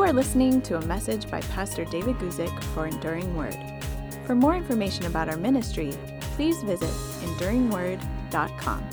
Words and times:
You 0.00 0.06
are 0.06 0.14
listening 0.14 0.62
to 0.62 0.78
a 0.78 0.86
message 0.86 1.30
by 1.30 1.42
Pastor 1.42 1.84
David 1.84 2.16
Guzik 2.16 2.62
for 2.72 2.86
Enduring 2.86 3.36
Word. 3.36 3.54
For 4.24 4.34
more 4.34 4.56
information 4.56 5.04
about 5.04 5.28
our 5.28 5.36
ministry, 5.36 5.92
please 6.36 6.62
visit 6.62 6.88
enduringword.com. 6.88 8.88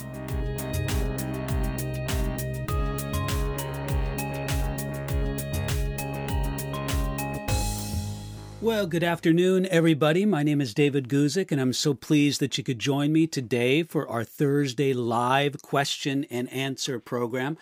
Well, 8.60 8.86
good 8.86 9.05
afternoon, 9.05 9.65
everybody. 9.68 10.25
My 10.25 10.43
name 10.43 10.60
is 10.60 10.74
David 10.74 11.07
Guzik, 11.07 11.54
and 11.54 11.61
I'm 11.61 11.71
so 11.71 11.93
pleased 11.93 12.42
that 12.42 12.57
you 12.57 12.65
could 12.65 12.79
join 12.79 13.14
me 13.14 13.28
today 13.28 13.83
for 13.83 14.05
our 14.10 14.25
Thursday 14.25 14.92
live 14.92 15.61
question 15.61 16.25
and 16.29 16.51
answer 16.51 17.00
program. 17.00 17.57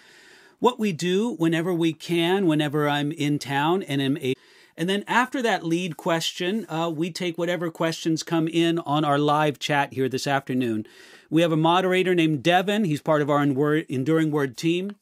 What 0.65 0.79
we 0.79 0.93
do 0.93 1.35
whenever 1.35 1.71
we 1.71 1.93
can, 1.93 2.47
whenever 2.47 2.89
I'm 2.89 3.11
in 3.11 3.37
town 3.37 3.83
and 3.83 4.01
am 4.01 4.17
a 4.17 4.33
and 4.75 4.89
then 4.89 5.03
after 5.07 5.39
that 5.43 5.63
lead 5.63 5.95
question, 5.95 6.65
uh, 6.67 6.89
we 6.89 7.11
take 7.11 7.38
whatever 7.38 7.69
questions 7.69 8.23
come 8.23 8.47
in 8.47 8.79
on 8.79 9.05
our 9.05 9.19
live 9.19 9.59
chat 9.59 9.93
here 9.93 10.09
this 10.09 10.25
afternoon. 10.25 10.88
We 11.29 11.43
have 11.43 11.51
a 11.51 11.55
moderator 11.55 12.15
named 12.15 12.41
Devin. 12.41 12.85
He's 12.85 12.99
part 12.99 13.21
of 13.21 13.29
our 13.29 13.43
Enduring 13.43 14.31
Word 14.31 14.57
team. 14.57 14.95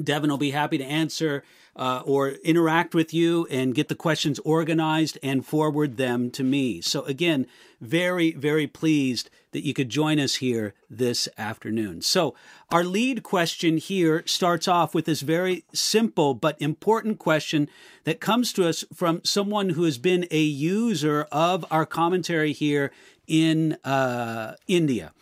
Devin 0.00 0.30
will 0.30 0.38
be 0.38 0.52
happy 0.52 0.78
to 0.78 0.84
answer 0.84 1.42
uh, 1.76 2.02
or 2.04 2.30
interact 2.30 2.94
with 2.94 3.12
you 3.12 3.46
and 3.50 3.74
get 3.74 3.88
the 3.88 3.94
questions 3.94 4.38
organized 4.40 5.18
and 5.22 5.44
forward 5.44 5.96
them 5.96 6.30
to 6.30 6.44
me. 6.44 6.80
So, 6.80 7.02
again, 7.04 7.46
very, 7.80 8.32
very 8.32 8.66
pleased 8.66 9.28
that 9.52 9.64
you 9.64 9.74
could 9.74 9.88
join 9.88 10.18
us 10.18 10.36
here 10.36 10.74
this 10.88 11.28
afternoon. 11.38 12.02
So, 12.02 12.34
our 12.70 12.84
lead 12.84 13.22
question 13.22 13.76
here 13.76 14.22
starts 14.26 14.68
off 14.68 14.94
with 14.94 15.04
this 15.04 15.20
very 15.20 15.64
simple 15.72 16.34
but 16.34 16.60
important 16.60 17.18
question 17.18 17.68
that 18.04 18.20
comes 18.20 18.52
to 18.54 18.68
us 18.68 18.84
from 18.92 19.20
someone 19.24 19.70
who 19.70 19.84
has 19.84 19.98
been 19.98 20.26
a 20.30 20.40
user 20.40 21.26
of 21.30 21.64
our 21.70 21.86
commentary 21.86 22.52
here 22.52 22.90
in 23.26 23.76
uh, 23.84 24.54
India. 24.66 25.12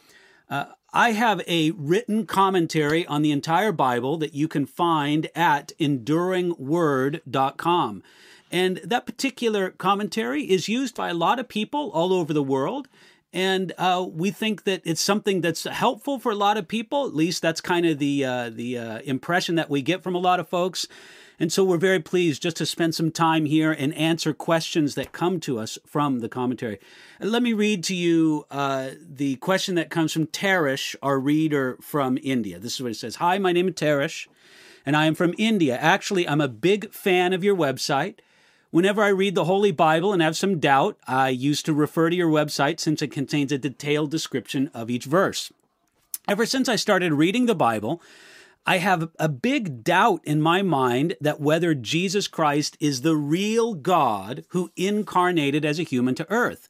Uh, 0.51 0.67
I 0.95 1.13
have 1.13 1.41
a 1.49 1.71
written 1.71 2.27
commentary 2.27 3.07
on 3.07 3.23
the 3.23 3.31
entire 3.31 3.73
Bible 3.73 4.19
that 4.19 4.35
you 4.35 4.47
can 4.47 4.67
find 4.67 5.31
at 5.35 5.73
enduringword.com. 5.81 8.03
And 8.51 8.77
that 8.85 9.07
particular 9.07 9.71
commentary 9.71 10.51
is 10.51 10.69
used 10.69 10.95
by 10.95 11.09
a 11.09 11.15
lot 11.15 11.39
of 11.39 11.49
people 11.49 11.91
all 11.93 12.13
over 12.13 12.35
the 12.35 12.43
world. 12.43 12.89
And 13.33 13.73
uh, 13.79 14.07
we 14.07 14.31
think 14.31 14.65
that 14.65 14.83
it's 14.85 15.01
something 15.01 15.41
that's 15.41 15.65
helpful 15.65 16.19
for 16.19 16.31
a 16.31 16.37
lot 16.37 16.59
of 16.59 16.69
people. 16.69 17.07
At 17.07 17.15
least 17.15 17.41
that's 17.41 17.63
kind 17.63 17.87
of 17.87 17.99
the 17.99 18.27
uh, 18.27 18.51
the 18.51 18.77
uh, 18.77 18.99
impression 19.01 19.55
that 19.55 19.71
we 19.71 19.81
get 19.81 20.03
from 20.03 20.15
a 20.15 20.19
lot 20.19 20.41
of 20.41 20.49
folks. 20.49 20.87
And 21.43 21.53
so 21.53 21.65
we're 21.65 21.77
very 21.77 21.99
pleased 21.99 22.41
just 22.41 22.59
to 22.59 22.67
spend 22.67 22.95
some 22.95 23.11
time 23.11 23.47
here 23.47 23.73
and 23.73 23.93
answer 23.95 24.33
questions 24.33 24.95
that 24.95 25.11
come 25.11 25.41
to 25.41 25.59
us 25.59 25.77
from 25.85 26.21
the 26.21 26.29
commentary. 26.29 26.79
let 27.19 27.43
me 27.43 27.53
read 27.53 27.83
to 27.83 27.97
you 27.97 28.47
uh, 28.49 28.91
the 28.97 29.35
question 29.37 29.75
that 29.75 29.91
comes 29.91 30.13
from 30.13 30.29
Tarish, 30.29 30.95
our 31.03 31.19
reader 31.19 31.79
from 31.81 32.17
India. 32.23 32.61
This 32.61 32.75
is 32.75 32.81
what 32.81 32.93
it 32.93 32.95
says 32.95 33.17
Hi, 33.17 33.39
my 33.39 33.51
name 33.51 33.67
is 33.67 33.75
Tarish, 33.75 34.29
and 34.87 34.97
I 34.97 35.07
am 35.07 35.17
from 35.17 35.35
India. 35.37 35.77
Actually, 35.77 36.29
I'm 36.29 36.41
a 36.41 36.47
big 36.47 36.93
fan 36.93 37.33
of 37.33 37.43
your 37.43 37.57
website. 37.57 38.21
Whenever 38.71 39.03
I 39.03 39.09
read 39.09 39.35
the 39.35 39.47
Holy 39.47 39.73
Bible 39.73 40.13
and 40.13 40.23
have 40.23 40.37
some 40.37 40.61
doubt, 40.61 40.97
I 41.09 41.31
used 41.31 41.67
to 41.67 41.75
refer 41.75 42.09
to 42.09 42.15
your 42.15 42.31
website 42.31 42.79
since 42.79 43.03
it 43.03 43.11
contains 43.11 43.51
a 43.51 43.59
detailed 43.59 44.13
description 44.13 44.71
of 44.73 44.91
each 44.91 45.07
verse. 45.07 45.53
Ever 46.29 46.47
since 46.47 46.69
I 46.69 46.77
started 46.77 47.15
reading 47.15 47.47
the 47.47 47.57
Bible, 47.57 48.01
I 48.65 48.79
have 48.79 49.11
a 49.19 49.29
big 49.29 49.83
doubt 49.83 50.21
in 50.25 50.41
my 50.41 50.63
mind 50.63 51.17
that 51.21 51.41
whether 51.41 51.75
Jesus 51.75 52.29
Christ 52.29 52.77
is 52.79 53.01
the 53.01 53.17
real 53.17 53.75
God 53.75 54.45
who 54.51 54.71
incarnated 54.77 55.65
as 55.65 55.81
a 55.81 55.85
human 55.85 56.15
to 56.15 56.31
earth. 56.31 56.69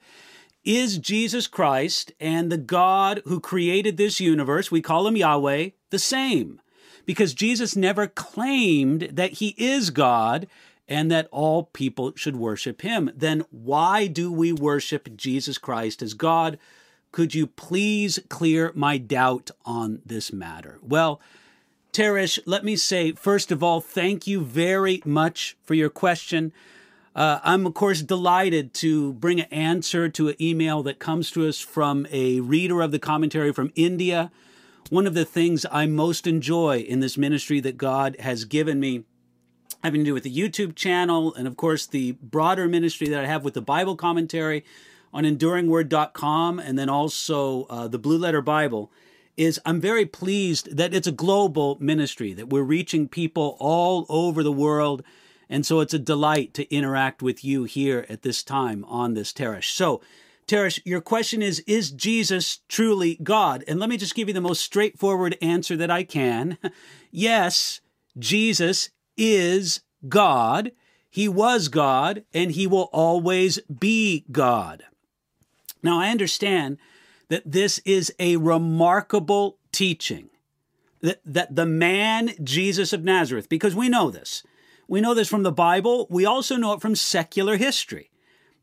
Is 0.65 0.97
Jesus 0.97 1.47
Christ 1.47 2.13
and 2.19 2.51
the 2.51 2.57
God 2.57 3.21
who 3.25 3.41
created 3.41 3.97
this 3.97 4.21
universe, 4.21 4.71
we 4.71 4.81
call 4.81 5.07
him 5.07 5.17
Yahweh, 5.17 5.71
the 5.91 5.99
same? 5.99 6.61
Because 7.05 7.35
Jesus 7.35 7.77
never 7.77 8.07
claimed 8.07 9.11
that 9.13 9.33
he 9.33 9.55
is 9.59 9.91
God 9.91 10.47
and 10.89 11.11
that 11.11 11.29
all 11.31 11.65
people 11.65 12.13
should 12.17 12.37
worship 12.37 12.83
him. 12.83 13.11
Then 13.15 13.45
why 13.51 14.07
do 14.07 14.33
we 14.33 14.53
worship 14.53 15.17
Jesus 15.17 15.59
Christ 15.59 16.01
as 16.01 16.15
God? 16.15 16.59
Could 17.11 17.35
you 17.35 17.47
please 17.47 18.19
clear 18.29 18.73
my 18.75 18.99
doubt 18.99 19.51
on 19.67 20.01
this 20.07 20.33
matter? 20.33 20.79
Well, 20.81 21.21
Teresh, 21.93 22.39
let 22.47 22.65
me 22.65 22.75
say, 22.75 23.13
first 23.13 23.53
of 23.53 23.63
all, 23.63 23.83
thank 23.83 24.27
you 24.27 24.41
very 24.41 25.03
much 25.05 25.59
for 25.63 25.75
your 25.75 25.91
question. 25.91 26.51
Uh, 27.15 27.39
I'm, 27.45 27.67
of 27.67 27.75
course, 27.75 28.01
delighted 28.01 28.73
to 28.75 29.13
bring 29.13 29.41
an 29.41 29.49
answer 29.51 30.09
to 30.09 30.29
an 30.29 30.37
email 30.41 30.83
that 30.85 30.99
comes 30.99 31.31
to 31.33 31.47
us 31.47 31.61
from 31.61 32.07
a 32.11 32.41
reader 32.41 32.81
of 32.81 32.93
the 32.93 32.99
commentary 32.99 33.53
from 33.53 33.73
India. 33.75 34.31
One 34.89 35.07
of 35.07 35.13
the 35.13 35.27
things 35.27 35.67
I 35.71 35.85
most 35.85 36.27
enjoy 36.27 36.79
in 36.79 37.01
this 37.01 37.19
ministry 37.19 37.61
that 37.61 37.77
God 37.77 38.17
has 38.21 38.47
given 38.47 38.81
me 38.81 39.05
having 39.85 40.01
to 40.01 40.07
do 40.07 40.15
with 40.15 40.23
the 40.23 40.35
YouTube 40.35 40.75
channel 40.75 41.35
and, 41.35 41.47
of 41.47 41.59
course, 41.59 41.85
the 41.85 42.13
broader 42.13 42.69
ministry 42.69 43.09
that 43.09 43.23
I 43.23 43.27
have 43.27 43.45
with 43.45 43.53
the 43.53 43.61
Bible 43.61 43.97
commentary 43.97 44.65
on 45.13 45.25
enduringword.com 45.25 46.59
and 46.59 46.79
then 46.79 46.89
also 46.89 47.65
uh, 47.65 47.87
the 47.87 47.99
Blue 47.99 48.17
Letter 48.17 48.41
Bible 48.41 48.91
is 49.37 49.61
I'm 49.65 49.81
very 49.81 50.07
pleased 50.07 50.77
that 50.77 50.95
it's 50.95 51.07
a 51.07 51.13
global 51.13 51.79
ministry, 51.81 52.33
that 52.35 52.51
we're 52.51 52.63
reaching 52.63 53.09
people 53.09 53.57
all 53.59 54.07
over 54.09 54.43
the 54.43 54.53
world. 54.53 55.03
And 55.49 55.67
so 55.67 55.81
it's 55.81 55.95
a 55.95 55.99
delight 55.99 56.55
to 56.55 56.75
interact 56.75 57.23
with 57.23 57.45
you 57.45 57.65
here 57.65 58.07
at 58.09 58.23
this 58.23 58.43
time 58.43 58.85
on 58.87 59.15
this 59.15 59.33
Teresh. 59.33 59.71
So, 59.73 60.01
Teresh, 60.47 60.81
your 60.85 61.01
question 61.01 61.41
is 61.41 61.61
Is 61.61 61.91
Jesus 61.91 62.61
truly 62.69 63.19
God? 63.23 63.65
And 63.69 63.79
let 63.79 63.89
me 63.89 63.97
just 63.97 64.15
give 64.15 64.29
you 64.29 64.35
the 64.35 64.41
most 64.41 64.61
straightforward 64.61 65.37
answer 65.41 65.77
that 65.77 65.91
I 65.91 66.05
can. 66.05 66.59
yes, 67.11 67.81
Jesus 68.19 68.91
is 69.17 69.81
God. 70.09 70.73
He 71.09 71.29
was 71.29 71.69
God, 71.69 72.25
and 72.33 72.53
he 72.53 72.67
will 72.67 72.89
always 72.93 73.59
be 73.61 74.25
God. 74.33 74.85
Now, 75.83 76.01
I 76.01 76.09
understand 76.09 76.79
that 77.33 77.51
this 77.51 77.79
is 77.87 78.13
a 78.19 78.37
remarkable 78.37 79.57
teaching. 79.73 80.29
That, 81.01 81.23
that 81.25 81.57
the 81.57 81.65
man 81.65 82.33
Jesus 82.45 82.93
of 82.93 83.05
Nazareth, 83.05 83.49
because 83.49 83.75
we 83.75 83.89
know 83.89 84.11
this, 84.11 84.43
we 84.87 85.01
know 85.01 85.15
this 85.15 85.31
from 85.31 85.43
the 85.43 85.51
Bible, 85.51 86.07
we 86.11 86.27
also 86.27 86.57
know 86.57 86.75
it 86.75 86.83
from 86.83 86.95
secular 86.95 87.57
history, 87.57 88.11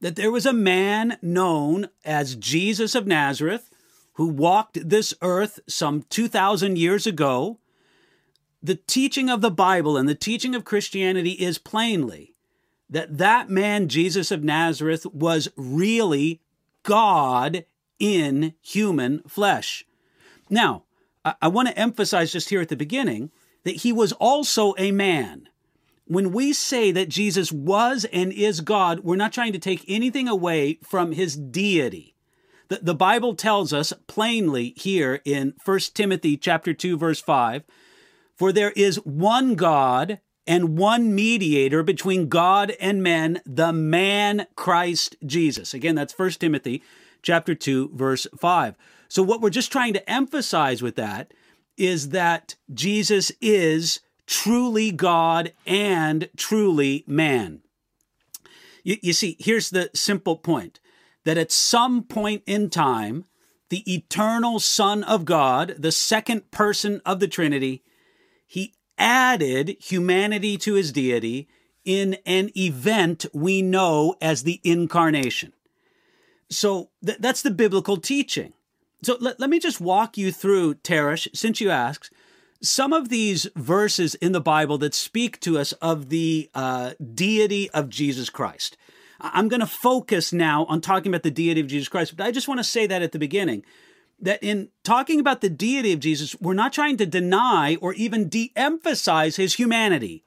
that 0.01 0.15
there 0.15 0.29
was 0.29 0.45
a 0.45 0.53
man 0.53 1.17
known 1.19 1.89
as 2.05 2.35
Jesus 2.35 2.93
of 2.93 3.07
Nazareth 3.07 3.71
who 4.13 4.27
walked 4.27 4.87
this 4.87 5.15
earth 5.23 5.59
some 5.67 6.03
2,000 6.03 6.77
years 6.77 7.07
ago. 7.07 7.57
The 8.61 8.75
teaching 8.75 9.31
of 9.31 9.41
the 9.41 9.49
Bible 9.49 9.97
and 9.97 10.07
the 10.07 10.13
teaching 10.13 10.53
of 10.53 10.63
Christianity 10.63 11.31
is 11.31 11.57
plainly 11.57 12.35
that 12.87 13.17
that 13.17 13.49
man, 13.49 13.87
Jesus 13.87 14.29
of 14.29 14.43
Nazareth, 14.43 15.07
was 15.07 15.49
really 15.57 16.39
God 16.83 17.65
in 17.99 18.53
human 18.61 19.21
flesh. 19.27 19.85
Now, 20.49 20.83
I, 21.23 21.35
I 21.43 21.47
want 21.47 21.67
to 21.67 21.77
emphasize 21.77 22.31
just 22.31 22.49
here 22.49 22.61
at 22.61 22.69
the 22.69 22.75
beginning 22.75 23.31
that 23.63 23.77
he 23.77 23.91
was 23.91 24.13
also 24.13 24.73
a 24.77 24.91
man. 24.91 25.49
When 26.05 26.31
we 26.31 26.53
say 26.53 26.91
that 26.91 27.09
Jesus 27.09 27.51
was 27.51 28.05
and 28.05 28.33
is 28.33 28.61
God, 28.61 29.01
we're 29.01 29.15
not 29.15 29.33
trying 29.33 29.53
to 29.53 29.59
take 29.59 29.85
anything 29.87 30.27
away 30.27 30.79
from 30.83 31.11
his 31.11 31.35
deity. 31.35 32.15
The, 32.69 32.79
the 32.81 32.95
Bible 32.95 33.35
tells 33.35 33.73
us 33.73 33.93
plainly 34.07 34.73
here 34.75 35.21
in 35.23 35.53
1 35.63 35.79
Timothy 35.93 36.37
chapter 36.37 36.73
2 36.73 36.97
verse 36.97 37.19
5, 37.19 37.63
for 38.35 38.51
there 38.51 38.71
is 38.71 38.97
one 38.97 39.55
God 39.55 40.19
and 40.47 40.77
one 40.77 41.13
mediator 41.13 41.83
between 41.83 42.27
God 42.27 42.71
and 42.79 43.03
men, 43.03 43.41
the 43.45 43.71
man 43.71 44.47
Christ 44.55 45.15
Jesus. 45.23 45.75
Again, 45.75 45.93
that's 45.93 46.17
1 46.17 46.31
Timothy 46.31 46.81
chapter 47.21 47.55
2, 47.55 47.91
verse 47.93 48.27
5. 48.37 48.75
So, 49.07 49.23
what 49.23 49.41
we're 49.41 49.49
just 49.49 49.71
trying 49.71 49.93
to 49.93 50.09
emphasize 50.09 50.81
with 50.81 50.95
that 50.95 51.33
is 51.77 52.09
that 52.09 52.55
Jesus 52.73 53.31
is 53.41 54.01
truly 54.27 54.91
God 54.91 55.53
and 55.65 56.29
truly 56.37 57.03
man. 57.07 57.61
You, 58.83 58.97
you, 59.01 59.13
see, 59.13 59.35
here's 59.39 59.69
the 59.69 59.89
simple 59.93 60.37
point 60.37 60.79
that 61.25 61.37
at 61.37 61.51
some 61.51 62.03
point 62.03 62.43
in 62.45 62.69
time, 62.69 63.25
the 63.69 63.91
eternal 63.91 64.59
Son 64.59 65.03
of 65.03 65.25
God, 65.25 65.75
the 65.77 65.91
second 65.91 66.51
person 66.51 67.01
of 67.05 67.19
the 67.19 67.27
Trinity, 67.27 67.83
he 68.45 68.73
added 68.97 69.77
humanity 69.79 70.57
to 70.57 70.73
his 70.73 70.91
deity 70.91 71.47
in 71.85 72.17
an 72.25 72.51
event 72.57 73.25
we 73.33 73.61
know 73.61 74.15
as 74.21 74.43
the 74.43 74.59
incarnation. 74.63 75.53
So 76.49 76.89
th- 77.05 77.19
that's 77.19 77.41
the 77.41 77.51
biblical 77.51 77.97
teaching. 77.97 78.53
So 79.03 79.17
let, 79.19 79.39
let 79.39 79.49
me 79.49 79.59
just 79.59 79.79
walk 79.79 80.17
you 80.17 80.31
through, 80.31 80.75
Teresh, 80.75 81.27
since 81.35 81.61
you 81.61 81.69
asked, 81.69 82.11
some 82.61 82.91
of 82.91 83.09
these 83.09 83.47
verses 83.55 84.15
in 84.15 84.33
the 84.33 84.41
Bible 84.41 84.77
that 84.79 84.93
speak 84.93 85.39
to 85.41 85.57
us 85.57 85.71
of 85.73 86.09
the 86.09 86.49
uh, 86.53 86.93
deity 87.13 87.69
of 87.71 87.89
Jesus 87.89 88.29
Christ. 88.29 88.75
I'm 89.21 89.47
going 89.47 89.59
to 89.59 89.67
focus 89.67 90.33
now 90.33 90.65
on 90.65 90.81
talking 90.81 91.11
about 91.11 91.23
the 91.23 91.31
deity 91.31 91.61
of 91.61 91.67
Jesus 91.67 91.87
Christ, 91.87 92.15
but 92.17 92.25
I 92.25 92.31
just 92.31 92.47
want 92.47 92.59
to 92.59 92.63
say 92.63 92.87
that 92.87 93.01
at 93.01 93.11
the 93.11 93.19
beginning 93.19 93.63
that 94.21 94.43
in 94.43 94.69
talking 94.83 95.19
about 95.19 95.41
the 95.41 95.49
deity 95.49 95.93
of 95.93 95.99
Jesus, 95.99 96.35
we're 96.41 96.53
not 96.53 96.73
trying 96.73 96.97
to 96.97 97.05
deny 97.05 97.75
or 97.81 97.93
even 97.93 98.27
de 98.27 98.51
emphasize 98.55 99.37
his 99.37 99.55
humanity. 99.55 100.23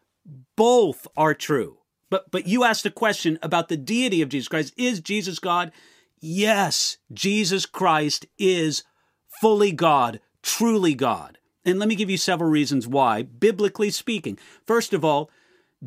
Both 0.56 1.06
are 1.16 1.34
true. 1.34 1.78
But, 2.08 2.30
but 2.30 2.46
you 2.46 2.64
asked 2.64 2.86
a 2.86 2.90
question 2.90 3.38
about 3.42 3.68
the 3.68 3.76
deity 3.76 4.22
of 4.22 4.28
Jesus 4.28 4.48
Christ. 4.48 4.74
Is 4.76 5.00
Jesus 5.00 5.38
God? 5.38 5.72
Yes, 6.24 6.98
Jesus 7.12 7.66
Christ 7.66 8.26
is 8.38 8.84
fully 9.40 9.72
God, 9.72 10.20
truly 10.40 10.94
God. 10.94 11.38
And 11.64 11.80
let 11.80 11.88
me 11.88 11.96
give 11.96 12.08
you 12.08 12.16
several 12.16 12.48
reasons 12.48 12.86
why, 12.86 13.24
biblically 13.24 13.90
speaking. 13.90 14.38
First 14.64 14.92
of 14.92 15.04
all, 15.04 15.30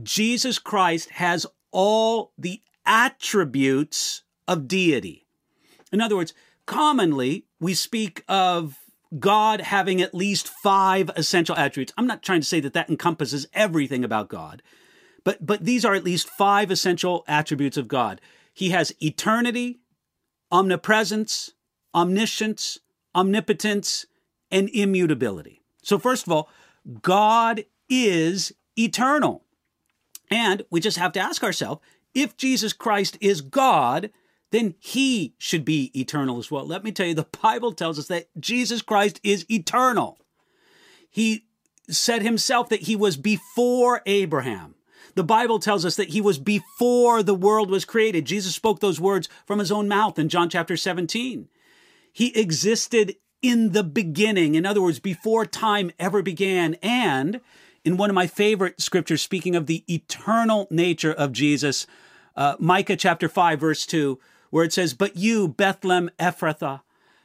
Jesus 0.03 0.59
Christ 0.59 1.09
has 1.11 1.47
all 1.71 2.33
the 2.37 2.61
attributes 2.85 4.23
of 4.45 4.67
deity. 4.67 5.25
In 5.93 6.01
other 6.01 6.17
words, 6.17 6.33
commonly 6.65 7.45
we 7.61 7.73
speak 7.73 8.23
of 8.27 8.77
God 9.17 9.61
having 9.61 10.01
at 10.01 10.13
least 10.13 10.49
five 10.49 11.09
essential 11.15 11.55
attributes. 11.55 11.93
I'm 11.97 12.07
not 12.07 12.23
trying 12.23 12.41
to 12.41 12.47
say 12.47 12.59
that 12.59 12.73
that 12.73 12.89
encompasses 12.89 13.47
everything 13.53 14.03
about 14.03 14.27
God, 14.27 14.61
but, 15.23 15.45
but 15.45 15.63
these 15.63 15.85
are 15.85 15.93
at 15.93 16.03
least 16.03 16.27
five 16.27 16.71
essential 16.71 17.23
attributes 17.25 17.77
of 17.77 17.87
God. 17.87 18.19
He 18.53 18.71
has 18.71 18.93
eternity, 19.01 19.79
omnipresence, 20.55 21.51
omniscience, 21.93 22.79
omnipotence, 23.13 24.05
and 24.49 24.69
immutability. 24.69 25.61
So, 25.83 25.99
first 25.99 26.25
of 26.25 26.31
all, 26.31 26.49
God 27.01 27.65
is 27.89 28.53
eternal. 28.77 29.43
And 30.31 30.63
we 30.69 30.79
just 30.79 30.97
have 30.97 31.11
to 31.13 31.19
ask 31.19 31.43
ourselves 31.43 31.81
if 32.13 32.37
Jesus 32.37 32.71
Christ 32.71 33.17
is 33.19 33.41
God, 33.41 34.11
then 34.51 34.75
he 34.79 35.35
should 35.37 35.65
be 35.65 35.91
eternal 35.99 36.37
as 36.39 36.49
well. 36.49 36.65
Let 36.65 36.83
me 36.83 36.91
tell 36.93 37.07
you, 37.07 37.13
the 37.13 37.27
Bible 37.41 37.73
tells 37.73 37.99
us 37.99 38.07
that 38.07 38.29
Jesus 38.39 38.81
Christ 38.81 39.19
is 39.23 39.45
eternal. 39.51 40.17
He 41.09 41.45
said 41.89 42.21
himself 42.21 42.69
that 42.69 42.83
he 42.83 42.95
was 42.95 43.17
before 43.17 44.01
Abraham. 44.05 44.74
The 45.15 45.23
Bible 45.23 45.59
tells 45.59 45.85
us 45.85 45.95
that 45.95 46.09
he 46.09 46.21
was 46.21 46.37
before 46.37 47.23
the 47.23 47.33
world 47.33 47.69
was 47.69 47.85
created. 47.85 48.25
Jesus 48.25 48.53
spoke 48.53 48.79
those 48.79 48.99
words 48.99 49.29
from 49.45 49.59
his 49.59 49.71
own 49.71 49.87
mouth 49.87 50.19
in 50.19 50.29
John 50.29 50.49
chapter 50.49 50.75
17. 50.75 51.47
He 52.11 52.37
existed 52.37 53.15
in 53.41 53.71
the 53.71 53.83
beginning. 53.83 54.55
In 54.55 54.65
other 54.65 54.81
words, 54.81 54.99
before 54.99 55.45
time 55.45 55.91
ever 55.97 56.21
began. 56.21 56.75
And 56.81 57.39
in 57.85 57.95
one 57.95 58.09
of 58.09 58.15
my 58.15 58.27
favorite 58.27 58.81
scriptures, 58.81 59.21
speaking 59.21 59.55
of 59.55 59.67
the 59.67 59.83
eternal 59.87 60.67
nature 60.69 61.13
of 61.13 61.31
Jesus, 61.31 61.87
uh, 62.35 62.55
Micah 62.59 62.97
chapter 62.97 63.29
5, 63.29 63.59
verse 63.59 63.85
2, 63.85 64.19
where 64.49 64.65
it 64.65 64.73
says, 64.73 64.93
But 64.93 65.15
you, 65.15 65.47
Bethlehem 65.47 66.09
Ephrathah, 66.19 66.81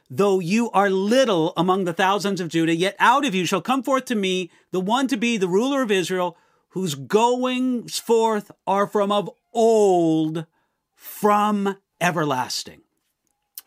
though 0.09 0.39
you 0.39 0.69
are 0.71 0.89
little 0.89 1.53
among 1.57 1.85
the 1.85 1.93
thousands 1.93 2.39
of 2.39 2.49
Judah, 2.49 2.75
yet 2.75 2.95
out 2.99 3.25
of 3.25 3.33
you 3.35 3.45
shall 3.45 3.61
come 3.61 3.83
forth 3.83 4.05
to 4.05 4.15
me 4.15 4.51
the 4.71 4.79
one 4.79 5.07
to 5.07 5.17
be 5.17 5.37
the 5.37 5.47
ruler 5.47 5.81
of 5.81 5.91
Israel, 5.91 6.37
whose 6.71 6.95
goings 6.95 7.99
forth 7.99 8.51
are 8.65 8.87
from 8.87 9.11
of 9.11 9.29
old, 9.53 10.45
from 10.95 11.77
everlasting. 11.99 12.81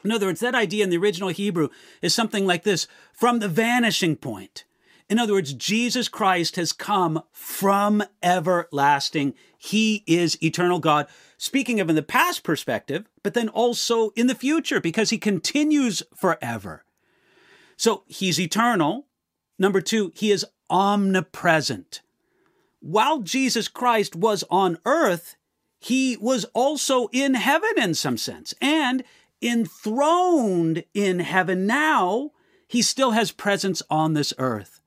In 0.04 0.12
other 0.12 0.26
words, 0.26 0.40
that 0.40 0.54
idea 0.54 0.84
in 0.84 0.90
the 0.90 0.98
original 0.98 1.30
Hebrew 1.30 1.68
is 2.02 2.14
something 2.14 2.46
like 2.46 2.64
this 2.64 2.86
from 3.12 3.38
the 3.38 3.48
vanishing 3.48 4.16
point. 4.16 4.64
In 5.08 5.18
other 5.18 5.34
words, 5.34 5.52
Jesus 5.52 6.08
Christ 6.08 6.56
has 6.56 6.72
come 6.72 7.22
from 7.30 8.02
everlasting. 8.22 9.34
He 9.56 10.02
is 10.06 10.42
eternal 10.42 10.78
God. 10.78 11.06
Speaking 11.36 11.78
of 11.80 11.90
in 11.90 11.96
the 11.96 12.02
past 12.02 12.42
perspective, 12.42 13.06
but 13.22 13.34
then 13.34 13.48
also 13.50 14.10
in 14.10 14.28
the 14.28 14.34
future 14.34 14.80
because 14.80 15.10
he 15.10 15.18
continues 15.18 16.02
forever. 16.14 16.84
So 17.76 18.04
he's 18.06 18.40
eternal. 18.40 19.06
Number 19.58 19.80
two, 19.80 20.10
he 20.14 20.30
is 20.30 20.46
omnipresent. 20.70 22.00
While 22.84 23.20
Jesus 23.20 23.66
Christ 23.66 24.14
was 24.14 24.44
on 24.50 24.76
earth, 24.84 25.36
he 25.80 26.18
was 26.18 26.44
also 26.52 27.08
in 27.12 27.32
heaven 27.32 27.72
in 27.78 27.94
some 27.94 28.18
sense. 28.18 28.52
And 28.60 29.02
enthroned 29.40 30.84
in 30.92 31.20
heaven 31.20 31.66
now, 31.66 32.32
he 32.68 32.82
still 32.82 33.12
has 33.12 33.32
presence 33.32 33.82
on 33.88 34.12
this 34.12 34.34
earth. 34.36 34.82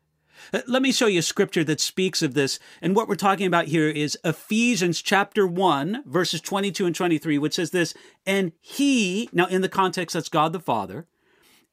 Uh, 0.53 0.61
let 0.67 0.83
me 0.83 0.91
show 0.91 1.07
you 1.07 1.17
a 1.17 1.23
scripture 1.23 1.63
that 1.63 1.81
speaks 1.81 2.21
of 2.21 2.35
this. 2.35 2.59
And 2.83 2.95
what 2.95 3.07
we're 3.07 3.15
talking 3.15 3.47
about 3.47 3.65
here 3.65 3.89
is 3.89 4.15
Ephesians 4.23 5.01
chapter 5.01 5.47
1, 5.47 6.03
verses 6.05 6.39
22 6.39 6.85
and 6.85 6.95
23, 6.95 7.39
which 7.39 7.55
says 7.55 7.71
this 7.71 7.95
And 8.27 8.51
he, 8.61 9.27
now 9.33 9.47
in 9.47 9.61
the 9.61 9.69
context, 9.69 10.13
that's 10.13 10.29
God 10.29 10.53
the 10.53 10.59
Father, 10.59 11.07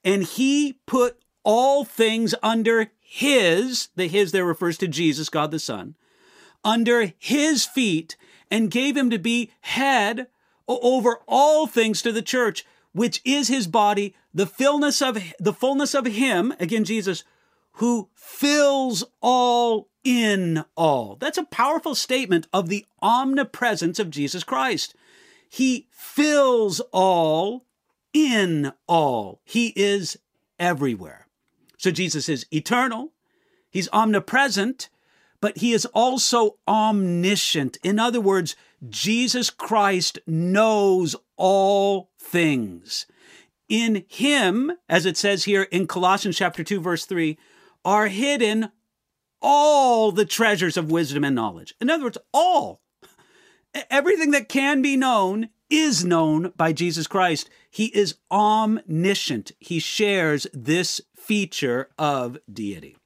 and 0.03 0.23
he 0.23 0.79
put 0.87 1.19
all 1.43 1.85
things 1.85 2.35
under 2.43 2.93
his, 2.99 3.89
the 3.95 4.07
his 4.07 4.33
there 4.33 4.47
refers 4.47 4.79
to 4.79 4.89
Jesus, 4.89 5.29
God 5.29 5.51
the 5.51 5.59
Son, 5.59 5.97
under 6.65 7.13
his 7.19 7.65
feet, 7.65 8.17
and 8.51 8.71
gave 8.71 8.97
him 8.97 9.11
to 9.11 9.19
be 9.19 9.51
head 9.61 10.27
over 10.67 11.21
all 11.29 11.67
things 11.67 12.01
to 12.03 12.13
the 12.13 12.23
church, 12.23 12.65
which 12.93 13.21
is 13.25 13.49
his 13.49 13.67
body, 13.67 14.15
the 14.33 14.47
fullness 14.47 15.03
of 15.03 15.19
the 15.39 15.53
fullness 15.53 15.95
of 15.95 16.07
him, 16.07 16.55
again 16.59 16.85
Jesus, 16.85 17.25
who 17.79 18.09
fills 18.15 19.05
all 19.21 19.89
in 20.05 20.65
all. 20.77 21.17
That's 21.17 21.39
a 21.39 21.45
powerful 21.45 21.95
statement 21.95 22.47
of 22.53 22.69
the 22.69 22.87
omnipresence 23.03 23.99
of 23.99 24.11
Jesus 24.11 24.45
Christ. 24.45 24.95
He 25.49 25.89
fills 25.91 26.81
all 26.93 27.65
in 28.13 28.73
all. 28.87 29.41
He 29.45 29.73
is 29.75 30.19
everywhere. 30.59 31.27
So 31.79 31.91
Jesus 31.91 32.29
is 32.29 32.47
eternal. 32.53 33.13
He's 33.71 33.89
omnipresent, 33.93 34.89
but 35.45 35.59
he 35.59 35.75
is 35.75 35.85
also 35.93 36.57
omniscient. 36.67 37.77
In 37.83 37.99
other 37.99 38.19
words, 38.19 38.57
Jesus 38.89 39.51
Christ 39.51 40.19
knows 40.27 41.15
all 41.37 42.09
things. 42.19 43.05
In 43.69 44.07
him, 44.09 44.73
as 44.89 45.05
it 45.05 45.19
says 45.19 45.45
here 45.45 45.65
in 45.65 45.87
Colossians 45.87 46.39
chapter 46.39 46.65
2 46.65 46.81
verse 46.81 47.05
3, 47.05 47.37
are 47.85 48.07
hidden 48.07 48.71
all 49.43 50.13
the 50.13 50.25
treasures 50.25 50.79
of 50.79 50.91
wisdom 50.91 51.25
and 51.25 51.37
knowledge. 51.37 51.75
In 51.79 51.91
other 51.91 52.05
words, 52.05 52.17
all 52.33 52.81
everything 53.91 54.31
that 54.31 54.49
can 54.49 54.81
be 54.81 54.97
known 54.97 55.51
is 55.69 56.07
known 56.07 56.55
by 56.57 56.73
Jesus 56.73 57.07
Christ. 57.07 57.51
He 57.71 57.95
is 57.95 58.15
omniscient. 58.31 59.53
He 59.59 59.79
shares 59.79 60.47
this 60.55 61.03
feature 61.15 61.91
of 61.99 62.39
deity. 62.51 62.97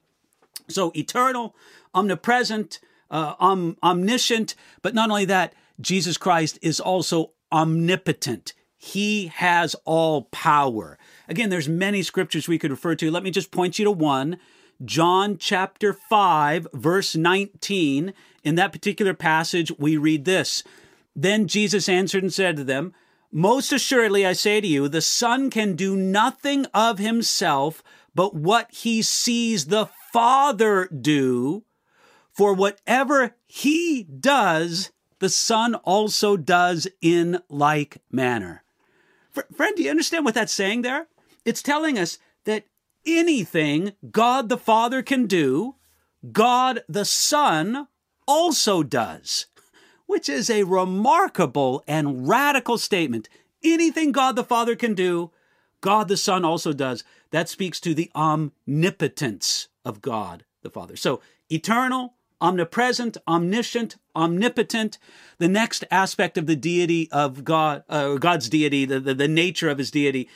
So 0.69 0.93
eternal, 0.95 1.57
omnipresent, 1.99 2.81
uh, 3.11 3.35
om- 3.39 3.77
omniscient, 3.83 4.55
but 4.83 4.95
not 4.95 5.11
only 5.11 5.25
that, 5.25 5.55
Jesus 5.81 6.17
Christ 6.17 6.59
is 6.63 6.81
also 6.81 7.33
omnipotent. 7.53 8.53
He 8.77 9.27
has 9.29 9.75
all 9.85 10.23
power. 10.31 10.99
Again, 11.29 11.51
there's 11.51 11.69
many 11.69 12.03
scriptures 12.03 12.47
we 12.47 12.59
could 12.59 12.71
refer 12.71 12.95
to. 12.97 13.11
Let 13.11 13.23
me 13.23 13.31
just 13.31 13.51
point 13.51 13.79
you 13.79 13.85
to 13.85 13.91
one. 13.91 14.39
John 14.85 15.37
chapter 15.39 15.93
5, 15.93 16.69
verse 16.73 17.17
19. 17.17 18.13
In 18.45 18.55
that 18.55 18.73
particular 18.73 19.15
passage, 19.15 19.73
we 19.79 19.97
read 19.97 20.25
this. 20.25 20.63
Then 21.17 21.49
Jesus 21.49 21.89
answered 21.89 22.23
and 22.23 22.33
said 22.33 22.57
to 22.57 22.65
them, 22.65 22.95
Most 23.33 23.73
assuredly 23.73 24.25
I 24.25 24.35
say 24.35 24.61
to 24.61 24.67
you, 24.67 24.89
the 24.89 25.03
Son 25.03 25.51
can 25.51 25.75
do 25.75 25.97
nothing 25.97 26.67
of 26.73 26.99
himself 26.99 27.83
but 28.19 28.35
what 28.35 28.69
he 28.73 29.01
sees 29.01 29.67
the 29.67 29.89
Father 30.13 30.87
do. 30.87 31.63
For 32.39 32.55
whatever 32.55 33.35
he 33.49 34.05
does, 34.05 34.93
the 35.19 35.29
Son 35.29 35.75
also 35.75 36.37
does 36.37 36.87
in 37.01 37.41
like 37.49 38.01
manner. 38.13 38.63
Friend, 39.33 39.75
do 39.75 39.83
you 39.83 39.91
understand 39.91 40.25
what 40.25 40.35
that's 40.35 40.53
saying 40.53 40.83
there? 40.83 41.09
It's 41.45 41.63
telling 41.63 41.99
us 41.99 42.19
that 42.45 42.67
anything 43.05 43.95
God 44.13 44.49
the 44.49 44.57
Father 44.57 45.03
can 45.03 45.27
do, 45.27 45.75
God 46.31 46.85
the 46.89 47.05
Son 47.05 47.89
also 48.29 48.85
does, 48.85 49.47
which 50.07 50.29
is 50.29 50.49
a 50.49 50.63
remarkable 50.63 51.83
and 51.89 52.29
radical 52.29 52.79
statement. 52.79 53.29
Anything 53.65 54.13
God 54.13 54.37
the 54.37 54.45
Father 54.45 54.77
can 54.77 54.95
do, 54.95 55.33
God 55.81 56.07
the 56.07 56.17
Son 56.17 56.45
also 56.45 56.73
does. 56.73 57.03
That 57.33 57.49
speaks 57.49 57.81
to 57.81 57.95
the 57.95 58.13
omnipotence 58.15 59.67
of 59.85 60.01
God 60.01 60.45
the 60.63 60.71
Father. 60.71 60.95
So, 60.95 61.21
eternal, 61.51 62.15
omnipresent, 62.41 63.17
omniscient, 63.27 63.97
omnipotent. 64.15 64.99
The 65.39 65.49
next 65.49 65.85
aspect 65.91 66.39
of 66.39 66.47
the 66.47 66.57
deity 66.57 67.09
of 67.11 67.45
God, 67.45 67.85
uh, 67.89 68.15
God's 68.15 68.49
deity, 68.49 68.85
the, 68.85 69.01
the, 69.01 69.15
the, 69.15 69.29
nature 69.29 69.69
of 69.69 69.79
his 69.79 69.91
deity 69.91 70.29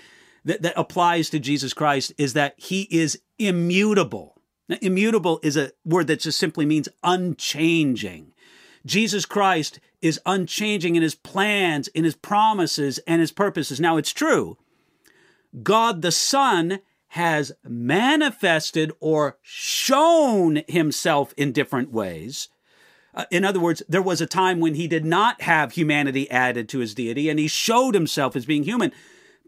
that, 0.44 0.62
that 0.62 0.74
applies 0.76 1.30
to 1.30 1.38
Jesus 1.38 1.72
Christ 1.72 2.12
is 2.18 2.32
that 2.34 2.54
he 2.56 2.82
is 2.90 3.20
immutable. 3.38 4.40
Now, 4.68 4.78
immutable 4.80 5.40
is 5.42 5.56
a 5.56 5.72
word 5.84 6.06
that 6.08 6.20
just 6.20 6.38
simply 6.38 6.66
means 6.66 6.88
unchanging. 7.02 8.32
Jesus 8.84 9.26
Christ 9.26 9.78
is 10.00 10.20
unchanging 10.26 10.96
in 10.96 11.02
his 11.02 11.14
plans, 11.14 11.88
in 11.88 12.04
his 12.04 12.16
promises, 12.16 12.98
and 13.06 13.20
his 13.20 13.32
purposes. 13.32 13.80
Now, 13.80 13.96
it's 13.96 14.12
true. 14.12 14.58
God 15.62 16.02
the 16.02 16.12
Son 16.12 16.80
has 17.12 17.52
manifested 17.62 18.90
or 18.98 19.36
shown 19.42 20.62
himself 20.66 21.34
in 21.36 21.52
different 21.52 21.92
ways. 21.92 22.48
Uh, 23.14 23.26
in 23.30 23.44
other 23.44 23.60
words, 23.60 23.82
there 23.86 24.00
was 24.00 24.22
a 24.22 24.26
time 24.26 24.60
when 24.60 24.76
he 24.76 24.88
did 24.88 25.04
not 25.04 25.42
have 25.42 25.72
humanity 25.72 26.30
added 26.30 26.70
to 26.70 26.78
his 26.78 26.94
deity 26.94 27.28
and 27.28 27.38
he 27.38 27.46
showed 27.46 27.94
himself 27.94 28.34
as 28.34 28.46
being 28.46 28.62
human. 28.62 28.92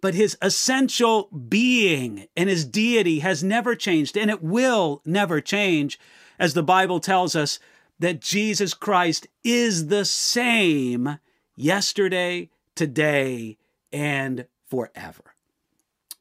But 0.02 0.12
his 0.12 0.37
essential 0.42 1.30
being 1.49 2.26
and 2.37 2.50
his 2.50 2.66
deity 2.66 3.21
has 3.21 3.42
never 3.42 3.75
changed 3.75 4.18
and 4.18 4.30
it 4.30 4.42
will 4.42 5.00
never 5.06 5.40
change, 5.40 5.99
as 6.38 6.52
the 6.52 6.62
Bible 6.62 7.00
tells 7.00 7.35
us 7.35 7.59
that 7.99 8.21
Jesus 8.21 8.75
Christ 8.75 9.26
is 9.42 9.87
the 9.87 10.04
same 10.04 11.18
yesterday, 11.56 12.50
today, 12.75 13.56
and 13.90 14.44
forever. 14.68 15.33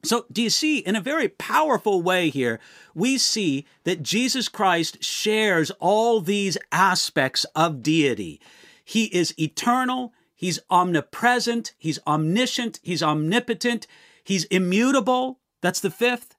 So, 0.05 0.25
do 0.29 0.41
you 0.41 0.49
see, 0.49 0.79
in 0.79 0.97
a 0.97 1.01
very 1.01 1.29
powerful 1.29 2.01
way 2.01 2.29
here, 2.29 2.59
we 2.93 3.17
see 3.17 3.65
that 3.85 4.03
Jesus 4.03 4.49
Christ 4.49 5.01
shares 5.01 5.71
all 5.79 6.19
these 6.19 6.57
aspects 6.73 7.45
of 7.55 7.81
deity. 7.81 8.41
He 8.83 9.05
is 9.05 9.33
eternal, 9.39 10.13
he's 10.35 10.59
omnipresent, 10.69 11.73
he's 11.77 11.99
omniscient, 12.05 12.81
he's 12.83 13.01
omnipotent, 13.01 13.87
he's 14.25 14.43
immutable. 14.45 15.39
That's 15.61 15.79
the 15.79 15.91
fifth. 15.91 16.35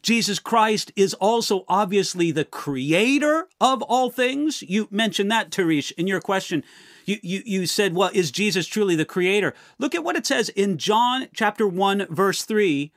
Jesus 0.00 0.38
Christ 0.38 0.90
is 0.96 1.12
also 1.14 1.64
obviously 1.68 2.32
the 2.32 2.46
creator 2.46 3.46
of 3.60 3.82
all 3.82 4.10
things. 4.10 4.62
You 4.62 4.88
mentioned 4.90 5.30
that, 5.30 5.50
Tarish, 5.50 5.92
in 5.92 6.06
your 6.06 6.20
question. 6.20 6.64
You, 7.04 7.18
you, 7.22 7.42
you 7.44 7.66
said, 7.66 7.94
well, 7.94 8.10
is 8.12 8.30
Jesus 8.30 8.66
truly 8.66 8.96
the 8.96 9.04
creator? 9.04 9.54
Look 9.78 9.94
at 9.94 10.02
what 10.02 10.16
it 10.16 10.26
says 10.26 10.48
in 10.48 10.78
John 10.78 11.28
chapter 11.34 11.68
1, 11.68 12.06
verse 12.08 12.42
3 12.42 12.90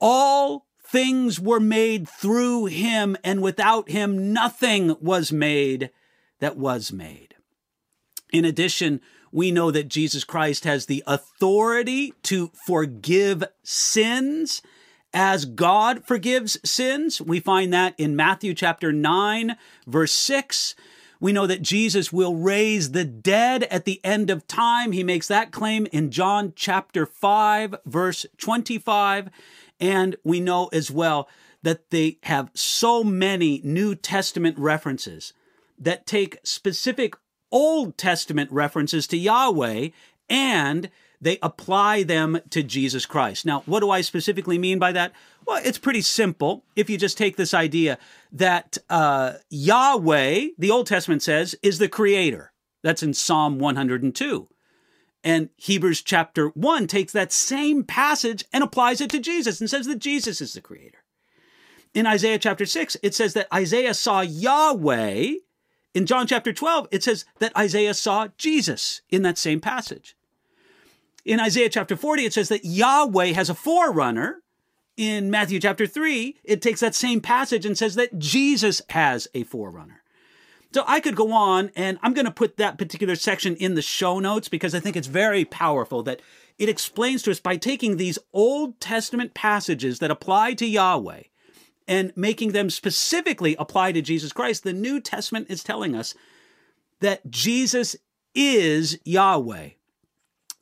all 0.00 0.66
things 0.84 1.38
were 1.38 1.60
made 1.60 2.08
through 2.08 2.66
him, 2.66 3.16
and 3.22 3.42
without 3.42 3.90
him 3.90 4.32
nothing 4.32 4.96
was 5.00 5.30
made 5.30 5.90
that 6.40 6.56
was 6.56 6.92
made. 6.92 7.34
In 8.32 8.44
addition, 8.44 9.00
we 9.32 9.50
know 9.50 9.70
that 9.70 9.88
Jesus 9.88 10.24
Christ 10.24 10.64
has 10.64 10.86
the 10.86 11.04
authority 11.06 12.14
to 12.24 12.50
forgive 12.66 13.44
sins 13.62 14.62
as 15.12 15.44
God 15.44 16.04
forgives 16.04 16.58
sins. 16.68 17.20
We 17.20 17.40
find 17.40 17.72
that 17.72 17.94
in 17.98 18.16
Matthew 18.16 18.54
chapter 18.54 18.92
9, 18.92 19.56
verse 19.86 20.12
6. 20.12 20.74
We 21.20 21.32
know 21.32 21.46
that 21.46 21.62
Jesus 21.62 22.12
will 22.12 22.34
raise 22.34 22.92
the 22.92 23.04
dead 23.04 23.64
at 23.64 23.84
the 23.84 24.00
end 24.02 24.30
of 24.30 24.46
time. 24.46 24.92
He 24.92 25.04
makes 25.04 25.28
that 25.28 25.52
claim 25.52 25.86
in 25.92 26.10
John 26.10 26.54
chapter 26.56 27.04
5, 27.04 27.76
verse 27.84 28.24
25. 28.38 29.28
And 29.80 30.16
we 30.22 30.40
know 30.40 30.68
as 30.72 30.90
well 30.90 31.28
that 31.62 31.90
they 31.90 32.18
have 32.24 32.50
so 32.54 33.02
many 33.02 33.60
New 33.64 33.94
Testament 33.94 34.58
references 34.58 35.32
that 35.78 36.06
take 36.06 36.38
specific 36.44 37.14
Old 37.50 37.98
Testament 37.98 38.50
references 38.52 39.06
to 39.08 39.16
Yahweh 39.16 39.88
and 40.28 40.90
they 41.20 41.38
apply 41.42 42.02
them 42.02 42.40
to 42.50 42.62
Jesus 42.62 43.04
Christ. 43.04 43.44
Now, 43.44 43.62
what 43.66 43.80
do 43.80 43.90
I 43.90 44.00
specifically 44.00 44.58
mean 44.58 44.78
by 44.78 44.92
that? 44.92 45.12
Well, 45.46 45.60
it's 45.64 45.78
pretty 45.78 46.00
simple. 46.00 46.64
If 46.76 46.88
you 46.88 46.96
just 46.96 47.18
take 47.18 47.36
this 47.36 47.52
idea 47.52 47.98
that 48.32 48.78
uh, 48.88 49.34
Yahweh, 49.50 50.48
the 50.58 50.70
Old 50.70 50.86
Testament 50.86 51.22
says, 51.22 51.54
is 51.62 51.78
the 51.78 51.88
creator. 51.88 52.52
That's 52.82 53.02
in 53.02 53.12
Psalm 53.12 53.58
102. 53.58 54.48
And 55.22 55.50
Hebrews 55.56 56.02
chapter 56.02 56.48
1 56.48 56.86
takes 56.86 57.12
that 57.12 57.32
same 57.32 57.84
passage 57.84 58.44
and 58.52 58.64
applies 58.64 59.00
it 59.00 59.10
to 59.10 59.18
Jesus 59.18 59.60
and 59.60 59.68
says 59.68 59.86
that 59.86 59.98
Jesus 59.98 60.40
is 60.40 60.54
the 60.54 60.60
creator. 60.60 60.98
In 61.92 62.06
Isaiah 62.06 62.38
chapter 62.38 62.64
6, 62.64 62.96
it 63.02 63.14
says 63.14 63.34
that 63.34 63.52
Isaiah 63.52 63.94
saw 63.94 64.20
Yahweh. 64.20 65.34
In 65.92 66.06
John 66.06 66.26
chapter 66.26 66.52
12, 66.52 66.88
it 66.90 67.02
says 67.02 67.24
that 67.40 67.56
Isaiah 67.56 67.94
saw 67.94 68.28
Jesus 68.38 69.02
in 69.10 69.22
that 69.22 69.38
same 69.38 69.60
passage. 69.60 70.16
In 71.24 71.40
Isaiah 71.40 71.68
chapter 71.68 71.96
40, 71.96 72.24
it 72.24 72.32
says 72.32 72.48
that 72.48 72.64
Yahweh 72.64 73.32
has 73.32 73.50
a 73.50 73.54
forerunner. 73.54 74.42
In 74.96 75.30
Matthew 75.30 75.60
chapter 75.60 75.86
3, 75.86 76.36
it 76.44 76.62
takes 76.62 76.80
that 76.80 76.94
same 76.94 77.20
passage 77.20 77.66
and 77.66 77.76
says 77.76 77.94
that 77.96 78.18
Jesus 78.18 78.82
has 78.90 79.28
a 79.34 79.44
forerunner. 79.44 79.99
So 80.72 80.84
I 80.86 81.00
could 81.00 81.16
go 81.16 81.32
on, 81.32 81.70
and 81.74 81.98
I'm 82.02 82.14
going 82.14 82.26
to 82.26 82.30
put 82.30 82.56
that 82.56 82.78
particular 82.78 83.16
section 83.16 83.56
in 83.56 83.74
the 83.74 83.82
show 83.82 84.20
notes 84.20 84.48
because 84.48 84.74
I 84.74 84.80
think 84.80 84.96
it's 84.96 85.08
very 85.08 85.44
powerful 85.44 86.02
that 86.04 86.20
it 86.58 86.68
explains 86.68 87.22
to 87.22 87.30
us 87.32 87.40
by 87.40 87.56
taking 87.56 87.96
these 87.96 88.18
Old 88.32 88.80
Testament 88.80 89.34
passages 89.34 89.98
that 89.98 90.10
apply 90.10 90.54
to 90.54 90.66
Yahweh 90.66 91.22
and 91.88 92.12
making 92.14 92.52
them 92.52 92.70
specifically 92.70 93.56
apply 93.58 93.92
to 93.92 94.02
Jesus 94.02 94.32
Christ. 94.32 94.62
The 94.62 94.72
New 94.72 95.00
Testament 95.00 95.48
is 95.50 95.64
telling 95.64 95.96
us 95.96 96.14
that 97.00 97.28
Jesus 97.28 97.96
is 98.34 98.98
Yahweh. 99.04 99.70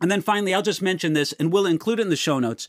And 0.01 0.11
then 0.11 0.23
finally, 0.23 0.55
I'll 0.55 0.63
just 0.63 0.81
mention 0.81 1.13
this 1.13 1.33
and 1.35 1.53
we'll 1.53 1.67
include 1.67 1.99
it 1.99 2.03
in 2.03 2.09
the 2.09 2.17
show 2.17 2.39
notes 2.39 2.69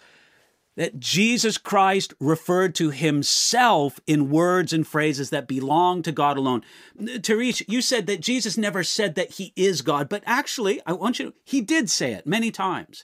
that 0.79 0.97
Jesus 0.97 1.57
Christ 1.57 2.13
referred 2.21 2.73
to 2.75 2.89
himself 2.89 3.99
in 4.07 4.29
words 4.29 4.71
and 4.71 4.87
phrases 4.87 5.29
that 5.29 5.45
belong 5.45 6.01
to 6.03 6.13
God 6.13 6.37
alone. 6.37 6.63
Tarish, 6.97 7.61
you 7.67 7.81
said 7.81 8.07
that 8.07 8.21
Jesus 8.21 8.57
never 8.57 8.81
said 8.81 9.15
that 9.15 9.31
he 9.31 9.51
is 9.57 9.81
God, 9.81 10.07
but 10.07 10.23
actually, 10.25 10.79
I 10.85 10.93
want 10.93 11.19
you 11.19 11.31
to, 11.31 11.33
he 11.43 11.59
did 11.59 11.89
say 11.89 12.13
it 12.13 12.25
many 12.25 12.49
times. 12.49 13.03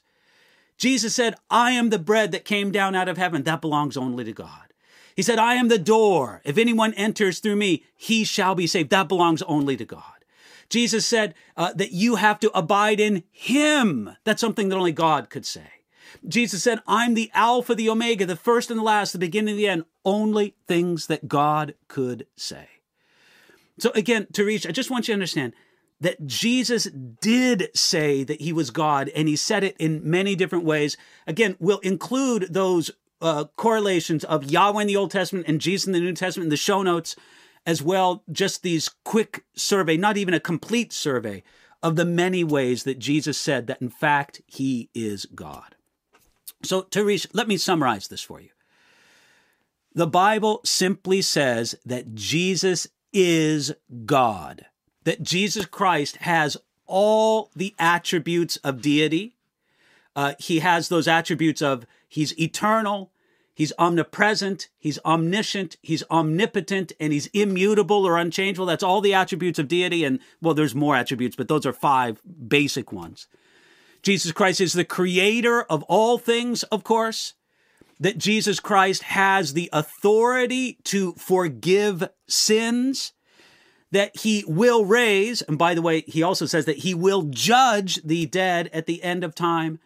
Jesus 0.77 1.13
said, 1.13 1.35
I 1.49 1.71
am 1.71 1.89
the 1.89 1.99
bread 1.99 2.31
that 2.31 2.45
came 2.45 2.71
down 2.71 2.95
out 2.95 3.09
of 3.09 3.17
heaven. 3.17 3.43
That 3.43 3.59
belongs 3.59 3.97
only 3.97 4.23
to 4.23 4.31
God. 4.31 4.73
He 5.13 5.21
said, 5.21 5.37
I 5.37 5.55
am 5.55 5.67
the 5.67 5.77
door. 5.77 6.41
If 6.45 6.57
anyone 6.57 6.93
enters 6.93 7.39
through 7.39 7.57
me, 7.57 7.83
he 7.93 8.23
shall 8.23 8.55
be 8.55 8.67
saved. 8.67 8.89
That 8.89 9.09
belongs 9.09 9.41
only 9.41 9.75
to 9.75 9.85
God. 9.85 10.23
Jesus 10.69 11.05
said 11.05 11.35
uh, 11.57 11.73
that 11.73 11.91
you 11.91 12.15
have 12.15 12.39
to 12.39 12.57
abide 12.57 13.01
in 13.01 13.23
him. 13.33 14.15
That's 14.23 14.39
something 14.39 14.69
that 14.69 14.77
only 14.77 14.93
God 14.93 15.29
could 15.29 15.45
say. 15.45 15.74
Jesus 16.27 16.63
said, 16.63 16.79
I'm 16.87 17.13
the 17.13 17.31
Alpha, 17.33 17.75
the 17.75 17.89
Omega, 17.89 18.25
the 18.25 18.35
first 18.35 18.69
and 18.69 18.79
the 18.79 18.83
last, 18.83 19.13
the 19.13 19.19
beginning 19.19 19.53
and 19.53 19.59
the 19.59 19.67
end. 19.67 19.85
Only 20.03 20.55
things 20.67 21.07
that 21.07 21.27
God 21.27 21.75
could 21.87 22.27
say. 22.35 22.67
So 23.79 23.91
again, 23.95 24.27
Tarish, 24.31 24.67
I 24.67 24.71
just 24.71 24.91
want 24.91 25.07
you 25.07 25.13
to 25.13 25.15
understand 25.15 25.53
that 26.01 26.25
Jesus 26.25 26.85
did 26.85 27.69
say 27.73 28.23
that 28.23 28.41
he 28.41 28.51
was 28.51 28.69
God, 28.69 29.09
and 29.15 29.27
he 29.27 29.35
said 29.35 29.63
it 29.63 29.75
in 29.79 30.01
many 30.09 30.35
different 30.35 30.65
ways. 30.65 30.97
Again, 31.25 31.55
we'll 31.59 31.79
include 31.79 32.53
those 32.53 32.91
uh, 33.21 33.45
correlations 33.55 34.23
of 34.25 34.51
Yahweh 34.51 34.81
in 34.81 34.87
the 34.87 34.97
Old 34.97 35.11
Testament 35.11 35.47
and 35.47 35.61
Jesus 35.61 35.87
in 35.87 35.93
the 35.93 35.99
New 35.99 36.13
Testament 36.13 36.45
in 36.45 36.49
the 36.49 36.57
show 36.57 36.81
notes, 36.81 37.15
as 37.65 37.81
well. 37.81 38.23
Just 38.31 38.61
these 38.61 38.89
quick 39.03 39.45
survey, 39.55 39.97
not 39.97 40.17
even 40.17 40.33
a 40.33 40.39
complete 40.39 40.93
survey, 40.93 41.43
of 41.81 41.95
the 41.95 42.05
many 42.05 42.43
ways 42.43 42.83
that 42.83 42.99
Jesus 42.99 43.37
said 43.37 43.67
that 43.67 43.81
in 43.81 43.89
fact 43.89 44.41
he 44.47 44.89
is 44.95 45.25
God. 45.27 45.74
So, 46.65 46.81
Therese, 46.81 47.27
let 47.33 47.47
me 47.47 47.57
summarize 47.57 48.07
this 48.07 48.21
for 48.21 48.41
you. 48.41 48.49
The 49.93 50.07
Bible 50.07 50.59
simply 50.65 51.21
says 51.21 51.75
that 51.85 52.15
Jesus 52.15 52.87
is 53.13 53.73
God, 54.05 54.65
that 55.05 55.23
Jesus 55.23 55.65
Christ 55.65 56.17
has 56.17 56.57
all 56.85 57.49
the 57.55 57.73
attributes 57.79 58.57
of 58.57 58.81
deity. 58.81 59.35
Uh, 60.15 60.33
he 60.37 60.59
has 60.59 60.89
those 60.89 61.07
attributes 61.07 61.61
of 61.61 61.85
he's 62.09 62.37
eternal, 62.37 63.11
he's 63.53 63.71
omnipresent, 63.79 64.67
he's 64.77 64.99
omniscient, 65.05 65.77
he's 65.81 66.03
omnipotent, 66.11 66.91
and 66.99 67.13
he's 67.13 67.27
immutable 67.27 68.05
or 68.05 68.17
unchangeable. 68.17 68.65
That's 68.65 68.83
all 68.83 68.99
the 68.99 69.13
attributes 69.13 69.59
of 69.59 69.69
deity. 69.69 70.03
And 70.03 70.19
well, 70.41 70.53
there's 70.53 70.75
more 70.75 70.95
attributes, 70.97 71.37
but 71.37 71.47
those 71.47 71.65
are 71.65 71.73
five 71.73 72.21
basic 72.47 72.91
ones. 72.91 73.27
Jesus 74.05 74.31
Christ 74.31 74.61
is 74.61 74.73
the 74.73 74.85
creator 74.85 75.63
of 75.63 75.81
all 75.83 76.19
things, 76.19 76.61
of 76.63 76.83
course, 76.83 77.33
that 77.99 78.19
Jesus 78.19 78.59
Christ 78.59 79.01
has 79.01 79.53
the 79.53 79.67
authority 79.73 80.77
to 80.83 81.13
forgive 81.13 82.07
sins, 82.27 83.13
that 83.91 84.15
he 84.17 84.43
will 84.47 84.85
raise, 84.85 85.41
and 85.41 85.57
by 85.57 85.73
the 85.73 85.81
way, 85.81 86.01
he 86.01 86.21
also 86.21 86.45
says 86.45 86.65
that 86.65 86.79
he 86.79 86.93
will 86.93 87.23
judge 87.23 87.99
the 88.03 88.27
dead 88.27 88.69
at 88.71 88.85
the 88.85 89.01
end 89.01 89.23
of 89.23 89.33
time, 89.33 89.79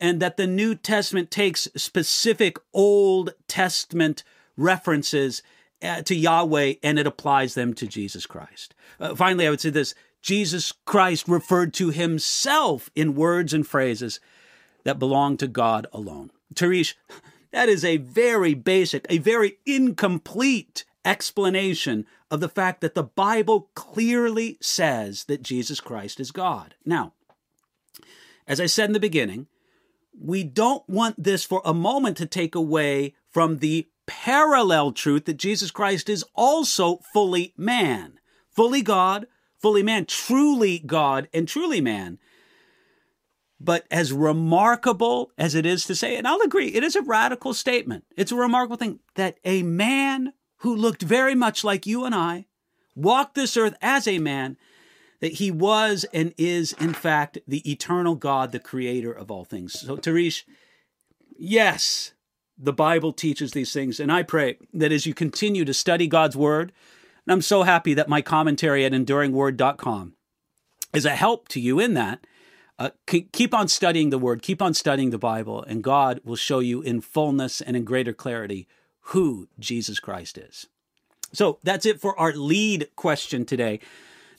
and 0.00 0.20
that 0.20 0.36
the 0.36 0.46
New 0.46 0.76
Testament 0.76 1.28
takes 1.28 1.66
specific 1.74 2.58
Old 2.72 3.34
Testament 3.48 4.22
references 4.56 5.42
uh, 5.82 6.02
to 6.02 6.14
Yahweh 6.14 6.74
and 6.82 6.98
it 6.98 7.06
applies 7.06 7.54
them 7.54 7.74
to 7.74 7.86
Jesus 7.86 8.26
Christ. 8.26 8.74
Uh, 9.00 9.14
finally, 9.14 9.46
I 9.46 9.50
would 9.50 9.60
say 9.60 9.70
this 9.70 9.94
Jesus 10.22 10.72
Christ 10.84 11.28
referred 11.28 11.72
to 11.74 11.90
himself 11.90 12.90
in 12.94 13.14
words 13.14 13.54
and 13.54 13.66
phrases 13.66 14.20
that 14.84 14.98
belong 14.98 15.36
to 15.38 15.46
God 15.46 15.86
alone. 15.92 16.30
Tarish, 16.54 16.94
that 17.52 17.68
is 17.68 17.84
a 17.84 17.98
very 17.98 18.54
basic, 18.54 19.06
a 19.08 19.18
very 19.18 19.58
incomplete 19.66 20.84
explanation 21.04 22.06
of 22.30 22.40
the 22.40 22.48
fact 22.48 22.80
that 22.80 22.94
the 22.94 23.02
Bible 23.02 23.70
clearly 23.74 24.58
says 24.60 25.24
that 25.24 25.42
Jesus 25.42 25.80
Christ 25.80 26.20
is 26.20 26.30
God. 26.30 26.74
Now, 26.84 27.14
as 28.46 28.60
I 28.60 28.66
said 28.66 28.86
in 28.90 28.92
the 28.92 29.00
beginning, 29.00 29.46
we 30.18 30.42
don't 30.42 30.86
want 30.88 31.22
this 31.22 31.44
for 31.44 31.62
a 31.64 31.72
moment 31.72 32.16
to 32.16 32.26
take 32.26 32.54
away 32.54 33.14
from 33.30 33.58
the 33.58 33.88
parallel 34.06 34.92
truth 34.92 35.26
that 35.26 35.36
Jesus 35.36 35.70
Christ 35.70 36.08
is 36.08 36.24
also 36.34 36.98
fully 37.12 37.52
man, 37.56 38.18
fully 38.50 38.82
God, 38.82 39.26
fully 39.60 39.82
man, 39.82 40.06
truly 40.06 40.78
God, 40.78 41.28
and 41.32 41.46
truly 41.46 41.80
man. 41.80 42.18
But 43.60 43.86
as 43.90 44.12
remarkable 44.12 45.32
as 45.36 45.54
it 45.54 45.66
is 45.66 45.84
to 45.86 45.94
say, 45.94 46.16
and 46.16 46.28
I'll 46.28 46.40
agree, 46.42 46.68
it 46.68 46.84
is 46.84 46.94
a 46.94 47.02
radical 47.02 47.54
statement. 47.54 48.04
It's 48.16 48.30
a 48.30 48.36
remarkable 48.36 48.76
thing 48.76 49.00
that 49.16 49.38
a 49.44 49.62
man 49.64 50.32
who 50.58 50.74
looked 50.74 51.02
very 51.02 51.34
much 51.34 51.64
like 51.64 51.86
you 51.86 52.04
and 52.04 52.14
I 52.14 52.46
walked 52.94 53.34
this 53.34 53.56
earth 53.56 53.76
as 53.80 54.06
a 54.06 54.18
man, 54.18 54.56
that 55.20 55.34
he 55.34 55.50
was 55.50 56.04
and 56.12 56.32
is, 56.36 56.72
in 56.74 56.92
fact, 56.92 57.38
the 57.46 57.68
eternal 57.68 58.14
God, 58.14 58.52
the 58.52 58.60
creator 58.60 59.12
of 59.12 59.30
all 59.30 59.44
things. 59.44 59.80
So, 59.80 59.96
Tarish, 59.96 60.44
yes, 61.36 62.12
the 62.56 62.72
Bible 62.72 63.12
teaches 63.12 63.52
these 63.52 63.72
things. 63.72 63.98
And 64.00 64.12
I 64.12 64.22
pray 64.22 64.58
that 64.74 64.92
as 64.92 65.06
you 65.06 65.14
continue 65.14 65.64
to 65.64 65.74
study 65.74 66.06
God's 66.06 66.36
word, 66.36 66.72
and 67.28 67.34
I'm 67.34 67.42
so 67.42 67.64
happy 67.64 67.92
that 67.92 68.08
my 68.08 68.22
commentary 68.22 68.86
at 68.86 68.92
enduringword.com 68.92 70.14
is 70.94 71.04
a 71.04 71.10
help 71.10 71.46
to 71.48 71.60
you 71.60 71.78
in 71.78 71.92
that. 71.92 72.26
Uh, 72.78 72.88
keep 73.06 73.52
on 73.52 73.68
studying 73.68 74.08
the 74.08 74.18
word, 74.18 74.40
keep 74.40 74.62
on 74.62 74.72
studying 74.72 75.10
the 75.10 75.18
Bible, 75.18 75.62
and 75.62 75.84
God 75.84 76.22
will 76.24 76.36
show 76.36 76.60
you 76.60 76.80
in 76.80 77.02
fullness 77.02 77.60
and 77.60 77.76
in 77.76 77.84
greater 77.84 78.14
clarity 78.14 78.66
who 79.00 79.46
Jesus 79.58 80.00
Christ 80.00 80.38
is. 80.38 80.68
So 81.34 81.58
that's 81.62 81.84
it 81.84 82.00
for 82.00 82.18
our 82.18 82.32
lead 82.32 82.88
question 82.96 83.44
today. 83.44 83.80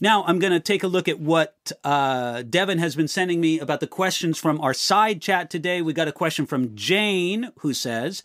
Now 0.01 0.23
I'm 0.23 0.39
going 0.39 0.53
to 0.53 0.59
take 0.59 0.81
a 0.81 0.87
look 0.87 1.07
at 1.07 1.19
what 1.19 1.71
uh, 1.83 2.41
Devin 2.41 2.79
has 2.79 2.95
been 2.95 3.07
sending 3.07 3.39
me 3.39 3.59
about 3.59 3.81
the 3.81 3.87
questions 3.87 4.39
from 4.39 4.59
our 4.61 4.73
side 4.73 5.21
chat 5.21 5.51
today. 5.51 5.83
We 5.83 5.93
got 5.93 6.07
a 6.07 6.11
question 6.11 6.47
from 6.47 6.75
Jane 6.75 7.51
who 7.59 7.71
says, 7.71 8.23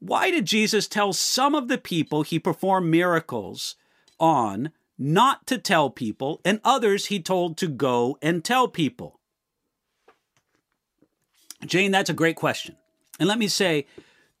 Why 0.00 0.32
did 0.32 0.44
Jesus 0.44 0.88
tell 0.88 1.12
some 1.12 1.54
of 1.54 1.68
the 1.68 1.78
people 1.78 2.24
he 2.24 2.40
performed 2.40 2.90
miracles 2.90 3.76
on 4.18 4.70
not 4.98 5.46
to 5.48 5.58
tell 5.58 5.90
people, 5.90 6.40
and 6.44 6.60
others 6.64 7.06
he 7.06 7.20
told 7.20 7.56
to 7.56 7.68
go 7.68 8.18
and 8.22 8.44
tell 8.44 8.68
people? 8.68 9.18
Jane, 11.64 11.90
that's 11.90 12.10
a 12.10 12.14
great 12.14 12.36
question. 12.36 12.76
And 13.18 13.28
let 13.28 13.38
me 13.38 13.48
say, 13.48 13.86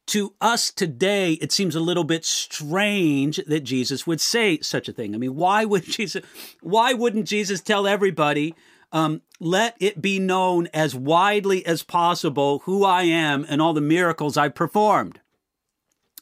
to 0.06 0.34
us 0.40 0.70
today, 0.70 1.34
it 1.34 1.52
seems 1.52 1.74
a 1.74 1.80
little 1.80 2.04
bit 2.04 2.24
strange 2.24 3.40
that 3.46 3.60
Jesus 3.60 4.06
would 4.06 4.20
say 4.20 4.58
such 4.60 4.88
a 4.88 4.92
thing. 4.92 5.14
I 5.14 5.18
mean, 5.18 5.36
why 5.36 5.64
would 5.64 5.84
Jesus? 5.84 6.24
Why 6.60 6.92
wouldn't 6.92 7.26
Jesus 7.26 7.60
tell 7.60 7.86
everybody? 7.86 8.54
Um, 8.92 9.22
let 9.40 9.74
it 9.80 10.02
be 10.02 10.18
known 10.18 10.68
as 10.74 10.94
widely 10.94 11.64
as 11.64 11.82
possible 11.82 12.60
who 12.64 12.84
I 12.84 13.04
am 13.04 13.46
and 13.48 13.62
all 13.62 13.72
the 13.72 13.80
miracles 13.80 14.36
I've 14.36 14.54
performed. 14.54 15.20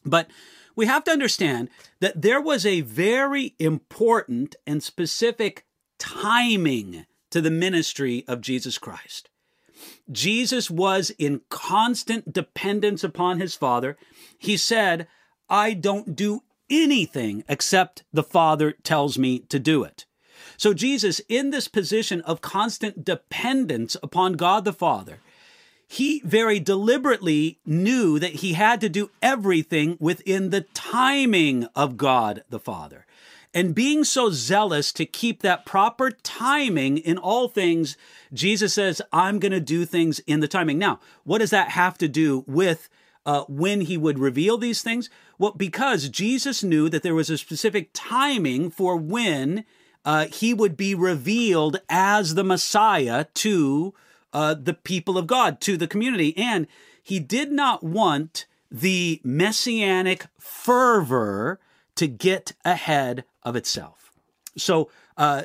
But 0.05 0.31
we 0.77 0.87
have 0.87 1.05
to 1.05 1.11
understand 1.11 1.69
that 2.01 2.23
there 2.23 2.41
was 2.41 2.65
a 2.65 2.81
very 2.81 3.55
important 3.59 4.57
and 4.67 4.83
specific 4.83 5.67
timing 5.99 7.07
to 7.31 7.41
the 7.41 7.51
ministry 7.51 8.25
of 8.27 8.41
Jesus 8.41 8.79
Christ. 8.79 9.31
Jesus 10.11 10.71
was 10.71 11.11
in 11.19 11.43
constant 11.49 12.33
dependence 12.33 13.05
upon 13.05 13.41
his 13.41 13.55
Father. 13.55 13.97
He 14.39 14.57
said, 14.57 15.07
I 15.49 15.75
don't 15.75 16.17
do 16.17 16.43
anything 16.69 17.45
except 17.49 18.05
the 18.13 18.23
Father 18.23 18.73
tells 18.83 19.19
me 19.19 19.41
to 19.41 19.59
do 19.59 19.85
it. 19.85 20.07
So, 20.57 20.75
Jesus, 20.75 21.21
in 21.29 21.51
this 21.51 21.69
position 21.69 22.21
of 22.23 22.41
constant 22.41 23.05
dependence 23.05 23.97
upon 24.03 24.35
God 24.35 24.65
the 24.65 24.73
Father, 24.73 25.19
he 25.91 26.23
very 26.25 26.61
deliberately 26.61 27.59
knew 27.67 28.21
that 28.21 28.37
he 28.37 28.53
had 28.53 28.81
to 28.81 28.89
do 28.89 29.11
everything 29.21 29.97
within 29.99 30.51
the 30.51 30.61
timing 30.73 31.65
of 31.75 31.97
God 31.97 32.45
the 32.49 32.61
Father. 32.61 33.07
And 33.53 33.75
being 33.75 34.05
so 34.05 34.31
zealous 34.31 34.93
to 34.93 35.05
keep 35.05 35.43
that 35.43 35.67
proper 35.67 36.13
timing 36.13 36.99
in 36.99 37.19
all 37.19 37.49
things, 37.49 37.97
Jesus 38.33 38.73
says, 38.73 39.03
I'm 39.13 39.41
going 39.41 39.51
to 39.51 39.59
do 39.59 39.85
things 39.85 40.21
in 40.29 40.39
the 40.39 40.47
timing. 40.47 40.79
Now, 40.79 41.01
what 41.25 41.39
does 41.39 41.51
that 41.51 41.71
have 41.71 41.99
to 41.99 42.07
do 42.07 42.45
with 42.47 42.89
uh, 43.27 43.43
when 43.49 43.81
he 43.81 43.97
would 43.97 44.21
reveal 44.21 44.59
these 44.59 44.83
things? 44.83 45.11
Well, 45.39 45.55
because 45.57 46.09
Jesus 46.09 46.63
knew 46.63 46.89
that 46.89 47.03
there 47.03 47.17
was 47.17 47.31
a 47.31 47.37
specific 47.37 47.91
timing 47.93 48.71
for 48.71 48.97
when 48.97 49.65
uh, 50.05 50.27
he 50.27 50.55
would 50.55 50.77
be 50.77 50.95
revealed 50.95 51.81
as 51.89 52.37
the 52.37 52.45
Messiah 52.45 53.25
to 53.35 53.93
uh, 54.33 54.55
the 54.55 54.75
people 54.75 55.19
of 55.19 55.27
God, 55.27 55.61
to 55.63 55.77
the 55.77 55.89
community. 55.89 56.37
And 56.37 56.67
he 57.03 57.19
did 57.21 57.51
not 57.51 57.83
want 57.83 58.47
the 58.71 59.21
messianic 59.25 60.27
fervor 60.39 61.59
to 61.97 62.07
get 62.07 62.53
ahead 62.65 63.25
of 63.43 63.57
itself. 63.57 64.13
So 64.57 64.91
uh, 65.17 65.43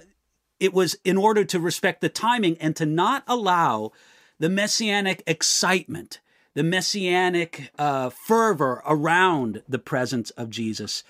it 0.60 0.74
was 0.74 0.96
in 1.04 1.18
order 1.18 1.44
to 1.46 1.60
respect 1.60 2.02
the 2.02 2.10
timing 2.10 2.58
and 2.60 2.76
to 2.76 2.86
not 2.86 3.24
allow 3.28 3.92
the 4.40 4.50
messianic 4.50 5.24
excitement, 5.26 6.20
the 6.54 6.64
messianic 6.64 7.72
uh, 7.78 8.10
fervor 8.10 8.84
around 8.86 9.64
the 9.68 9.80
presence 9.80 10.30
of 10.32 10.50
Jesus 10.50 11.04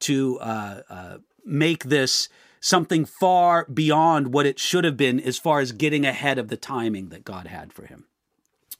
to 0.00 0.38
uh, 0.40 0.82
uh, 0.88 1.18
make 1.44 1.84
this 1.84 2.28
something 2.60 3.04
far 3.04 3.66
beyond 3.72 4.32
what 4.32 4.46
it 4.46 4.58
should 4.58 4.84
have 4.84 4.96
been 4.96 5.18
as 5.18 5.38
far 5.38 5.60
as 5.60 5.72
getting 5.72 6.04
ahead 6.04 6.38
of 6.38 6.48
the 6.48 6.56
timing 6.56 7.08
that 7.08 7.24
God 7.24 7.46
had 7.46 7.72
for 7.72 7.86
him. 7.86 8.04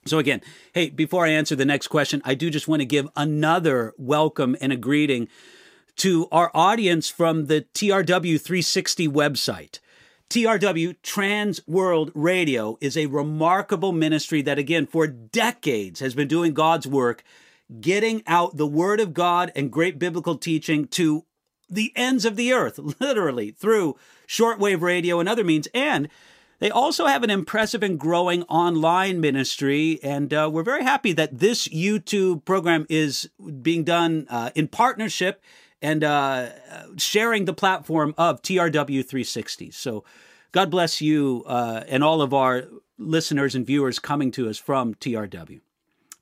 So, 0.05 0.17
again, 0.17 0.41
hey, 0.73 0.89
before 0.89 1.25
I 1.25 1.29
answer 1.29 1.55
the 1.55 1.65
next 1.65 1.87
question, 1.87 2.21
I 2.25 2.33
do 2.33 2.49
just 2.49 2.67
want 2.67 2.81
to 2.81 2.85
give 2.85 3.09
another 3.15 3.93
welcome 3.97 4.55
and 4.59 4.71
a 4.71 4.77
greeting 4.77 5.27
to 5.97 6.27
our 6.31 6.49
audience 6.53 7.09
from 7.09 7.45
the 7.45 7.65
TRW 7.73 8.41
360 8.41 9.07
website. 9.07 9.79
TRW 10.29 10.95
Trans 11.03 11.59
World 11.67 12.11
Radio 12.15 12.77
is 12.79 12.95
a 12.95 13.07
remarkable 13.07 13.91
ministry 13.91 14.41
that, 14.41 14.57
again, 14.57 14.87
for 14.87 15.05
decades 15.05 15.99
has 15.99 16.15
been 16.15 16.27
doing 16.27 16.53
God's 16.53 16.87
work, 16.87 17.23
getting 17.79 18.23
out 18.25 18.57
the 18.57 18.65
Word 18.65 18.99
of 18.99 19.13
God 19.13 19.51
and 19.55 19.69
great 19.69 19.99
biblical 19.99 20.37
teaching 20.37 20.87
to 20.87 21.25
the 21.71 21.91
ends 21.95 22.25
of 22.25 22.35
the 22.35 22.53
earth, 22.53 22.77
literally 22.99 23.51
through 23.51 23.95
shortwave 24.27 24.81
radio 24.81 25.19
and 25.19 25.27
other 25.27 25.43
means. 25.43 25.67
And 25.73 26.09
they 26.59 26.69
also 26.69 27.07
have 27.07 27.23
an 27.23 27.31
impressive 27.31 27.81
and 27.81 27.99
growing 27.99 28.43
online 28.43 29.19
ministry. 29.19 29.99
And 30.03 30.31
uh, 30.31 30.49
we're 30.51 30.63
very 30.63 30.83
happy 30.83 31.11
that 31.13 31.39
this 31.39 31.67
YouTube 31.69 32.45
program 32.45 32.85
is 32.87 33.29
being 33.61 33.83
done 33.83 34.27
uh, 34.29 34.51
in 34.53 34.67
partnership 34.67 35.41
and 35.81 36.03
uh, 36.03 36.49
sharing 36.97 37.45
the 37.45 37.53
platform 37.53 38.13
of 38.17 38.41
TRW 38.43 39.03
360. 39.03 39.71
So 39.71 40.03
God 40.51 40.69
bless 40.69 41.01
you 41.01 41.43
uh, 41.47 41.83
and 41.87 42.03
all 42.03 42.21
of 42.21 42.33
our 42.33 42.65
listeners 42.99 43.55
and 43.55 43.65
viewers 43.65 43.97
coming 43.97 44.29
to 44.31 44.47
us 44.47 44.57
from 44.57 44.93
TRW. 44.95 45.61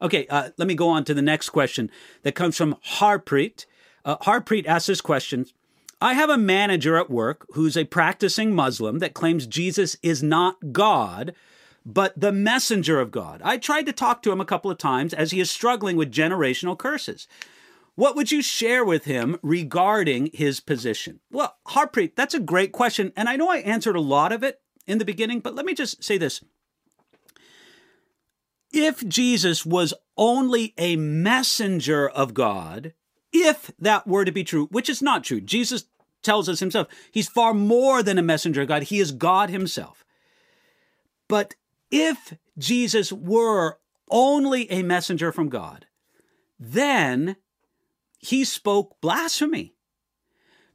Okay, 0.01 0.25
uh, 0.27 0.51
let 0.57 0.67
me 0.67 0.75
go 0.75 0.88
on 0.88 1.03
to 1.03 1.13
the 1.13 1.21
next 1.21 1.49
question 1.49 1.91
that 2.23 2.33
comes 2.33 2.55
from 2.55 2.77
Harpreet. 2.99 3.65
Uh, 4.05 4.17
Harpreet 4.17 4.65
asks 4.65 4.88
this 4.88 5.01
question 5.01 5.45
I 6.01 6.13
have 6.13 6.29
a 6.29 6.38
manager 6.38 6.95
at 6.95 7.09
work 7.09 7.45
who's 7.53 7.75
a 7.75 7.83
practicing 7.83 8.55
Muslim 8.55 8.99
that 8.99 9.13
claims 9.13 9.45
Jesus 9.45 9.97
is 10.01 10.23
not 10.23 10.71
God, 10.71 11.35
but 11.85 12.17
the 12.19 12.31
messenger 12.31 12.99
of 12.99 13.12
God. 13.12 13.41
I 13.43 13.57
tried 13.57 13.85
to 13.88 13.93
talk 13.93 14.21
to 14.23 14.31
him 14.31 14.39
a 14.39 14.45
couple 14.45 14.71
of 14.71 14.77
times 14.77 15.13
as 15.13 15.31
he 15.31 15.41
is 15.41 15.51
struggling 15.51 15.97
with 15.97 16.12
generational 16.12 16.77
curses. 16.77 17.27
What 17.95 18.15
would 18.15 18.31
you 18.31 18.41
share 18.41 18.85
with 18.85 19.03
him 19.03 19.38
regarding 19.41 20.29
his 20.33 20.62
position? 20.62 21.19
Well, 21.31 21.57
Harpreet, 21.67 22.15
that's 22.15 22.33
a 22.33 22.39
great 22.39 22.71
question. 22.71 23.12
And 23.17 23.27
I 23.27 23.35
know 23.35 23.49
I 23.49 23.57
answered 23.57 23.97
a 23.97 24.01
lot 24.01 24.31
of 24.31 24.41
it 24.41 24.62
in 24.88 24.99
the 24.99 25.05
beginning, 25.05 25.41
but 25.41 25.53
let 25.53 25.65
me 25.65 25.73
just 25.73 26.01
say 26.01 26.17
this. 26.17 26.41
If 28.71 29.05
Jesus 29.05 29.65
was 29.65 29.93
only 30.15 30.73
a 30.77 30.95
messenger 30.95 32.07
of 32.07 32.33
God, 32.33 32.93
if 33.32 33.72
that 33.80 34.08
were 34.08 34.26
to 34.26 34.32
be 34.32 34.44
true, 34.44 34.68
which 34.68 34.89
is 34.89 35.02
not 35.02 35.24
true, 35.24 35.42
Jesus 35.42 35.86
tells 36.22 36.50
us 36.50 36.60
himself, 36.60 36.88
he's 37.12 37.30
far 37.30 37.54
more 37.54 38.04
than 38.04 38.18
a 38.18 38.24
messenger 38.24 38.62
of 38.62 38.68
God, 38.68 38.84
he 38.84 39.00
is 39.00 39.12
God 39.12 39.50
himself. 39.50 40.04
But 41.28 41.56
if 41.92 42.34
Jesus 42.58 43.13
were 43.13 43.78
only 44.10 44.70
a 44.72 44.84
messenger 44.84 45.32
from 45.32 45.50
God, 45.50 45.86
then 46.60 47.38
he 48.20 48.44
spoke 48.44 49.00
blasphemy 49.02 49.74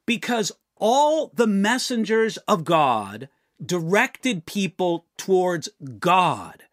because 0.06 0.52
all 0.76 1.30
the 1.34 1.46
messengers 1.46 2.36
of 2.48 2.64
God 2.64 3.28
directed 3.64 4.46
people 4.46 5.06
towards 5.16 5.68
God. 5.98 6.64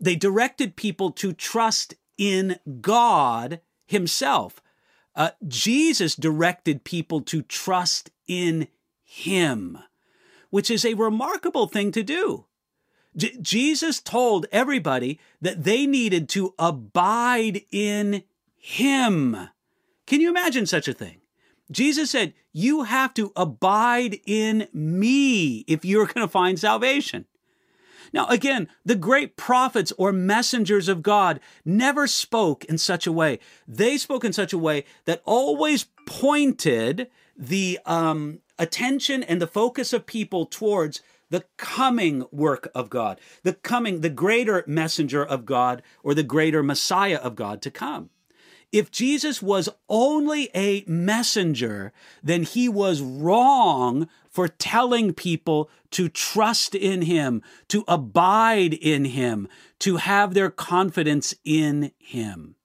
They 0.00 0.16
directed 0.16 0.76
people 0.76 1.12
to 1.12 1.32
trust 1.32 1.94
in 2.18 2.58
God 2.80 3.60
Himself. 3.86 4.60
Uh, 5.16 5.30
Jesus 5.46 6.16
directed 6.16 6.84
people 6.84 7.20
to 7.22 7.42
trust 7.42 8.10
in 8.26 8.68
him, 9.02 9.78
which 10.50 10.70
is 10.70 10.84
a 10.84 10.94
remarkable 10.94 11.66
thing 11.66 11.92
to 11.92 12.02
do. 12.02 12.46
J- 13.16 13.36
Jesus 13.40 14.00
told 14.00 14.46
everybody 14.50 15.20
that 15.40 15.64
they 15.64 15.86
needed 15.86 16.28
to 16.30 16.54
abide 16.58 17.62
in 17.70 18.24
him. 18.56 19.48
Can 20.06 20.20
you 20.20 20.28
imagine 20.30 20.66
such 20.66 20.88
a 20.88 20.94
thing? 20.94 21.20
Jesus 21.70 22.10
said, 22.10 22.34
You 22.52 22.82
have 22.82 23.14
to 23.14 23.32
abide 23.36 24.20
in 24.26 24.68
me 24.72 25.58
if 25.66 25.84
you're 25.84 26.06
going 26.06 26.26
to 26.26 26.30
find 26.30 26.58
salvation. 26.58 27.26
Now, 28.14 28.28
again, 28.28 28.68
the 28.84 28.94
great 28.94 29.36
prophets 29.36 29.92
or 29.98 30.12
messengers 30.12 30.88
of 30.88 31.02
God 31.02 31.40
never 31.64 32.06
spoke 32.06 32.64
in 32.66 32.78
such 32.78 33.08
a 33.08 33.12
way. 33.12 33.40
They 33.66 33.98
spoke 33.98 34.24
in 34.24 34.32
such 34.32 34.52
a 34.52 34.58
way 34.58 34.84
that 35.04 35.20
always 35.24 35.86
pointed 36.06 37.10
the 37.36 37.80
um, 37.84 38.38
attention 38.56 39.24
and 39.24 39.42
the 39.42 39.48
focus 39.48 39.92
of 39.92 40.06
people 40.06 40.46
towards 40.46 41.02
the 41.30 41.44
coming 41.56 42.24
work 42.30 42.70
of 42.72 42.88
God, 42.88 43.20
the 43.42 43.54
coming, 43.54 44.00
the 44.00 44.10
greater 44.10 44.62
messenger 44.68 45.24
of 45.24 45.44
God 45.44 45.82
or 46.04 46.14
the 46.14 46.22
greater 46.22 46.62
Messiah 46.62 47.18
of 47.18 47.34
God 47.34 47.60
to 47.62 47.70
come. 47.72 48.10
If 48.70 48.92
Jesus 48.92 49.42
was 49.42 49.68
only 49.88 50.50
a 50.54 50.84
messenger, 50.86 51.92
then 52.22 52.44
he 52.44 52.68
was 52.68 53.00
wrong 53.00 54.08
for 54.34 54.48
telling 54.48 55.14
people 55.14 55.70
to 55.92 56.08
trust 56.08 56.74
in 56.74 57.02
him, 57.02 57.40
to 57.68 57.84
abide 57.86 58.74
in 58.74 59.04
him, 59.04 59.46
to 59.78 59.96
have 59.98 60.34
their 60.34 60.50
confidence 60.50 61.36
in 61.44 61.92
him. 61.98 62.56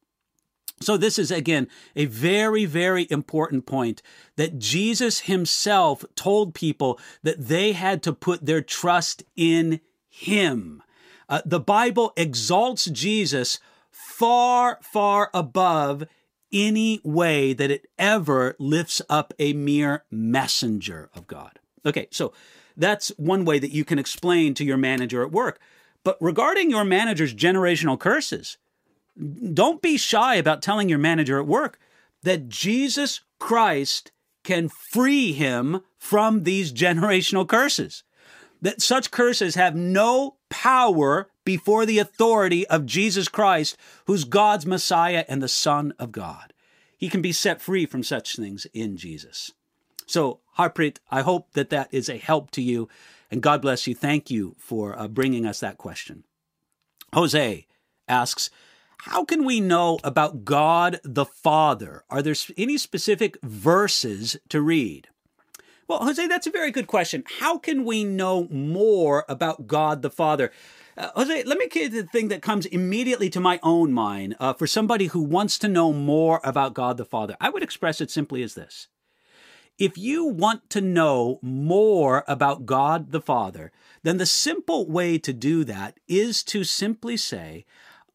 So, 0.81 0.97
this 0.97 1.19
is 1.19 1.29
again 1.29 1.67
a 1.95 2.05
very, 2.05 2.65
very 2.65 3.05
important 3.11 3.67
point 3.67 4.01
that 4.35 4.57
Jesus 4.57 5.21
himself 5.21 6.03
told 6.15 6.55
people 6.55 6.99
that 7.21 7.47
they 7.47 7.73
had 7.73 8.01
to 8.03 8.13
put 8.13 8.47
their 8.47 8.61
trust 8.61 9.21
in 9.35 9.79
him. 10.09 10.81
Uh, 11.27 11.41
the 11.45 11.59
Bible 11.59 12.13
exalts 12.17 12.85
Jesus 12.85 13.59
far, 13.91 14.79
far 14.81 15.29
above 15.35 16.05
any 16.51 16.99
way 17.03 17.53
that 17.53 17.69
it 17.69 17.85
ever 17.99 18.55
lifts 18.57 19.03
up 19.07 19.33
a 19.37 19.53
mere 19.53 20.03
messenger 20.09 21.11
of 21.13 21.27
God. 21.27 21.58
Okay, 21.85 22.07
so 22.11 22.33
that's 22.75 23.09
one 23.17 23.45
way 23.45 23.59
that 23.59 23.71
you 23.71 23.85
can 23.85 23.99
explain 23.99 24.53
to 24.55 24.63
your 24.63 24.77
manager 24.77 25.23
at 25.23 25.31
work. 25.31 25.59
But 26.03 26.17
regarding 26.21 26.69
your 26.69 26.85
manager's 26.85 27.33
generational 27.33 27.99
curses, 27.99 28.57
don't 29.53 29.81
be 29.81 29.97
shy 29.97 30.35
about 30.35 30.61
telling 30.61 30.87
your 30.87 30.99
manager 30.99 31.39
at 31.39 31.47
work 31.47 31.79
that 32.23 32.47
Jesus 32.47 33.21
Christ 33.37 34.11
can 34.43 34.69
free 34.69 35.33
him 35.33 35.81
from 35.97 36.43
these 36.43 36.71
generational 36.73 37.47
curses. 37.47 38.03
That 38.61 38.81
such 38.81 39.11
curses 39.11 39.55
have 39.55 39.75
no 39.75 40.37
power 40.49 41.29
before 41.45 41.85
the 41.85 41.99
authority 41.99 42.67
of 42.67 42.85
Jesus 42.85 43.27
Christ, 43.27 43.77
who's 44.05 44.23
God's 44.23 44.65
Messiah 44.65 45.25
and 45.27 45.41
the 45.41 45.47
Son 45.47 45.93
of 45.99 46.11
God. 46.11 46.53
He 46.97 47.09
can 47.09 47.21
be 47.21 47.31
set 47.31 47.61
free 47.61 47.85
from 47.85 48.03
such 48.03 48.35
things 48.35 48.67
in 48.73 48.97
Jesus. 48.97 49.51
So, 50.09 50.39
Harpreet, 50.57 50.97
I 51.11 51.21
hope 51.21 51.53
that 51.53 51.69
that 51.69 51.93
is 51.93 52.09
a 52.09 52.17
help 52.17 52.49
to 52.51 52.63
you, 52.63 52.89
and 53.29 53.43
God 53.43 53.61
bless 53.61 53.85
you. 53.85 53.93
Thank 53.93 54.31
you 54.31 54.55
for 54.57 54.97
uh, 54.97 55.07
bringing 55.07 55.45
us 55.45 55.59
that 55.59 55.77
question. 55.77 56.23
Jose 57.13 57.67
asks, 58.07 58.49
how 59.03 59.23
can 59.23 59.45
we 59.45 59.61
know 59.61 59.99
about 60.03 60.43
God 60.43 60.99
the 61.03 61.25
Father? 61.25 62.03
Are 62.09 62.23
there 62.23 62.33
any 62.57 62.79
specific 62.79 63.37
verses 63.43 64.35
to 64.49 64.61
read? 64.61 65.09
Well, 65.87 65.99
Jose, 65.99 66.25
that's 66.25 66.47
a 66.47 66.51
very 66.51 66.71
good 66.71 66.87
question. 66.87 67.23
How 67.39 67.59
can 67.59 67.85
we 67.85 68.03
know 68.03 68.47
more 68.49 69.25
about 69.29 69.67
God 69.67 70.01
the 70.01 70.09
Father? 70.09 70.51
Uh, 70.97 71.11
Jose, 71.15 71.43
let 71.43 71.59
me 71.59 71.67
give 71.67 71.93
you 71.93 72.01
the 72.01 72.07
thing 72.07 72.29
that 72.29 72.41
comes 72.41 72.65
immediately 72.65 73.29
to 73.29 73.39
my 73.39 73.59
own 73.61 73.93
mind 73.93 74.35
uh, 74.39 74.53
for 74.53 74.65
somebody 74.65 75.05
who 75.05 75.21
wants 75.21 75.59
to 75.59 75.67
know 75.67 75.93
more 75.93 76.41
about 76.43 76.73
God 76.73 76.97
the 76.97 77.05
Father. 77.05 77.37
I 77.39 77.49
would 77.49 77.61
express 77.61 78.01
it 78.01 78.09
simply 78.09 78.41
as 78.41 78.55
this. 78.55 78.87
If 79.79 79.97
you 79.97 80.25
want 80.25 80.69
to 80.71 80.81
know 80.81 81.39
more 81.41 82.25
about 82.27 82.65
God 82.65 83.11
the 83.11 83.21
Father, 83.21 83.71
then 84.03 84.17
the 84.17 84.25
simple 84.25 84.85
way 84.85 85.17
to 85.17 85.31
do 85.31 85.63
that 85.63 85.97
is 86.05 86.43
to 86.43 86.65
simply 86.65 87.15
say, 87.15 87.65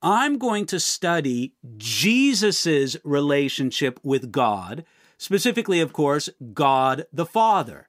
I'm 0.03 0.37
going 0.37 0.67
to 0.67 0.79
study 0.79 1.55
Jesus' 1.79 2.99
relationship 3.03 3.99
with 4.03 4.31
God, 4.31 4.85
specifically, 5.17 5.81
of 5.81 5.95
course, 5.95 6.29
God 6.53 7.07
the 7.11 7.25
Father. 7.25 7.89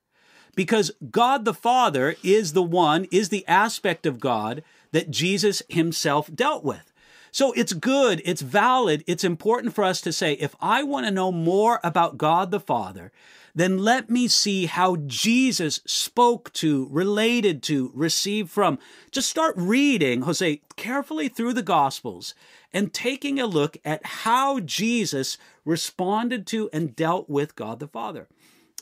Because 0.56 0.92
God 1.12 1.44
the 1.44 1.54
Father 1.54 2.16
is 2.24 2.54
the 2.54 2.64
one, 2.64 3.08
is 3.12 3.28
the 3.28 3.46
aspect 3.46 4.06
of 4.06 4.22
God 4.22 4.64
that 4.94 5.12
Jesus 5.12 5.62
himself 5.68 6.34
dealt 6.34 6.64
with. 6.64 6.94
So 7.34 7.52
it's 7.52 7.74
good, 7.74 8.22
it's 8.24 8.42
valid, 8.42 9.04
it's 9.06 9.26
important 9.26 9.76
for 9.76 9.84
us 9.84 10.00
to 10.00 10.14
say, 10.14 10.34
if 10.34 10.56
I 10.62 10.84
want 10.84 11.06
to 11.06 11.12
know 11.12 11.34
more 11.34 11.82
about 11.84 12.18
God 12.18 12.52
the 12.52 12.62
Father, 12.62 13.12
then 13.56 13.78
let 13.78 14.10
me 14.10 14.28
see 14.28 14.66
how 14.66 14.98
Jesus 15.08 15.80
spoke 15.86 16.52
to, 16.54 16.88
related 16.92 17.64
to, 17.64 17.90
received 17.96 18.52
from. 18.52 18.78
Just 19.12 19.30
start 19.30 19.56
reading, 19.58 20.24
Jose, 20.24 20.62
carefully 20.76 21.30
through 21.30 21.54
the 21.54 21.64
Gospels 21.64 22.36
and 22.74 22.94
taking 22.94 23.40
a 23.40 23.48
look 23.48 23.78
at 23.86 24.06
how 24.06 24.60
Jesus 24.60 25.38
responded 25.64 26.46
to 26.48 26.70
and 26.74 26.96
dealt 26.96 27.30
with 27.30 27.56
God 27.56 27.80
the 27.80 27.88
Father. 27.88 28.28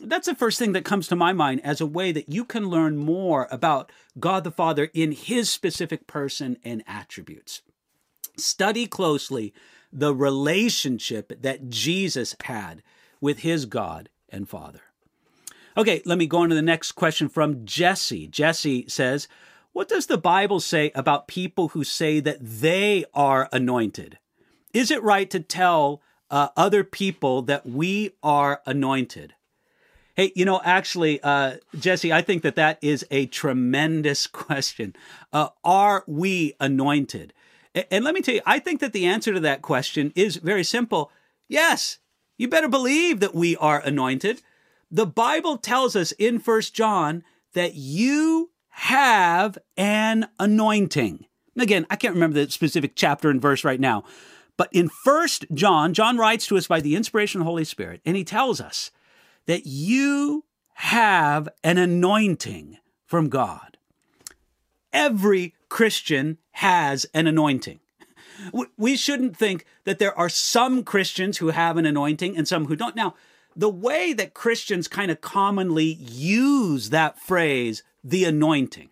That's 0.02 0.26
the 0.26 0.34
first 0.34 0.58
thing 0.58 0.72
that 0.72 0.86
comes 0.86 1.08
to 1.08 1.16
my 1.16 1.34
mind 1.34 1.62
as 1.64 1.80
a 1.80 1.86
way 1.86 2.12
that 2.12 2.30
you 2.30 2.44
can 2.44 2.68
learn 2.68 2.98
more 2.98 3.48
about 3.52 3.92
God 4.20 4.44
the 4.44 4.52
Father 4.52 4.90
in 4.96 5.12
his 5.12 5.52
specific 5.52 6.08
person 6.08 6.58
and 6.66 6.84
attributes. 6.88 7.62
Study 8.38 8.88
closely 8.88 9.54
the 9.92 10.16
relationship 10.16 11.40
that 11.44 11.70
Jesus 11.70 12.36
had 12.44 12.82
with 13.22 13.40
his 13.40 13.68
God 13.68 14.10
and 14.34 14.50
Father. 14.50 14.82
Okay, 15.78 16.02
let 16.06 16.18
me 16.18 16.28
go 16.28 16.40
on 16.40 16.50
to 16.50 16.56
the 16.56 16.62
next 16.62 16.92
question 16.92 17.30
from 17.30 17.66
Jesse. 17.66 18.28
Jesse 18.28 18.86
says, 18.88 19.28
What 19.72 19.88
does 19.88 20.08
the 20.08 20.18
Bible 20.18 20.60
say 20.60 20.92
about 20.94 21.28
people 21.28 21.70
who 21.70 21.84
say 21.84 22.20
that 22.20 22.38
they 22.42 23.06
are 23.14 23.50
anointed? 23.52 24.20
Is 24.74 24.92
it 24.92 25.02
right 25.02 25.30
to 25.30 25.40
tell 25.40 26.02
uh, 26.30 26.50
other 26.58 26.84
people 26.84 27.42
that 27.44 27.66
we 27.66 28.12
are 28.22 28.62
anointed? 28.66 29.34
Hey, 30.16 30.32
you 30.36 30.46
know, 30.46 30.62
actually, 30.64 31.20
uh, 31.24 31.58
Jesse, 31.80 32.14
I 32.14 32.22
think 32.22 32.44
that 32.44 32.56
that 32.56 32.78
is 32.84 33.04
a 33.10 33.26
tremendous 33.28 34.28
question. 34.28 34.96
Uh, 35.32 35.50
are 35.64 36.04
we 36.06 36.54
anointed? 36.60 37.34
And 37.90 38.06
let 38.06 38.14
me 38.14 38.22
tell 38.22 38.36
you, 38.36 38.42
I 38.46 38.60
think 38.60 38.80
that 38.82 38.94
the 38.94 39.08
answer 39.08 39.34
to 39.34 39.40
that 39.40 39.64
question 39.64 40.14
is 40.16 40.36
very 40.36 40.64
simple. 40.64 41.12
Yes, 41.48 41.98
you 42.44 42.50
better 42.50 42.68
believe 42.68 43.22
that 43.22 43.34
we 43.34 43.56
are 43.56 43.80
anointed. 43.80 44.42
The 44.92 45.06
Bible 45.06 45.58
tells 45.58 45.96
us 45.96 46.12
in 46.12 46.40
First 46.40 46.76
John 46.76 47.24
that 47.54 47.76
you 47.76 48.52
have 48.68 49.58
an 49.78 50.28
anointing. 50.38 51.26
Again, 51.58 51.88
I 51.90 51.96
can't 51.96 52.16
remember 52.16 52.44
the 52.44 52.52
specific 52.52 52.98
chapter 52.98 53.30
and 53.30 53.42
verse 53.42 53.64
right 53.64 53.80
now, 53.80 54.04
but 54.58 54.68
in 54.74 54.90
First 54.90 55.46
John, 55.54 55.94
John 55.94 56.18
writes 56.18 56.46
to 56.48 56.58
us 56.58 56.68
by 56.68 56.82
the 56.82 56.98
inspiration 56.98 57.40
of 57.40 57.46
the 57.46 57.50
Holy 57.50 57.64
Spirit, 57.64 58.02
and 58.06 58.18
he 58.18 58.26
tells 58.26 58.60
us 58.60 58.92
that 59.46 59.66
you 59.66 60.44
have 60.74 61.48
an 61.64 61.78
anointing 61.78 62.78
from 63.06 63.30
God. 63.30 63.78
Every 64.92 65.56
Christian 65.70 66.40
has 66.52 67.06
an 67.14 67.26
anointing. 67.26 67.80
We 68.78 68.96
shouldn't 68.96 69.38
think 69.38 69.66
that 69.86 70.00
there 70.00 70.18
are 70.18 70.30
some 70.30 70.84
Christians 70.84 71.38
who 71.38 71.50
have 71.50 71.78
an 71.78 71.86
anointing 71.86 72.38
and 72.38 72.48
some 72.48 72.66
who 72.66 72.76
don't. 72.76 72.96
Now, 72.96 73.16
the 73.56 73.70
way 73.70 74.14
that 74.14 74.34
Christians 74.34 74.88
kind 74.88 75.12
of 75.12 75.22
commonly 75.22 75.86
use 75.86 76.90
that 76.90 77.20
phrase, 77.20 77.84
the 78.04 78.26
anointing, 78.26 78.90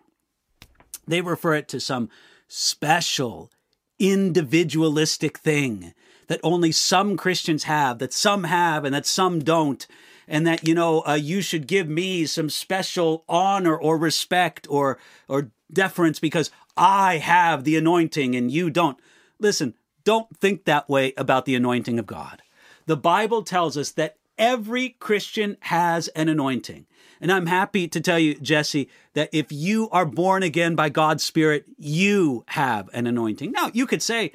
they 1.06 1.20
refer 1.20 1.54
it 1.54 1.68
to 1.68 1.80
some 1.80 2.08
special, 2.46 3.50
individualistic 3.98 5.38
thing 5.38 5.94
that 6.28 6.40
only 6.42 6.72
some 6.72 7.16
Christians 7.16 7.64
have, 7.64 7.98
that 7.98 8.12
some 8.12 8.44
have, 8.44 8.84
and 8.84 8.94
that 8.94 9.06
some 9.06 9.40
don't 9.40 9.86
and 10.28 10.46
that 10.46 10.66
you 10.66 10.74
know 10.74 11.02
uh, 11.06 11.14
you 11.14 11.42
should 11.42 11.66
give 11.66 11.88
me 11.88 12.26
some 12.26 12.48
special 12.48 13.24
honor 13.28 13.76
or 13.76 13.98
respect 13.98 14.66
or 14.70 14.98
or 15.28 15.50
deference 15.72 16.18
because 16.18 16.50
I 16.76 17.18
have 17.18 17.64
the 17.64 17.76
anointing 17.76 18.34
and 18.34 18.50
you 18.50 18.70
don't. 18.70 18.98
Listen, 19.42 19.74
don't 20.04 20.34
think 20.36 20.64
that 20.64 20.88
way 20.88 21.12
about 21.16 21.44
the 21.44 21.56
anointing 21.56 21.98
of 21.98 22.06
God. 22.06 22.42
The 22.86 22.96
Bible 22.96 23.42
tells 23.42 23.76
us 23.76 23.90
that 23.92 24.16
every 24.38 24.90
Christian 24.90 25.56
has 25.60 26.08
an 26.08 26.28
anointing. 26.28 26.86
And 27.20 27.30
I'm 27.30 27.46
happy 27.46 27.86
to 27.88 28.00
tell 28.00 28.18
you, 28.18 28.34
Jesse, 28.36 28.88
that 29.14 29.30
if 29.32 29.52
you 29.52 29.88
are 29.90 30.06
born 30.06 30.42
again 30.42 30.74
by 30.74 30.88
God's 30.88 31.22
Spirit, 31.22 31.64
you 31.76 32.44
have 32.48 32.88
an 32.92 33.06
anointing. 33.06 33.52
Now, 33.52 33.70
you 33.72 33.86
could 33.86 34.02
say 34.02 34.32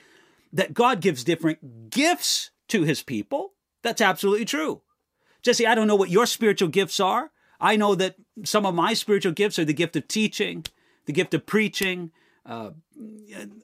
that 0.53 0.73
God 0.73 1.01
gives 1.01 1.23
different 1.23 1.89
gifts 1.89 2.51
to 2.69 2.83
his 2.83 3.01
people. 3.01 3.53
That's 3.83 4.01
absolutely 4.01 4.45
true. 4.45 4.81
Jesse, 5.41 5.67
I 5.67 5.75
don't 5.75 5.87
know 5.87 5.95
what 5.95 6.09
your 6.09 6.25
spiritual 6.25 6.69
gifts 6.69 6.99
are. 6.99 7.31
I 7.59 7.75
know 7.75 7.95
that 7.95 8.15
some 8.43 8.65
of 8.65 8.75
my 8.75 8.93
spiritual 8.93 9.31
gifts 9.31 9.57
are 9.57 9.65
the 9.65 9.73
gift 9.73 9.95
of 9.95 10.07
teaching, 10.07 10.65
the 11.05 11.13
gift 11.13 11.33
of 11.33 11.45
preaching, 11.45 12.11
uh, 12.47 12.71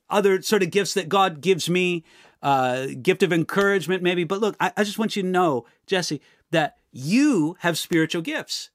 other 0.10 0.42
sort 0.42 0.62
of 0.64 0.72
gifts 0.72 0.94
that 0.94 1.10
God 1.10 1.42
gives 1.42 1.70
me, 1.70 2.04
uh, 2.42 2.88
gift 3.02 3.24
of 3.24 3.32
encouragement, 3.32 4.04
maybe. 4.04 4.24
But 4.24 4.42
look, 4.42 4.56
I, 4.60 4.72
I 4.76 4.84
just 4.84 5.00
want 5.00 5.16
you 5.16 5.24
to 5.24 5.28
know, 5.28 5.66
Jesse, 5.88 6.22
that 6.52 6.76
you 6.92 7.56
have 7.60 7.78
spiritual 7.78 8.22
gifts. 8.22 8.70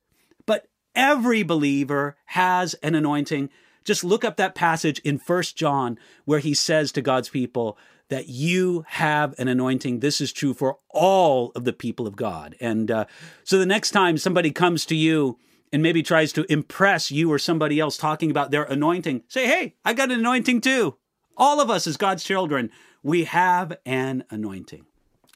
But 0.47 0.67
every 0.95 1.43
believer 1.43 2.17
has 2.27 2.75
an 2.75 2.95
anointing. 2.95 3.51
Just 3.85 4.03
look 4.03 4.25
up 4.25 4.37
that 4.37 4.55
passage 4.55 4.99
in 5.01 5.19
First 5.19 5.57
John 5.57 5.99
where 6.25 6.41
he 6.41 6.55
says 6.55 6.91
to 6.93 7.03
God's 7.03 7.29
people 7.29 7.79
that 8.09 8.29
you 8.29 8.85
have 8.89 9.35
an 9.39 9.49
anointing. 9.49 10.01
This 10.01 10.21
is 10.21 10.33
true 10.33 10.55
for 10.55 10.79
all 10.91 11.53
of 11.55 11.65
the 11.65 11.73
people 11.73 12.07
of 12.07 12.17
God. 12.17 12.57
And 12.61 12.91
uh, 12.91 13.05
so 13.45 13.59
the 13.59 13.67
next 13.67 13.91
time 13.91 14.17
somebody 14.17 14.51
comes 14.51 14.87
to 14.87 14.97
you 14.97 15.39
and 15.73 15.83
maybe 15.83 16.03
tries 16.03 16.33
to 16.33 16.51
impress 16.51 17.11
you 17.11 17.31
or 17.31 17.39
somebody 17.39 17.79
else 17.81 17.97
talking 17.97 18.31
about 18.31 18.51
their 18.51 18.65
anointing, 18.65 19.23
say, 19.29 19.47
hey, 19.47 19.75
I 19.85 19.95
got 19.95 20.11
an 20.11 20.21
anointing 20.21 20.61
too. 20.61 20.97
All 21.37 21.61
of 21.61 21.71
us 21.71 21.87
as 21.87 21.97
God's 21.97 22.25
children, 22.25 22.71
we 23.03 23.25
have 23.25 23.77
an 23.87 24.25
anointing. 24.31 24.87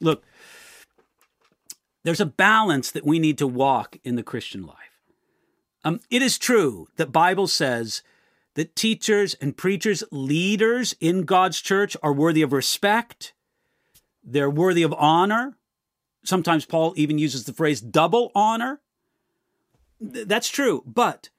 Look, 0.01 0.25
there's 2.05 2.21
a 2.21 2.27
balance 2.27 2.91
that 2.91 3.07
we 3.07 3.19
need 3.19 3.39
to 3.39 3.47
walk 3.47 3.97
in 4.03 4.17
the 4.17 4.23
Christian 4.23 4.67
life. 4.67 4.77
Um, 5.85 6.01
it 6.11 6.23
is 6.23 6.39
true 6.39 6.89
that 6.97 7.13
Bible 7.13 7.47
says 7.47 8.03
that 8.55 8.77
teachers 8.77 9.35
and 9.35 9.57
preachers, 9.57 10.05
leaders 10.11 10.95
in 11.01 11.23
God's 11.23 11.61
church 11.61 11.97
are 12.03 12.13
worthy 12.13 12.43
of 12.43 12.53
respect. 12.53 13.33
They're 14.23 14.51
worthy 14.51 14.83
of 14.83 14.95
honor. 14.95 15.57
Sometimes 16.25 16.65
Paul 16.65 16.93
even 16.97 17.19
uses 17.19 17.45
the 17.45 17.53
phrase 17.53 17.81
double 17.81 18.31
honor. 18.35 18.81
That's 20.03 20.49
true, 20.49 20.83
but 20.85 21.31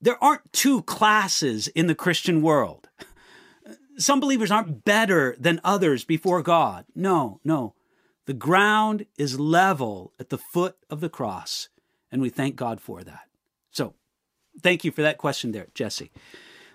there 0.00 0.22
aren't 0.22 0.52
two 0.52 0.82
classes 0.82 1.68
in 1.68 1.86
the 1.86 1.94
Christian 1.94 2.40
world. 2.40 2.88
Some 3.98 4.20
believers 4.20 4.50
aren't 4.50 4.84
better 4.84 5.36
than 5.38 5.60
others 5.62 6.04
before 6.04 6.42
God. 6.42 6.86
No, 6.94 7.40
no. 7.44 7.74
The 8.24 8.32
ground 8.32 9.04
is 9.18 9.38
level 9.38 10.14
at 10.18 10.30
the 10.30 10.38
foot 10.38 10.76
of 10.88 11.00
the 11.00 11.10
cross, 11.10 11.68
and 12.10 12.22
we 12.22 12.30
thank 12.30 12.56
God 12.56 12.80
for 12.80 13.02
that. 13.02 13.28
So, 13.70 13.94
thank 14.62 14.84
you 14.84 14.90
for 14.90 15.02
that 15.02 15.18
question 15.18 15.52
there, 15.52 15.68
Jesse. 15.74 16.10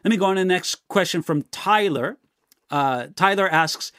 Let 0.03 0.11
me 0.11 0.17
go 0.17 0.25
on 0.25 0.35
to 0.35 0.41
the 0.41 0.45
next 0.45 0.87
question 0.87 1.23
from 1.23 1.43
Tyler. 1.43 2.17
Uh, 2.69 3.07
Tyler 3.15 3.49
asks, 3.49 3.91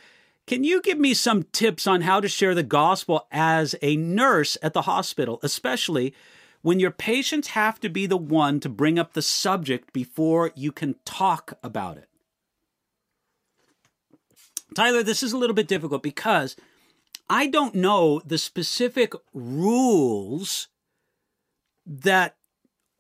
can 0.47 0.63
you 0.63 0.81
give 0.81 0.99
me 0.99 1.15
some 1.15 1.43
tips 1.43 1.89
on 1.89 2.03
how 2.03 2.21
to 2.21 2.29
share 2.29 2.55
the 2.55 2.63
gospel 2.63 3.27
as 3.33 3.75
a 3.83 3.97
nurse 3.97 4.57
at 4.63 4.73
the 4.73 4.83
hospital, 4.83 5.41
especially 5.43 6.15
when 6.67 6.81
your 6.81 6.91
patients 6.91 7.51
have 7.51 7.79
to 7.79 7.89
be 7.89 8.07
the 8.07 8.17
one 8.17 8.59
to 8.59 8.69
bring 8.69 8.99
up 8.99 9.13
the 9.13 9.23
subject 9.23 9.93
before 9.93 10.51
you 10.57 10.73
can 10.73 10.97
talk 11.05 11.57
about 11.63 11.97
it. 11.97 12.09
Tyler, 14.75 15.05
this 15.05 15.23
is 15.23 15.33
a 15.33 15.39
little 15.39 15.55
bit 15.55 15.69
difficult 15.69 16.03
because 16.03 16.57
I 17.31 17.47
don't 17.47 17.77
know 17.77 18.21
the 18.27 18.37
specific 18.37 19.13
rules 19.33 20.67
that 21.87 22.35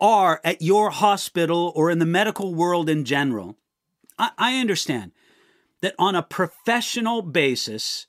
are 0.00 0.40
at 0.44 0.62
your 0.62 0.90
hospital 0.90 1.72
or 1.74 1.90
in 1.90 1.98
the 1.98 2.06
medical 2.06 2.54
world 2.54 2.88
in 2.88 3.04
general. 3.04 3.56
I, 4.16 4.30
I 4.38 4.60
understand 4.60 5.10
that 5.80 5.96
on 5.98 6.14
a 6.14 6.22
professional 6.22 7.20
basis, 7.20 8.06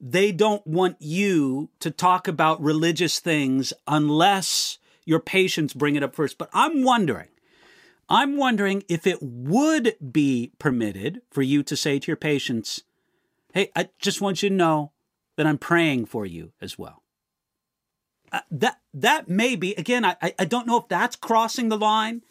they 0.00 0.32
don't 0.32 0.66
want 0.66 0.96
you 0.98 1.70
to 1.78 1.92
talk 1.92 2.26
about 2.26 2.60
religious 2.60 3.20
things 3.20 3.72
unless 3.86 4.78
your 5.08 5.20
patients 5.20 5.72
bring 5.72 5.96
it 5.96 6.02
up 6.02 6.14
first. 6.14 6.36
But 6.36 6.50
I'm 6.52 6.82
wondering, 6.82 7.28
I'm 8.10 8.36
wondering 8.36 8.84
if 8.88 9.06
it 9.06 9.22
would 9.22 9.96
be 10.12 10.52
permitted 10.58 11.22
for 11.30 11.40
you 11.40 11.62
to 11.62 11.76
say 11.76 11.98
to 11.98 12.06
your 12.06 12.16
patients, 12.16 12.82
Hey, 13.54 13.70
I 13.74 13.88
just 13.98 14.20
want 14.20 14.42
you 14.42 14.50
to 14.50 14.54
know 14.54 14.92
that 15.36 15.46
I'm 15.46 15.56
praying 15.56 16.06
for 16.06 16.26
you 16.26 16.52
as 16.60 16.78
well. 16.78 17.02
Uh, 18.30 18.40
that 18.50 18.80
that 18.92 19.28
may 19.28 19.56
be 19.56 19.72
again. 19.76 20.04
I 20.04 20.16
I 20.38 20.44
don't 20.44 20.66
know 20.66 20.76
if 20.76 20.88
that's 20.88 21.16
crossing 21.16 21.70
the 21.70 21.78
line, 21.78 22.22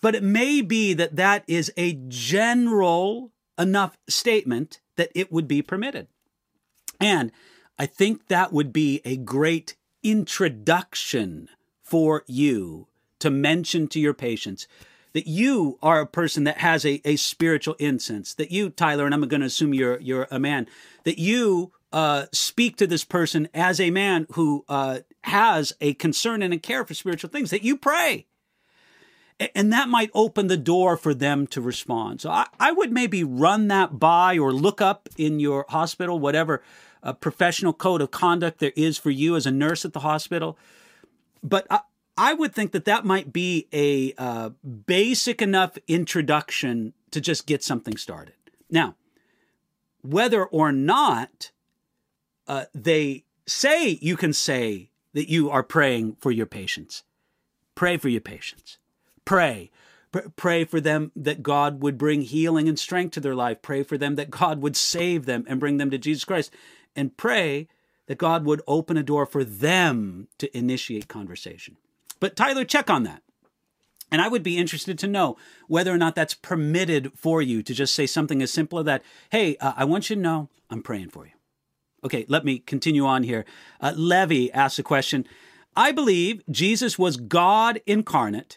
but 0.00 0.14
it 0.14 0.22
may 0.22 0.60
be 0.60 0.94
that 0.94 1.16
that 1.16 1.42
is 1.48 1.72
a 1.76 1.94
general 2.06 3.32
enough 3.58 3.98
statement 4.08 4.80
that 4.94 5.10
it 5.16 5.32
would 5.32 5.48
be 5.48 5.60
permitted, 5.60 6.06
and 7.00 7.32
I 7.76 7.86
think 7.86 8.28
that 8.28 8.52
would 8.52 8.72
be 8.72 9.00
a 9.04 9.16
great 9.16 9.74
introduction 10.04 11.48
for 11.88 12.22
you 12.26 12.86
to 13.18 13.30
mention 13.30 13.88
to 13.88 13.98
your 13.98 14.14
patients 14.14 14.68
that 15.14 15.26
you 15.26 15.78
are 15.82 16.00
a 16.00 16.06
person 16.06 16.44
that 16.44 16.58
has 16.58 16.84
a, 16.84 17.00
a 17.04 17.16
spiritual 17.16 17.74
incense, 17.78 18.34
that 18.34 18.52
you, 18.52 18.68
Tyler, 18.70 19.06
and 19.06 19.14
I'm 19.14 19.22
going 19.22 19.40
to 19.40 19.46
assume 19.46 19.72
you're, 19.72 19.98
you're 20.00 20.28
a 20.30 20.38
man, 20.38 20.68
that 21.04 21.18
you 21.18 21.72
uh, 21.92 22.26
speak 22.30 22.76
to 22.76 22.86
this 22.86 23.04
person 23.04 23.48
as 23.54 23.80
a 23.80 23.90
man 23.90 24.26
who 24.32 24.64
uh, 24.68 24.98
has 25.24 25.72
a 25.80 25.94
concern 25.94 26.42
and 26.42 26.52
a 26.52 26.58
care 26.58 26.84
for 26.84 26.94
spiritual 26.94 27.30
things, 27.30 27.50
that 27.50 27.62
you 27.62 27.76
pray. 27.76 28.26
And 29.54 29.72
that 29.72 29.88
might 29.88 30.10
open 30.14 30.48
the 30.48 30.56
door 30.56 30.96
for 30.96 31.14
them 31.14 31.46
to 31.48 31.60
respond. 31.60 32.20
So 32.20 32.30
I, 32.30 32.46
I 32.60 32.72
would 32.72 32.92
maybe 32.92 33.24
run 33.24 33.68
that 33.68 33.98
by 33.98 34.36
or 34.36 34.52
look 34.52 34.82
up 34.82 35.08
in 35.16 35.40
your 35.40 35.64
hospital, 35.68 36.18
whatever 36.18 36.62
uh, 37.02 37.12
professional 37.12 37.72
code 37.72 38.02
of 38.02 38.10
conduct 38.10 38.58
there 38.58 38.72
is 38.76 38.98
for 38.98 39.10
you 39.10 39.36
as 39.36 39.46
a 39.46 39.52
nurse 39.52 39.84
at 39.84 39.92
the 39.92 40.00
hospital 40.00 40.58
but 41.42 41.66
I, 41.70 41.80
I 42.16 42.34
would 42.34 42.54
think 42.54 42.72
that 42.72 42.84
that 42.86 43.04
might 43.04 43.32
be 43.32 43.68
a 43.72 44.12
uh, 44.18 44.50
basic 44.86 45.40
enough 45.40 45.78
introduction 45.86 46.92
to 47.12 47.20
just 47.20 47.46
get 47.46 47.62
something 47.62 47.96
started. 47.96 48.34
Now, 48.70 48.96
whether 50.02 50.44
or 50.44 50.72
not 50.72 51.52
uh, 52.46 52.64
they 52.74 53.24
say 53.46 53.98
you 54.00 54.16
can 54.16 54.32
say 54.32 54.90
that 55.14 55.30
you 55.30 55.50
are 55.50 55.62
praying 55.62 56.16
for 56.20 56.30
your 56.30 56.46
patients, 56.46 57.04
pray 57.74 57.96
for 57.96 58.08
your 58.08 58.20
patients. 58.20 58.78
Pray. 59.24 59.70
Pray 60.36 60.64
for 60.64 60.80
them 60.80 61.12
that 61.14 61.42
God 61.42 61.82
would 61.82 61.98
bring 61.98 62.22
healing 62.22 62.66
and 62.66 62.78
strength 62.78 63.12
to 63.12 63.20
their 63.20 63.34
life. 63.34 63.60
Pray 63.60 63.82
for 63.82 63.98
them 63.98 64.14
that 64.14 64.30
God 64.30 64.62
would 64.62 64.74
save 64.74 65.26
them 65.26 65.44
and 65.46 65.60
bring 65.60 65.76
them 65.76 65.90
to 65.90 65.98
Jesus 65.98 66.24
Christ. 66.24 66.50
And 66.96 67.14
pray 67.14 67.68
that 68.08 68.18
God 68.18 68.44
would 68.44 68.62
open 68.66 68.96
a 68.96 69.02
door 69.02 69.26
for 69.26 69.44
them 69.44 70.26
to 70.38 70.56
initiate 70.56 71.08
conversation. 71.08 71.76
But 72.18 72.34
Tyler, 72.34 72.64
check 72.64 72.90
on 72.90 73.04
that. 73.04 73.22
And 74.10 74.22
I 74.22 74.28
would 74.28 74.42
be 74.42 74.56
interested 74.56 74.98
to 74.98 75.06
know 75.06 75.36
whether 75.68 75.92
or 75.92 75.98
not 75.98 76.14
that's 76.14 76.34
permitted 76.34 77.12
for 77.14 77.42
you 77.42 77.62
to 77.62 77.74
just 77.74 77.94
say 77.94 78.06
something 78.06 78.40
as 78.42 78.50
simple 78.50 78.78
as 78.78 78.86
that. 78.86 79.02
Hey, 79.30 79.56
uh, 79.58 79.74
I 79.76 79.84
want 79.84 80.08
you 80.08 80.16
to 80.16 80.22
know 80.22 80.48
I'm 80.70 80.82
praying 80.82 81.10
for 81.10 81.26
you. 81.26 81.32
Okay, 82.02 82.24
let 82.28 82.44
me 82.44 82.58
continue 82.60 83.04
on 83.04 83.22
here. 83.22 83.44
Uh, 83.80 83.92
Levy 83.94 84.50
asks 84.52 84.78
a 84.78 84.82
question. 84.82 85.26
I 85.76 85.92
believe 85.92 86.42
Jesus 86.50 86.98
was 86.98 87.18
God 87.18 87.82
incarnate, 87.86 88.56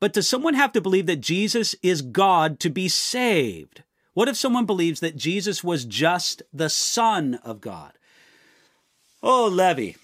but 0.00 0.12
does 0.12 0.28
someone 0.28 0.54
have 0.54 0.72
to 0.72 0.80
believe 0.80 1.06
that 1.06 1.20
Jesus 1.20 1.76
is 1.82 2.02
God 2.02 2.58
to 2.60 2.70
be 2.70 2.88
saved? 2.88 3.84
What 4.14 4.28
if 4.28 4.36
someone 4.36 4.66
believes 4.66 4.98
that 4.98 5.16
Jesus 5.16 5.62
was 5.62 5.84
just 5.84 6.42
the 6.52 6.68
Son 6.68 7.34
of 7.44 7.60
God? 7.60 7.92
Oh, 9.22 9.48
Levy, 9.48 9.96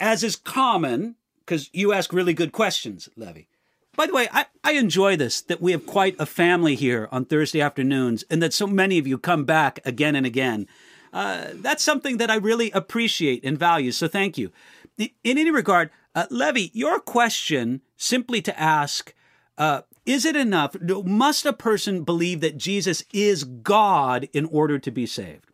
as 0.00 0.22
is 0.22 0.36
common, 0.36 1.16
because 1.40 1.68
you 1.72 1.92
ask 1.92 2.12
really 2.12 2.34
good 2.34 2.52
questions, 2.52 3.08
Levy. 3.16 3.48
By 3.96 4.06
the 4.06 4.14
way, 4.14 4.28
I, 4.32 4.46
I 4.64 4.72
enjoy 4.72 5.16
this 5.16 5.40
that 5.42 5.60
we 5.60 5.72
have 5.72 5.86
quite 5.86 6.16
a 6.18 6.26
family 6.26 6.74
here 6.74 7.08
on 7.12 7.24
Thursday 7.24 7.60
afternoons 7.60 8.24
and 8.28 8.42
that 8.42 8.52
so 8.52 8.66
many 8.66 8.98
of 8.98 9.06
you 9.06 9.18
come 9.18 9.44
back 9.44 9.78
again 9.84 10.16
and 10.16 10.26
again. 10.26 10.66
Uh, 11.12 11.48
that's 11.54 11.82
something 11.82 12.16
that 12.16 12.30
I 12.30 12.36
really 12.36 12.72
appreciate 12.72 13.44
and 13.44 13.56
value, 13.56 13.92
so 13.92 14.08
thank 14.08 14.36
you. 14.36 14.50
In, 14.98 15.10
any 15.24 15.50
regard, 15.50 15.90
uh, 16.14 16.26
Levy, 16.30 16.70
your 16.74 16.98
question 16.98 17.82
simply 17.96 18.42
to 18.42 18.60
ask 18.60 19.14
uh, 19.56 19.82
is 20.04 20.24
it 20.24 20.36
enough? 20.36 20.76
Must 20.80 21.46
a 21.46 21.52
person 21.52 22.02
believe 22.02 22.40
that 22.40 22.58
Jesus 22.58 23.04
is 23.12 23.44
God 23.44 24.28
in 24.32 24.44
order 24.46 24.78
to 24.78 24.90
be 24.90 25.06
saved? 25.06 25.46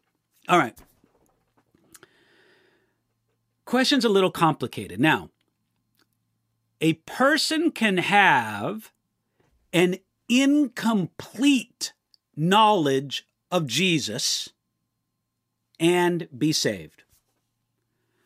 All 0.49 0.59
right. 0.59 0.77
Question's 3.71 4.05
a 4.05 4.09
little 4.09 4.33
complicated. 4.33 4.99
Now, 4.99 5.31
a 6.81 6.95
person 6.95 7.71
can 7.71 7.99
have 7.99 8.91
an 9.73 9.99
incomplete 10.29 11.93
knowledge 12.35 13.29
of 13.49 13.69
Jesus 13.69 14.49
and 15.79 16.27
be 16.37 16.51
saved. 16.51 17.05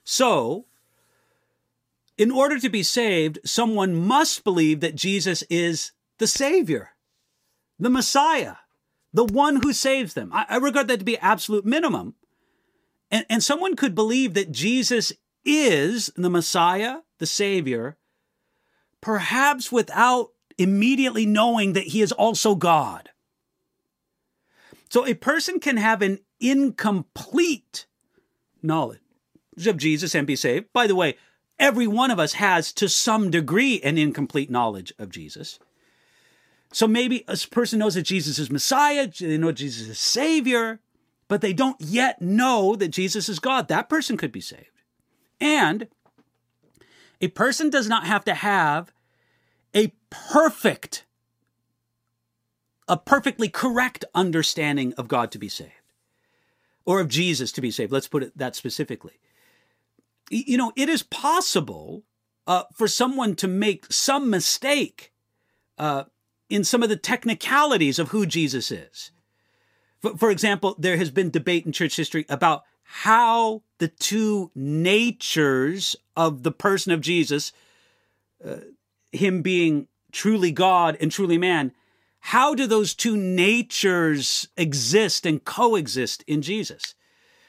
So, 0.02 0.64
in 2.16 2.30
order 2.30 2.59
to 2.59 2.70
be 2.70 2.83
saved, 2.83 3.38
someone 3.44 3.94
must 3.94 4.44
believe 4.44 4.80
that 4.80 4.94
Jesus 4.94 5.42
is 5.50 5.92
the 6.16 6.26
Savior, 6.26 6.92
the 7.78 7.90
Messiah, 7.90 8.54
the 9.12 9.26
one 9.26 9.57
who 9.57 9.74
saves 9.74 10.14
them. 10.14 10.33
I, 10.33 10.46
I 10.48 10.57
regard 10.57 10.88
that 10.88 11.00
to 11.00 11.04
be 11.04 11.18
absolute 11.18 11.66
minimum. 11.66 12.14
And, 13.11 13.26
and 13.28 13.44
someone 13.44 13.76
could 13.76 13.94
believe 13.94 14.33
that 14.33 14.50
Jesus 14.50 15.12
is 15.44 16.11
the 16.16 16.30
Messiah, 16.30 16.98
the 17.18 17.26
Savior, 17.26 17.96
perhaps 19.00 19.70
without 19.70 20.30
immediately 20.59 21.26
knowing 21.26 21.72
that 21.72 21.88
he 21.88 22.00
is 22.00 22.12
also 22.12 22.54
God. 22.54 23.11
So 24.88 25.07
a 25.07 25.14
person 25.14 25.61
can 25.61 25.76
have 25.76 26.02
an 26.02 26.20
incomplete 26.40 27.87
knowledge 28.62 29.00
of 29.66 29.76
Jesus 29.76 30.14
and 30.14 30.26
be 30.26 30.37
saved. 30.37 30.72
By 30.72 30.87
the 30.87 30.94
way, 30.94 31.16
every 31.59 31.87
one 31.87 32.11
of 32.11 32.18
us 32.18 32.35
has 32.35 32.72
to 32.74 32.88
some 32.88 33.30
degree 33.30 33.80
an 33.83 33.98
incomplete 33.98 34.50
knowledge 34.50 34.92
of 34.98 35.11
Jesus. 35.11 35.59
So 36.72 36.88
maybe 36.88 37.24
a 37.28 37.37
person 37.50 37.78
knows 37.78 37.94
that 37.94 38.02
Jesus 38.02 38.38
is 38.38 38.50
Messiah, 38.50 39.09
they 39.20 39.38
know 39.38 39.52
Jesus 39.52 39.88
is 39.88 39.98
Savior, 39.98 40.80
but 41.28 41.40
they 41.40 41.52
don't 41.52 41.80
yet 41.80 42.20
know 42.20 42.74
that 42.76 42.88
Jesus 42.88 43.28
is 43.28 43.38
God. 43.38 43.68
That 43.68 43.88
person 43.88 44.16
could 44.16 44.33
be 44.33 44.40
saved. 44.40 44.73
And 45.40 45.88
a 47.20 47.29
person 47.29 47.70
does 47.70 47.88
not 47.88 48.07
have 48.07 48.25
to 48.25 48.35
have 48.35 48.92
a 49.75 49.92
perfect, 50.11 51.05
a 52.88 52.97
perfectly 52.97 53.49
correct 53.49 54.05
understanding 54.14 54.92
of 54.94 55.09
God 55.09 55.31
to 55.33 55.38
be 55.38 55.49
saved 55.49 55.73
or 56.85 57.01
of 57.01 57.09
Jesus 57.09 57.53
to 57.53 57.61
be 57.61 57.70
saved. 57.70 57.92
Let's 57.92 58.09
put 58.09 58.23
it 58.23 58.37
that 58.37 58.55
specifically. 58.57 59.18
You 60.31 60.57
know, 60.57 60.73
it 60.77 60.88
is 60.88 61.03
possible 61.03 62.05
uh, 62.47 62.64
for 62.73 62.88
someone 62.88 63.35
to 63.37 63.49
make 63.49 63.92
some 63.92 64.31
mistake 64.31 65.12
uh, 65.79 66.05
in 66.49 66.64
some 66.64 66.83
of 66.83 66.88
the 66.88 66.97
technicalities 66.97 67.99
of 67.99 68.09
who 68.09 68.27
Jesus 68.27 68.70
is. 68.70 69.11
For, 70.01 70.16
for 70.16 70.31
example, 70.31 70.77
there 70.79 70.97
has 70.97 71.11
been 71.11 71.31
debate 71.31 71.66
in 71.66 71.73
church 71.73 71.97
history 71.97 72.27
about 72.29 72.64
how 72.85 73.62
the 73.79 73.88
two 73.88 74.51
natures 74.55 75.97
of 76.16 76.42
the 76.42 76.53
person 76.53 76.92
of 76.92 77.01
Jesus, 77.01 77.53
uh, 78.44 78.57
him 79.11 79.42
being 79.42 79.88
truly 80.12 80.53
God 80.53 80.97
and 81.01 81.11
truly 81.11 81.38
man, 81.38 81.73
how 82.20 82.55
do 82.55 82.66
those 82.66 82.94
two 82.94 83.16
natures 83.16 84.49
exist 84.57 85.27
and 85.27 85.44
coexist 85.44 86.23
in 86.27 86.40
Jesus? 86.40 86.94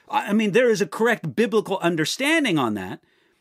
I 0.10 0.34
mean, 0.34 0.52
there 0.52 0.70
is 0.70 0.82
a 0.82 0.88
correct 0.88 1.36
biblical 1.36 1.80
understanding 1.80 2.58
on 2.60 2.74
that. 2.76 3.00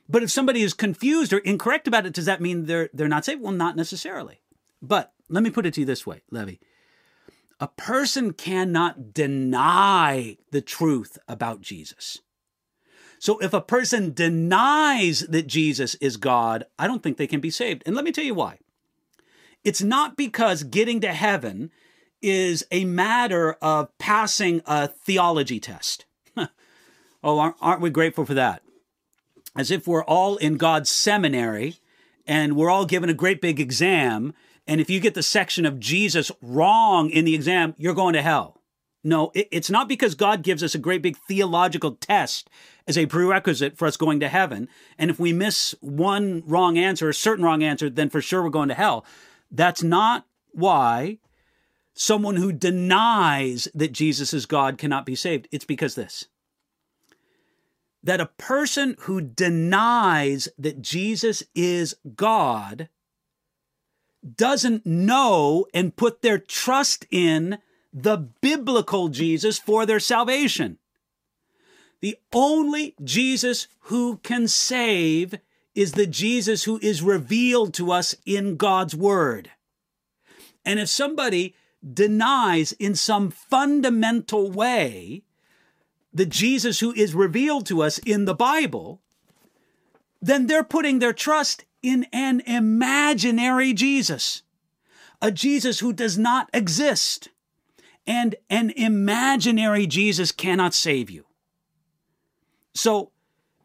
But 0.09 0.23
if 0.23 0.31
somebody 0.31 0.63
is 0.63 0.75
confused 0.75 1.33
or 1.33 1.39
incorrect 1.39 1.89
about 1.89 2.07
it, 2.07 2.13
does 2.13 2.27
that 2.27 2.41
mean 2.41 2.67
they're 2.67 2.91
they're 2.93 3.09
not 3.09 3.25
saved? 3.25 3.41
Well, 3.41 3.53
not 3.53 3.77
necessarily. 3.77 4.41
But 4.83 5.13
let 5.29 5.43
me 5.43 5.51
put 5.51 5.67
it 5.67 5.75
to 5.75 5.81
you 5.81 5.87
this 5.87 6.07
way, 6.07 6.23
Levi. 6.31 6.57
A 7.61 7.69
person 7.69 8.33
cannot 8.33 9.15
deny 9.15 10.37
the 10.51 10.61
truth 10.61 11.19
about 11.29 11.61
Jesus. 11.61 12.21
So 13.19 13.39
if 13.39 13.55
a 13.55 13.61
person 13.61 14.13
denies 14.13 15.21
that 15.21 15.47
Jesus 15.47 15.95
is 15.97 16.17
God, 16.17 16.65
I 16.79 16.87
don't 16.87 17.03
think 17.03 17.17
they 17.17 17.27
can 17.27 17.41
be 17.41 17.51
saved. 17.51 17.83
And 17.87 17.97
let 17.97 18.05
me 18.05 18.13
tell 18.13 18.25
you 18.25 18.35
why. 18.35 18.59
It's 19.65 19.83
not 19.83 20.17
because 20.17 20.63
getting 20.63 21.01
to 21.01 21.13
heaven 21.13 21.71
is 22.21 22.67
a 22.71 22.85
matter 22.85 23.55
of 23.63 23.97
passing 23.99 24.61
a 24.67 24.89
theology 24.89 25.59
test. 25.59 26.05
oh, 27.25 27.55
aren't 27.61 27.81
we 27.81 27.91
grateful 27.91 28.27
for 28.27 28.35
that? 28.35 28.63
As 29.57 29.71
if 29.71 29.87
we're 29.87 30.05
all 30.05 30.37
in 30.37 30.57
God's 30.57 30.91
seminary 30.91 31.77
and 32.27 32.57
we're 32.57 32.71
all 32.71 32.87
given 32.87 33.09
a 33.09 33.15
great 33.15 33.41
big 33.41 33.61
exam. 33.61 34.35
And 34.67 34.81
if 34.81 34.89
you 34.89 35.01
get 35.01 35.15
the 35.15 35.23
section 35.23 35.67
of 35.67 35.79
Jesus 35.79 36.33
wrong 36.41 37.11
in 37.11 37.25
the 37.25 37.35
exam, 37.35 37.75
you're 37.77 37.95
going 37.95 38.15
to 38.15 38.23
hell. 38.23 38.63
No, 39.07 39.31
it's 39.35 39.69
not 39.69 39.87
because 39.87 40.15
God 40.15 40.43
gives 40.43 40.63
us 40.63 40.75
a 40.75 40.79
great 40.79 41.03
big 41.03 41.19
theological 41.29 41.93
test 41.93 42.49
as 42.89 42.97
a 42.97 43.05
prerequisite 43.05 43.77
for 43.77 43.87
us 43.87 43.99
going 43.99 44.19
to 44.21 44.29
heaven. 44.29 44.67
And 44.97 45.11
if 45.11 45.19
we 45.19 45.35
miss 45.35 45.75
one 45.81 46.43
wrong 46.47 46.79
answer, 46.79 47.11
a 47.11 47.15
certain 47.15 47.45
wrong 47.45 47.63
answer, 47.63 47.91
then 47.91 48.09
for 48.09 48.23
sure 48.23 48.43
we're 48.43 48.49
going 48.49 48.71
to 48.71 48.75
hell. 48.75 49.05
That's 49.51 49.83
not 49.83 50.27
why 50.53 51.19
someone 51.93 52.37
who 52.37 52.51
denies 52.51 53.69
that 53.75 53.93
Jesus 53.93 54.33
is 54.33 54.47
God 54.47 54.79
cannot 54.79 55.05
be 55.05 55.15
saved. 55.15 55.49
It's 55.53 55.67
because 55.67 55.95
this 55.95 56.27
that 58.03 58.21
a 58.21 58.27
person 58.37 58.97
who 59.01 59.19
denies 59.19 60.47
that 60.59 60.83
Jesus 60.83 61.43
is 61.55 61.97
God 62.15 62.91
doesn't 64.37 64.87
know 64.87 65.67
and 65.75 65.97
put 65.97 66.23
their 66.23 66.39
trust 66.39 67.07
in 67.11 67.59
the 67.93 68.17
biblical 68.17 69.09
Jesus 69.09 69.59
for 69.59 69.87
their 69.87 70.01
salvation. 70.01 70.79
The 72.01 72.17
only 72.33 72.95
Jesus 73.03 73.69
who 73.81 74.19
can 74.19 74.49
save 74.49 75.37
is 75.75 75.93
the 75.93 76.07
Jesus 76.07 76.65
who 76.65 76.79
is 76.83 77.03
revealed 77.03 77.75
to 77.75 77.91
us 77.91 78.15
in 78.27 78.57
God's 78.57 78.95
Word. 78.95 79.51
And 80.65 80.79
if 80.79 80.89
somebody 80.89 81.55
denies 81.93 82.73
in 82.73 82.95
some 82.95 83.31
fundamental 83.31 84.51
way 84.51 85.23
the 86.13 86.27
Jesus 86.27 86.81
who 86.81 86.93
is 86.93 87.15
revealed 87.15 87.67
to 87.67 87.83
us 87.83 87.99
in 87.99 88.25
the 88.25 88.35
Bible, 88.35 89.01
then 90.23 90.47
they're 90.47 90.65
putting 90.65 91.01
their 91.01 91.13
trust 91.13 91.65
in 91.85 92.07
an 92.15 92.41
imaginary 92.47 93.75
Jesus, 93.75 94.41
a 95.21 95.31
Jesus 95.31 95.81
who 95.81 95.93
does 95.93 96.17
not 96.17 96.49
exist. 96.55 97.29
And 98.07 98.37
an 98.51 98.71
imaginary 98.71 99.87
Jesus 99.87 100.33
cannot 100.33 100.75
save 100.75 101.11
you. 101.11 101.27
So, 102.75 103.13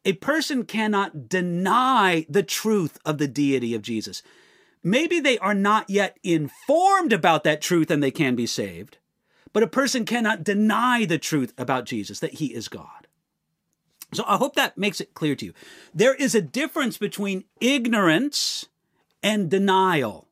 a 0.05 0.13
person 0.13 0.63
cannot 0.63 1.27
deny 1.27 2.25
the 2.29 2.43
truth 2.43 2.97
of 3.05 3.17
the 3.17 3.27
deity 3.27 3.73
of 3.73 3.82
Jesus. 3.82 4.21
Maybe 4.84 5.19
they 5.19 5.38
are 5.39 5.53
not 5.53 5.89
yet 5.89 6.17
informed 6.23 7.12
about 7.12 7.43
that 7.43 7.62
truth 7.62 7.91
and 7.91 8.01
they 8.01 8.12
can 8.12 8.36
be 8.36 8.45
saved, 8.45 8.97
but 9.51 9.63
a 9.63 9.67
person 9.67 10.05
cannot 10.05 10.43
deny 10.43 11.05
the 11.05 11.17
truth 11.17 11.53
about 11.58 11.86
Jesus, 11.86 12.19
that 12.19 12.36
he 12.36 12.53
is 12.53 12.69
God. 12.69 12.98
So 14.13 14.24
I 14.28 14.38
hope 14.38 14.56
that 14.56 14.78
makes 14.78 15.00
it 15.02 15.13
clear 15.13 15.36
to 15.36 15.45
you. 15.45 15.54
There 15.93 16.15
is 16.15 16.34
a 16.34 16.41
difference 16.41 16.98
between 16.98 17.45
ignorance 17.62 18.67
and 19.22 19.50
denial. 19.50 20.28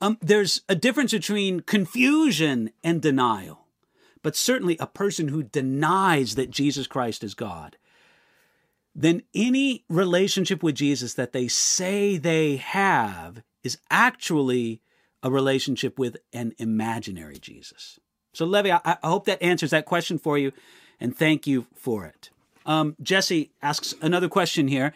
Um, 0.00 0.18
there's 0.20 0.62
a 0.68 0.74
difference 0.74 1.12
between 1.12 1.60
confusion 1.60 2.70
and 2.82 3.00
denial. 3.00 3.66
But 4.22 4.36
certainly, 4.36 4.76
a 4.80 4.86
person 4.86 5.28
who 5.28 5.42
denies 5.42 6.34
that 6.34 6.50
Jesus 6.50 6.86
Christ 6.86 7.22
is 7.22 7.34
God, 7.34 7.76
then 8.94 9.22
any 9.34 9.84
relationship 9.88 10.62
with 10.62 10.76
Jesus 10.76 11.14
that 11.14 11.32
they 11.32 11.46
say 11.46 12.16
they 12.16 12.56
have 12.56 13.42
is 13.62 13.78
actually 13.90 14.80
a 15.22 15.30
relationship 15.30 15.98
with 15.98 16.16
an 16.32 16.54
imaginary 16.58 17.38
Jesus. 17.38 17.98
So, 18.32 18.46
Levi, 18.46 18.70
I, 18.84 18.96
I 19.02 19.08
hope 19.08 19.26
that 19.26 19.42
answers 19.42 19.70
that 19.70 19.84
question 19.84 20.18
for 20.18 20.38
you, 20.38 20.52
and 21.00 21.16
thank 21.16 21.46
you 21.46 21.66
for 21.74 22.06
it. 22.06 22.30
Um, 22.66 22.96
Jesse 23.02 23.50
asks 23.62 23.94
another 24.00 24.28
question 24.28 24.68
here. 24.68 24.92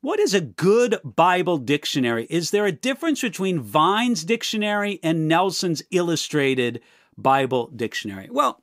What 0.00 0.18
is 0.18 0.32
a 0.32 0.40
good 0.40 0.98
Bible 1.04 1.58
dictionary? 1.58 2.26
Is 2.30 2.50
there 2.50 2.64
a 2.64 2.72
difference 2.72 3.20
between 3.20 3.60
Vine's 3.60 4.24
dictionary 4.24 4.98
and 5.02 5.28
Nelson's 5.28 5.82
illustrated 5.90 6.80
Bible 7.18 7.70
dictionary? 7.74 8.28
Well, 8.30 8.62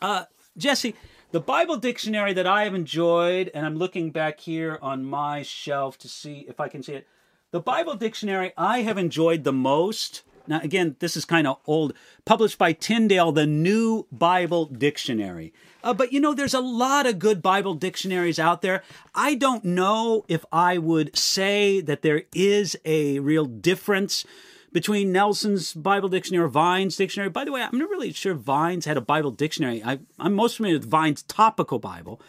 uh, 0.00 0.26
Jesse, 0.56 0.94
the 1.32 1.40
Bible 1.40 1.76
dictionary 1.76 2.32
that 2.32 2.46
I 2.46 2.64
have 2.64 2.74
enjoyed, 2.74 3.50
and 3.54 3.66
I'm 3.66 3.76
looking 3.76 4.10
back 4.10 4.40
here 4.40 4.78
on 4.80 5.04
my 5.04 5.42
shelf 5.42 5.98
to 5.98 6.08
see 6.08 6.44
if 6.48 6.60
I 6.60 6.68
can 6.68 6.82
see 6.82 6.94
it. 6.94 7.08
The 7.50 7.60
Bible 7.60 7.96
dictionary 7.96 8.52
I 8.56 8.82
have 8.82 8.98
enjoyed 8.98 9.42
the 9.42 9.52
most 9.52 10.22
now, 10.46 10.60
again, 10.60 10.96
this 10.98 11.16
is 11.16 11.24
kind 11.24 11.46
of 11.46 11.58
old, 11.66 11.92
published 12.24 12.58
by 12.58 12.72
Tyndale, 12.72 13.32
the 13.32 13.46
New 13.46 14.06
Bible 14.10 14.66
Dictionary. 14.66 15.52
Uh, 15.82 15.94
but 15.94 16.12
you 16.12 16.20
know, 16.20 16.34
there's 16.34 16.54
a 16.54 16.60
lot 16.60 17.06
of 17.06 17.18
good 17.18 17.42
Bible 17.42 17.74
dictionaries 17.74 18.38
out 18.38 18.62
there. 18.62 18.82
I 19.14 19.34
don't 19.34 19.64
know 19.64 20.24
if 20.28 20.44
I 20.52 20.78
would 20.78 21.16
say 21.16 21.80
that 21.80 22.02
there 22.02 22.22
is 22.34 22.76
a 22.84 23.18
real 23.20 23.46
difference 23.46 24.24
between 24.72 25.12
Nelson's 25.12 25.74
Bible 25.74 26.08
dictionary 26.08 26.44
or 26.44 26.48
Vine's 26.48 26.96
dictionary. 26.96 27.30
By 27.30 27.44
the 27.44 27.52
way, 27.52 27.62
I'm 27.62 27.78
not 27.78 27.90
really 27.90 28.12
sure 28.12 28.34
Vine's 28.34 28.84
had 28.84 28.96
a 28.96 29.00
Bible 29.00 29.30
dictionary. 29.30 29.82
I, 29.82 29.98
am 30.18 30.34
most 30.34 30.56
familiar 30.56 30.78
with 30.78 30.88
Vine's 30.88 31.22
topical 31.22 31.78
Bible. 31.78 32.20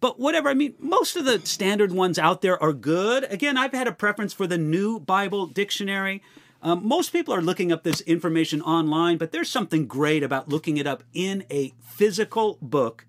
But 0.00 0.18
whatever, 0.18 0.48
I 0.48 0.54
mean, 0.54 0.74
most 0.80 1.16
of 1.16 1.24
the 1.24 1.40
standard 1.46 1.92
ones 1.92 2.18
out 2.18 2.42
there 2.42 2.60
are 2.60 2.72
good. 2.72 3.24
Again, 3.30 3.56
I've 3.56 3.72
had 3.72 3.86
a 3.86 3.92
preference 3.92 4.32
for 4.32 4.46
the 4.46 4.58
new 4.58 4.98
Bible 4.98 5.46
dictionary. 5.46 6.22
Um, 6.62 6.86
most 6.86 7.12
people 7.12 7.34
are 7.34 7.42
looking 7.42 7.72
up 7.72 7.82
this 7.82 8.00
information 8.02 8.62
online, 8.62 9.18
but 9.18 9.32
there's 9.32 9.50
something 9.50 9.86
great 9.86 10.22
about 10.22 10.48
looking 10.48 10.76
it 10.76 10.86
up 10.86 11.02
in 11.12 11.44
a 11.50 11.74
physical 11.80 12.56
book. 12.62 13.04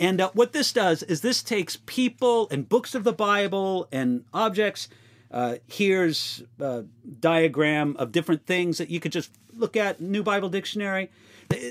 And 0.00 0.20
uh, 0.20 0.30
what 0.34 0.52
this 0.52 0.72
does 0.72 1.02
is 1.04 1.20
this 1.20 1.42
takes 1.42 1.78
people 1.86 2.48
and 2.50 2.68
books 2.68 2.94
of 2.94 3.04
the 3.04 3.12
Bible 3.12 3.88
and 3.92 4.24
objects 4.34 4.88
uh, 5.30 5.56
here's 5.66 6.42
a 6.58 6.84
diagram 7.20 7.96
of 7.98 8.12
different 8.12 8.46
things 8.46 8.78
that 8.78 8.90
you 8.90 9.00
could 9.00 9.12
just 9.12 9.30
look 9.54 9.76
at. 9.76 10.00
New 10.00 10.22
Bible 10.22 10.48
Dictionary. 10.48 11.10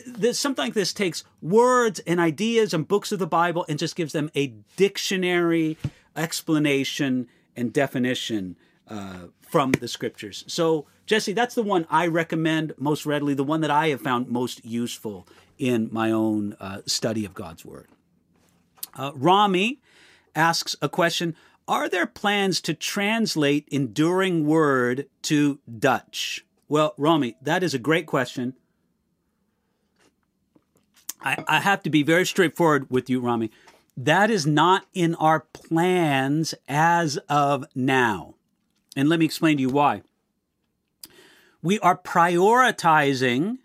There's 0.07 0.39
something 0.39 0.65
like 0.65 0.73
this 0.73 0.93
takes 0.93 1.23
words 1.41 1.99
and 1.99 2.19
ideas 2.19 2.73
and 2.73 2.87
books 2.87 3.11
of 3.11 3.19
the 3.19 3.27
Bible 3.27 3.65
and 3.69 3.77
just 3.77 3.95
gives 3.95 4.13
them 4.13 4.31
a 4.35 4.53
dictionary 4.75 5.77
explanation 6.15 7.27
and 7.55 7.71
definition 7.73 8.55
uh, 8.89 9.27
from 9.41 9.71
the 9.73 9.87
scriptures. 9.87 10.43
So, 10.47 10.85
Jesse, 11.05 11.33
that's 11.33 11.55
the 11.55 11.63
one 11.63 11.85
I 11.89 12.07
recommend 12.07 12.73
most 12.77 13.05
readily, 13.05 13.33
the 13.33 13.43
one 13.43 13.61
that 13.61 13.71
I 13.71 13.89
have 13.89 14.01
found 14.01 14.27
most 14.27 14.63
useful 14.65 15.27
in 15.57 15.89
my 15.91 16.11
own 16.11 16.55
uh, 16.59 16.81
study 16.85 17.25
of 17.25 17.33
God's 17.33 17.65
Word. 17.65 17.87
Uh, 18.95 19.11
Rami 19.15 19.79
asks 20.35 20.75
a 20.81 20.89
question 20.89 21.35
Are 21.67 21.89
there 21.89 22.05
plans 22.05 22.61
to 22.61 22.73
translate 22.73 23.67
Enduring 23.69 24.45
Word 24.45 25.07
to 25.23 25.59
Dutch? 25.79 26.45
Well, 26.67 26.93
Rami, 26.97 27.37
that 27.41 27.63
is 27.63 27.73
a 27.73 27.79
great 27.79 28.05
question. 28.05 28.53
I, 31.21 31.43
I 31.47 31.59
have 31.59 31.81
to 31.83 31.89
be 31.89 32.03
very 32.03 32.25
straightforward 32.25 32.89
with 32.89 33.09
you, 33.09 33.19
Rami. 33.19 33.51
That 33.95 34.29
is 34.29 34.45
not 34.45 34.85
in 34.93 35.15
our 35.15 35.39
plans 35.39 36.53
as 36.67 37.17
of 37.29 37.65
now. 37.73 38.35
And 38.97 39.09
let 39.09 39.19
me 39.19 39.25
explain 39.25 39.57
to 39.57 39.61
you 39.61 39.69
why. 39.69 40.01
We 41.61 41.77
are 41.81 41.95
prioritizing 41.95 43.59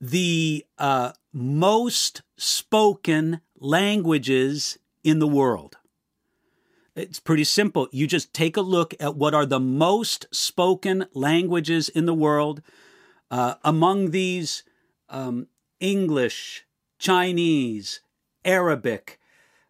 the 0.00 0.64
uh, 0.78 1.12
most 1.34 2.22
spoken 2.38 3.42
languages 3.58 4.78
in 5.04 5.18
the 5.18 5.26
world. 5.26 5.76
It's 6.96 7.20
pretty 7.20 7.44
simple. 7.44 7.88
You 7.92 8.06
just 8.06 8.32
take 8.32 8.56
a 8.56 8.62
look 8.62 8.94
at 8.98 9.16
what 9.16 9.34
are 9.34 9.44
the 9.44 9.60
most 9.60 10.26
spoken 10.32 11.04
languages 11.12 11.90
in 11.90 12.06
the 12.06 12.14
world. 12.14 12.62
Uh, 13.30 13.56
among 13.62 14.12
these, 14.12 14.62
um, 15.10 15.48
English, 15.78 16.64
Chinese, 16.98 18.00
Arabic, 18.46 19.20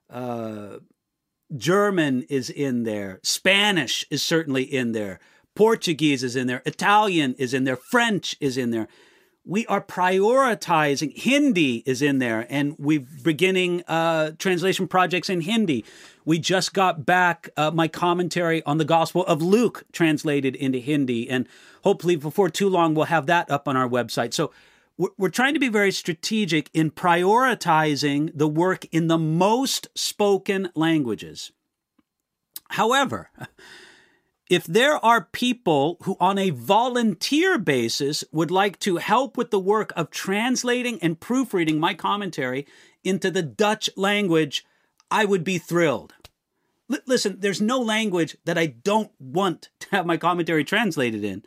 uh, 0.09 0.79
German 1.57 2.23
is 2.29 2.51
in 2.51 2.83
there, 2.85 3.21
Spanish 3.23 4.05
is 4.11 4.23
certainly 4.23 4.63
in 4.63 4.93
there, 4.93 5.19
Portuguese 5.55 6.23
is 6.23 6.37
in 6.37 6.47
there, 6.47 6.63
Italian 6.67 7.35
is 7.39 7.55
in 7.55 7.65
there, 7.65 7.77
French 7.77 8.37
is 8.41 8.57
in 8.57 8.71
there. 8.71 8.89
We 9.45 9.67
are 9.67 9.81
prioritizing 9.81 11.17
Hindi 11.17 11.83
is 11.87 12.03
in 12.03 12.19
there, 12.19 12.47
and 12.51 12.77
we're 12.79 13.07
beginning 13.23 13.83
uh, 13.89 14.33
translation 14.39 14.87
projects 14.87 15.31
in 15.31 15.41
Hindi. 15.41 15.87
We 16.27 16.39
just 16.39 16.75
got 16.75 17.07
back 17.07 17.49
uh, 17.57 17.71
my 17.71 17.89
commentary 17.89 18.63
on 18.65 18.77
the 18.77 18.85
Gospel 18.85 19.25
of 19.25 19.41
Luke 19.41 19.85
translated 19.91 20.55
into 20.55 20.79
Hindi, 20.79 21.31
and 21.31 21.49
hopefully 21.83 22.17
before 22.17 22.51
too 22.51 22.69
long 22.69 22.95
we'll 22.95 23.07
have 23.07 23.25
that 23.27 23.51
up 23.51 23.67
on 23.67 23.75
our 23.75 23.89
website. 23.89 24.35
So 24.35 24.53
we're, 24.99 25.29
trying 25.29 25.55
to 25.55 25.61
be 25.61 25.69
very 25.69 25.93
strategic 25.93 26.69
in 26.75 26.91
prioritizing 26.91 28.33
the 28.35 28.49
work 28.49 28.85
in 28.91 29.07
the 29.07 29.19
most 29.19 29.87
spoken 29.95 30.71
languages. 30.75 31.53
However, 32.71 33.31
if 34.51 34.65
there 34.65 35.03
are 35.05 35.29
people 35.33 35.99
who, 36.03 36.17
on 36.19 36.37
a 36.37 36.51
volunteer 36.51 37.59
basis, 37.59 38.25
would 38.33 38.51
like 38.51 38.79
to 38.81 38.97
help 38.97 39.37
with 39.37 39.51
the 39.51 39.61
work 39.61 39.93
of 39.95 40.11
translating 40.11 40.99
and 41.01 41.21
proofreading 41.21 41.79
my 41.79 41.95
commentary 41.95 42.67
into 43.05 43.31
the 43.31 43.43
Dutch 43.43 43.89
language, 43.97 44.65
I 45.11 45.25
would 45.25 45.45
be 45.45 45.59
thrilled. 45.59 46.15
L- 46.91 46.99
listen, 47.07 47.37
there's 47.39 47.61
no 47.61 47.79
language 47.79 48.37
that 48.45 48.59
I 48.59 48.67
don't 48.67 49.13
want 49.21 49.69
to 49.81 49.91
have 49.91 50.07
my 50.07 50.17
commentary 50.17 50.65
translated 50.65 51.23
in, 51.23 51.45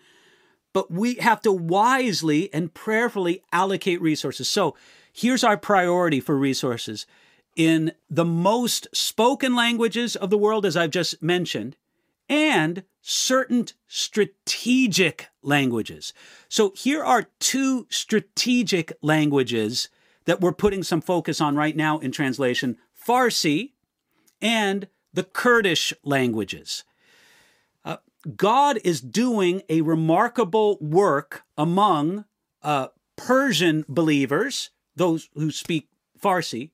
but 0.74 0.92
we 0.92 1.16
have 1.16 1.42
to 1.42 1.52
wisely 1.52 2.54
and 2.54 2.74
prayerfully 2.74 3.44
allocate 3.52 4.02
resources. 4.02 4.50
So 4.50 4.76
here's 5.12 5.44
our 5.44 5.58
priority 5.58 6.20
for 6.20 6.38
resources. 6.38 7.06
In 7.56 7.92
the 8.10 8.26
most 8.26 8.88
spoken 8.94 9.56
languages 9.56 10.16
of 10.16 10.30
the 10.30 10.38
world, 10.38 10.66
as 10.66 10.78
I've 10.78 10.92
just 10.92 11.22
mentioned, 11.22 11.76
and 12.30 12.84
certain 13.02 13.68
strategic 13.88 15.28
languages. 15.42 16.14
So 16.48 16.72
here 16.76 17.04
are 17.04 17.28
two 17.40 17.88
strategic 17.90 18.94
languages 19.02 19.90
that 20.26 20.40
we're 20.40 20.54
putting 20.54 20.84
some 20.84 21.02
focus 21.02 21.42
on 21.42 21.56
right 21.56 21.76
now 21.76 22.00
in 22.00 22.12
translation 22.12 22.78
Farsi 23.06 23.72
and 24.42 24.88
the 25.14 25.24
Kurdish 25.24 25.94
languages. 26.04 26.84
God 28.36 28.80
is 28.84 29.02
doing 29.02 29.64
a 29.70 29.82
remarkable 29.82 30.78
work 30.80 31.44
among 31.58 32.26
uh, 32.62 32.88
Persian 33.16 33.86
believers, 33.88 34.70
those 34.96 35.30
who 35.34 35.52
speak 35.52 35.90
Farsi, 36.22 36.72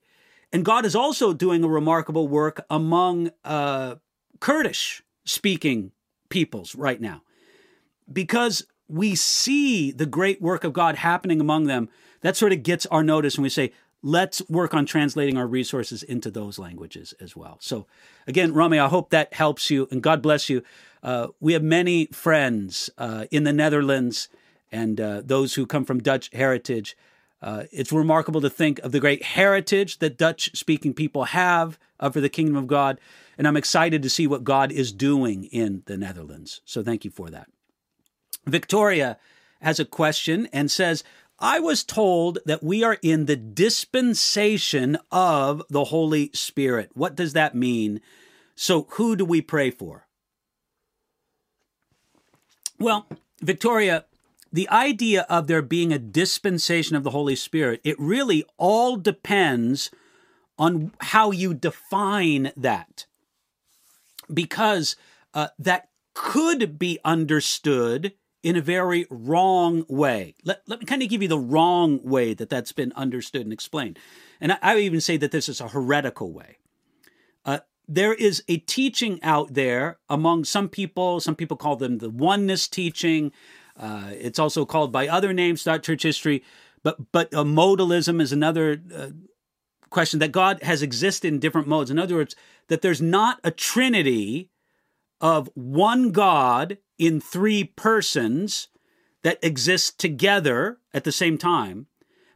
and 0.51 0.65
God 0.65 0.85
is 0.85 0.95
also 0.95 1.33
doing 1.33 1.63
a 1.63 1.69
remarkable 1.69 2.27
work 2.27 2.65
among 2.69 3.31
uh, 3.43 3.95
Kurdish 4.39 5.03
speaking 5.25 5.91
peoples 6.29 6.75
right 6.75 6.99
now 6.99 7.21
because 8.11 8.65
we 8.87 9.15
see 9.15 9.91
the 9.91 10.05
great 10.05 10.41
work 10.41 10.63
of 10.63 10.73
God 10.73 10.95
happening 10.95 11.41
among 11.41 11.65
them. 11.65 11.89
That 12.21 12.37
sort 12.37 12.53
of 12.53 12.63
gets 12.63 12.85
our 12.87 13.03
notice, 13.03 13.35
and 13.35 13.43
we 13.43 13.49
say, 13.49 13.71
let's 14.07 14.41
work 14.47 14.73
on 14.73 14.85
translating 14.85 15.37
our 15.37 15.45
resources 15.45 16.01
into 16.01 16.31
those 16.31 16.57
languages 16.57 17.13
as 17.19 17.35
well. 17.35 17.57
So, 17.59 17.85
again, 18.25 18.53
Rami, 18.53 18.79
I 18.79 18.87
hope 18.87 19.09
that 19.09 19.33
helps 19.33 19.69
you, 19.69 19.87
and 19.91 20.01
God 20.01 20.21
bless 20.21 20.49
you. 20.49 20.63
Uh, 21.03 21.27
we 21.41 21.53
have 21.53 21.61
many 21.61 22.05
friends 22.07 22.89
uh, 22.97 23.25
in 23.31 23.43
the 23.43 23.51
Netherlands 23.51 24.29
and 24.71 24.99
uh, 25.01 25.21
those 25.23 25.55
who 25.55 25.65
come 25.65 25.83
from 25.83 25.99
Dutch 25.99 26.29
heritage. 26.33 26.95
Uh, 27.41 27.63
it's 27.71 27.91
remarkable 27.91 28.41
to 28.41 28.49
think 28.49 28.79
of 28.79 28.93
the 28.93 29.01
great 29.01 29.23
heritage 29.23 29.99
that 29.99 30.17
Dutch 30.17 30.57
speaking 30.57 30.93
people 30.93 31.25
have 31.25 31.77
uh, 31.99 32.09
for 32.09 32.21
the 32.21 32.29
kingdom 32.29 32.55
of 32.55 32.67
God. 32.67 32.99
And 33.37 33.45
I'm 33.45 33.57
excited 33.57 34.01
to 34.03 34.09
see 34.09 34.25
what 34.25 34.43
God 34.43 34.71
is 34.71 34.91
doing 34.91 35.45
in 35.45 35.83
the 35.85 35.97
Netherlands. 35.97 36.61
So 36.65 36.81
thank 36.81 37.03
you 37.03 37.11
for 37.11 37.29
that. 37.29 37.49
Victoria 38.45 39.17
has 39.61 39.79
a 39.79 39.85
question 39.85 40.47
and 40.53 40.71
says, 40.71 41.03
I 41.39 41.59
was 41.59 41.83
told 41.83 42.39
that 42.45 42.63
we 42.63 42.83
are 42.83 42.97
in 43.01 43.25
the 43.25 43.35
dispensation 43.35 44.97
of 45.11 45.61
the 45.69 45.85
Holy 45.85 46.31
Spirit. 46.33 46.91
What 46.93 47.15
does 47.15 47.33
that 47.33 47.53
mean? 47.53 48.01
So, 48.55 48.87
who 48.91 49.15
do 49.15 49.23
we 49.23 49.41
pray 49.41 49.69
for? 49.69 50.07
Well, 52.79 53.07
Victoria, 53.41 54.05
the 54.51 54.69
idea 54.69 55.25
of 55.29 55.47
there 55.47 55.61
being 55.61 55.93
a 55.93 55.99
dispensation 55.99 56.95
of 56.95 57.03
the 57.03 57.11
Holy 57.11 57.35
Spirit, 57.35 57.81
it 57.83 57.99
really 57.99 58.43
all 58.57 58.97
depends 58.97 59.91
on 60.57 60.91
how 60.99 61.31
you 61.31 61.53
define 61.53 62.51
that 62.57 63.05
because 64.33 64.95
uh, 65.33 65.49
that 65.59 65.89
could 66.15 66.79
be 66.79 66.99
understood 67.05 68.13
in 68.47 68.55
a 68.55 68.61
very 68.61 69.05
wrong 69.09 69.85
way. 69.89 70.33
Let, 70.45 70.61
let 70.67 70.79
me 70.79 70.85
kind 70.85 71.03
of 71.03 71.09
give 71.09 71.21
you 71.21 71.27
the 71.27 71.37
wrong 71.37 71.99
way 72.01 72.33
that 72.33 72.49
that's 72.49 72.71
been 72.71 72.93
understood 72.93 73.41
and 73.41 73.51
explained. 73.51 73.99
And 74.39 74.53
I, 74.53 74.57
I 74.61 74.77
even 74.77 75.01
say 75.01 75.17
that 75.17 75.31
this 75.31 75.49
is 75.49 75.59
a 75.59 75.67
heretical 75.67 76.31
way. 76.31 76.57
Uh, 77.43 77.59
there 77.89 78.13
is 78.13 78.45
a 78.47 78.59
teaching 78.59 79.21
out 79.21 79.53
there 79.53 79.99
among 80.07 80.45
some 80.45 80.69
people, 80.69 81.19
some 81.19 81.35
people 81.35 81.57
call 81.57 81.75
them 81.75 81.97
the 81.97 82.09
oneness 82.09 82.69
teaching. 82.69 83.33
Uh, 83.75 84.11
it's 84.13 84.39
also 84.39 84.63
called 84.65 84.93
by 84.93 85.09
other 85.09 85.33
names 85.33 85.63
throughout 85.63 85.83
church 85.83 86.03
history, 86.03 86.41
but 86.83 87.11
but 87.11 87.33
uh, 87.33 87.43
modalism 87.43 88.21
is 88.21 88.31
another 88.31 88.81
uh, 88.95 89.09
question 89.89 90.19
that 90.19 90.31
God 90.31 90.63
has 90.63 90.81
existed 90.81 91.27
in 91.27 91.39
different 91.39 91.67
modes. 91.67 91.91
In 91.91 91.99
other 91.99 92.15
words, 92.15 92.33
that 92.69 92.81
there's 92.81 93.01
not 93.01 93.41
a 93.43 93.51
trinity 93.51 94.51
of 95.19 95.49
one 95.53 96.11
God 96.11 96.77
in 96.97 97.19
three 97.19 97.63
persons 97.63 98.67
that 99.23 99.39
exist 99.43 99.99
together 99.99 100.79
at 100.93 101.03
the 101.03 101.11
same 101.11 101.37
time, 101.37 101.87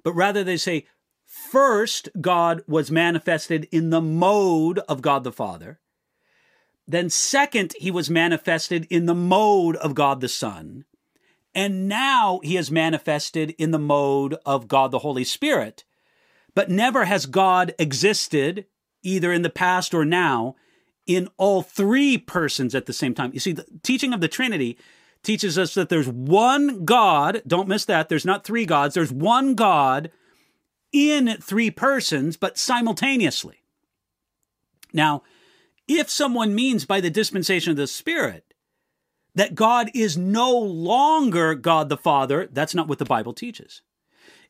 but 0.04 0.14
rather 0.14 0.44
they 0.44 0.58
say, 0.58 0.86
first, 1.26 2.10
God 2.20 2.62
was 2.68 2.92
manifested 2.92 3.68
in 3.72 3.90
the 3.90 4.02
mode 4.02 4.80
of 4.90 5.02
God 5.02 5.24
the 5.24 5.32
Father. 5.32 5.80
Then, 6.88 7.10
second, 7.10 7.74
he 7.80 7.92
was 7.92 8.10
manifested 8.10 8.88
in 8.90 9.06
the 9.06 9.16
mode 9.16 9.78
of 9.78 9.96
God 9.96 10.20
the 10.20 10.28
Son. 10.28 10.86
And 11.54 11.88
now 11.88 12.40
he 12.44 12.58
is 12.58 12.72
manifested 12.72 13.52
in 13.58 13.72
the 13.72 13.80
mode 13.80 14.36
of 14.46 14.68
God 14.68 14.92
the 14.92 15.00
Holy 15.00 15.24
Spirit. 15.24 15.86
But 16.54 16.70
never 16.70 17.06
has 17.06 17.26
God 17.26 17.74
existed, 17.80 18.66
either 19.04 19.32
in 19.32 19.42
the 19.42 19.50
past 19.50 19.94
or 19.94 20.04
now, 20.04 20.56
in 21.16 21.30
all 21.38 21.62
three 21.62 22.18
persons 22.18 22.76
at 22.76 22.86
the 22.86 22.94
same 22.94 23.14
time. 23.14 23.32
You 23.34 23.40
see, 23.40 23.54
the 23.54 23.66
teaching 23.84 24.14
of 24.14 24.22
the 24.22 24.28
Trinity 24.28 24.78
teaches 25.24 25.58
us 25.58 25.74
that 25.74 25.90
there's 25.90 26.08
one 26.08 26.86
God. 26.86 27.42
Don't 27.46 27.68
miss 27.68 27.86
that. 27.86 28.10
There's 28.10 28.26
not 28.26 28.44
three 28.44 28.66
gods, 28.66 28.96
there's 28.96 29.12
one 29.12 29.56
God 29.56 30.12
in 30.92 31.38
three 31.42 31.72
persons, 31.72 32.36
but 32.38 32.58
simultaneously. 32.58 33.62
Now, 34.94 35.24
if 35.88 36.10
someone 36.10 36.54
means 36.54 36.86
by 36.86 37.02
the 37.02 37.10
dispensation 37.10 37.72
of 37.72 37.78
the 37.78 37.88
Spirit 37.88 38.54
that 39.36 39.56
God 39.56 39.90
is 39.94 40.18
no 40.18 40.52
longer 40.52 41.56
God 41.56 41.88
the 41.88 41.98
Father, 41.98 42.50
that's 42.52 42.76
not 42.76 42.88
what 42.88 43.00
the 43.00 43.06
Bible 43.06 43.34
teaches. 43.34 43.82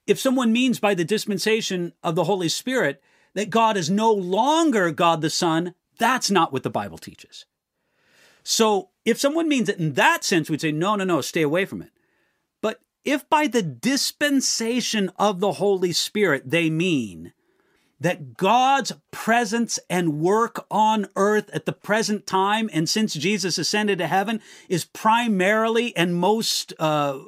If 0.07 0.19
someone 0.19 0.51
means 0.51 0.79
by 0.79 0.95
the 0.95 1.05
dispensation 1.05 1.93
of 2.01 2.15
the 2.15 2.23
Holy 2.23 2.49
Spirit 2.49 3.01
that 3.35 3.49
God 3.49 3.77
is 3.77 3.89
no 3.89 4.11
longer 4.11 4.91
God 4.91 5.21
the 5.21 5.29
Son, 5.29 5.75
that's 6.01 6.31
not 6.31 6.51
what 6.51 6.63
the 6.63 6.69
Bible 6.69 6.97
teaches. 6.97 7.45
So 8.43 8.89
if 9.05 9.19
someone 9.19 9.47
means 9.47 9.69
it 9.69 9.77
in 9.77 9.93
that 9.93 10.23
sense, 10.23 10.49
we'd 10.49 10.61
say, 10.61 10.71
no, 10.71 10.95
no, 10.95 11.03
no, 11.03 11.21
stay 11.21 11.43
away 11.43 11.65
from 11.65 11.83
it. 11.83 11.91
But 12.59 12.79
if 13.05 13.29
by 13.29 13.45
the 13.45 13.61
dispensation 13.61 15.11
of 15.17 15.39
the 15.39 15.53
Holy 15.53 15.93
Spirit 15.93 16.49
they 16.49 16.69
mean 16.71 17.33
that 17.99 18.35
God's 18.35 18.93
presence 19.11 19.77
and 19.87 20.19
work 20.19 20.65
on 20.71 21.05
earth 21.15 21.51
at 21.53 21.67
the 21.67 21.71
present 21.71 22.25
time, 22.25 22.67
and 22.73 22.89
since 22.89 23.13
Jesus 23.13 23.59
ascended 23.59 23.99
to 23.99 24.07
heaven, 24.07 24.41
is 24.67 24.85
primarily 24.85 25.95
and 25.95 26.15
most 26.15 26.73
uh, 26.79 27.19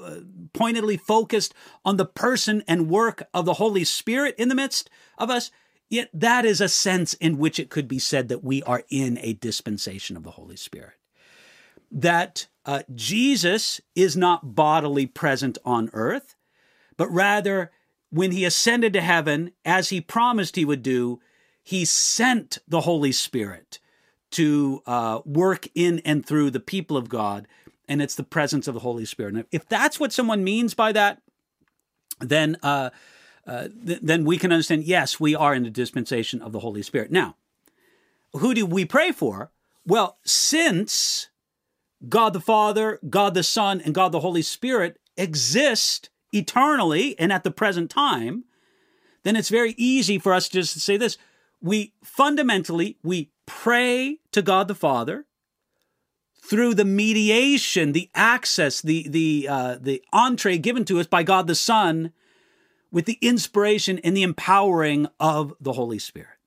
pointedly 0.51 0.97
focused 0.97 1.53
on 1.85 1.97
the 1.97 2.07
person 2.07 2.63
and 2.67 2.89
work 2.89 3.21
of 3.35 3.45
the 3.45 3.53
Holy 3.53 3.83
Spirit 3.83 4.33
in 4.39 4.49
the 4.49 4.55
midst 4.55 4.89
of 5.19 5.29
us, 5.29 5.51
yet 5.93 6.09
that 6.11 6.43
is 6.43 6.59
a 6.59 6.67
sense 6.67 7.13
in 7.13 7.37
which 7.37 7.59
it 7.59 7.69
could 7.69 7.87
be 7.87 7.99
said 7.99 8.27
that 8.27 8.43
we 8.43 8.63
are 8.63 8.83
in 8.89 9.19
a 9.21 9.33
dispensation 9.33 10.17
of 10.17 10.23
the 10.23 10.31
Holy 10.31 10.55
Spirit. 10.55 10.95
That 11.91 12.47
uh, 12.65 12.81
Jesus 12.95 13.79
is 13.95 14.17
not 14.17 14.55
bodily 14.55 15.05
present 15.05 15.59
on 15.63 15.91
earth, 15.93 16.35
but 16.97 17.11
rather 17.11 17.71
when 18.09 18.31
he 18.31 18.43
ascended 18.43 18.93
to 18.93 19.01
heaven, 19.01 19.51
as 19.63 19.89
he 19.89 20.01
promised 20.01 20.55
he 20.55 20.65
would 20.65 20.81
do, 20.81 21.19
he 21.61 21.85
sent 21.85 22.57
the 22.67 22.81
Holy 22.81 23.11
Spirit 23.11 23.79
to 24.31 24.81
uh, 24.87 25.19
work 25.25 25.67
in 25.75 25.99
and 25.99 26.25
through 26.25 26.49
the 26.49 26.59
people 26.59 26.97
of 26.97 27.07
God. 27.07 27.47
And 27.87 28.01
it's 28.01 28.15
the 28.15 28.23
presence 28.23 28.67
of 28.67 28.73
the 28.73 28.79
Holy 28.79 29.05
Spirit. 29.05 29.45
If 29.51 29.67
that's 29.67 29.99
what 29.99 30.11
someone 30.11 30.43
means 30.43 30.73
by 30.73 30.91
that, 30.93 31.21
then 32.19 32.57
uh, 32.63 32.89
uh, 33.45 33.67
th- 33.85 33.99
then 34.01 34.25
we 34.25 34.37
can 34.37 34.51
understand. 34.51 34.83
Yes, 34.83 35.19
we 35.19 35.35
are 35.35 35.53
in 35.53 35.63
the 35.63 35.69
dispensation 35.69 36.41
of 36.41 36.51
the 36.51 36.59
Holy 36.59 36.81
Spirit. 36.81 37.11
Now, 37.11 37.35
who 38.33 38.53
do 38.53 38.65
we 38.65 38.85
pray 38.85 39.11
for? 39.11 39.51
Well, 39.85 40.17
since 40.23 41.29
God 42.07 42.33
the 42.33 42.39
Father, 42.39 42.99
God 43.09 43.33
the 43.33 43.43
Son, 43.43 43.81
and 43.81 43.93
God 43.93 44.11
the 44.11 44.21
Holy 44.21 44.41
Spirit 44.41 44.99
exist 45.17 46.09
eternally 46.31 47.17
and 47.19 47.31
at 47.31 47.43
the 47.43 47.51
present 47.51 47.89
time, 47.89 48.45
then 49.23 49.35
it's 49.35 49.49
very 49.49 49.73
easy 49.77 50.17
for 50.17 50.33
us 50.33 50.49
just 50.49 50.73
to 50.73 50.79
say 50.79 50.97
this. 50.97 51.17
We 51.61 51.93
fundamentally, 52.03 52.97
we 53.03 53.31
pray 53.45 54.19
to 54.31 54.41
God 54.41 54.67
the 54.67 54.75
Father 54.75 55.25
through 56.41 56.73
the 56.73 56.85
mediation, 56.85 57.93
the 57.93 58.09
access, 58.13 58.81
the, 58.81 59.07
the, 59.07 59.47
uh, 59.49 59.77
the 59.79 60.03
entree 60.11 60.57
given 60.57 60.83
to 60.85 60.99
us 60.99 61.07
by 61.07 61.23
God 61.23 61.47
the 61.47 61.55
Son 61.55 62.11
with 62.93 63.05
the 63.05 63.17
inspiration 63.21 63.99
and 64.03 64.15
the 64.15 64.23
empowering 64.23 65.07
of 65.19 65.53
the 65.59 65.73
Holy 65.73 65.97
Spirit. 65.97 66.37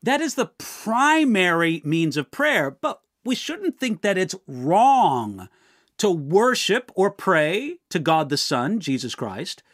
That 0.00 0.20
is 0.20 0.36
the 0.36 0.46
primary 0.46 1.82
means 1.84 2.16
of 2.16 2.30
prayer, 2.30 2.70
but 2.70 3.00
we 3.24 3.34
shouldn't 3.34 3.78
think 3.78 4.00
that 4.02 4.16
it's 4.16 4.36
wrong 4.46 5.48
to 5.98 6.08
worship 6.10 6.90
or 6.94 7.10
pray 7.10 7.78
to 7.90 7.98
God 7.98 8.28
the 8.28 8.36
Son, 8.36 8.78
Jesus 8.78 9.16
Christ, 9.16 9.64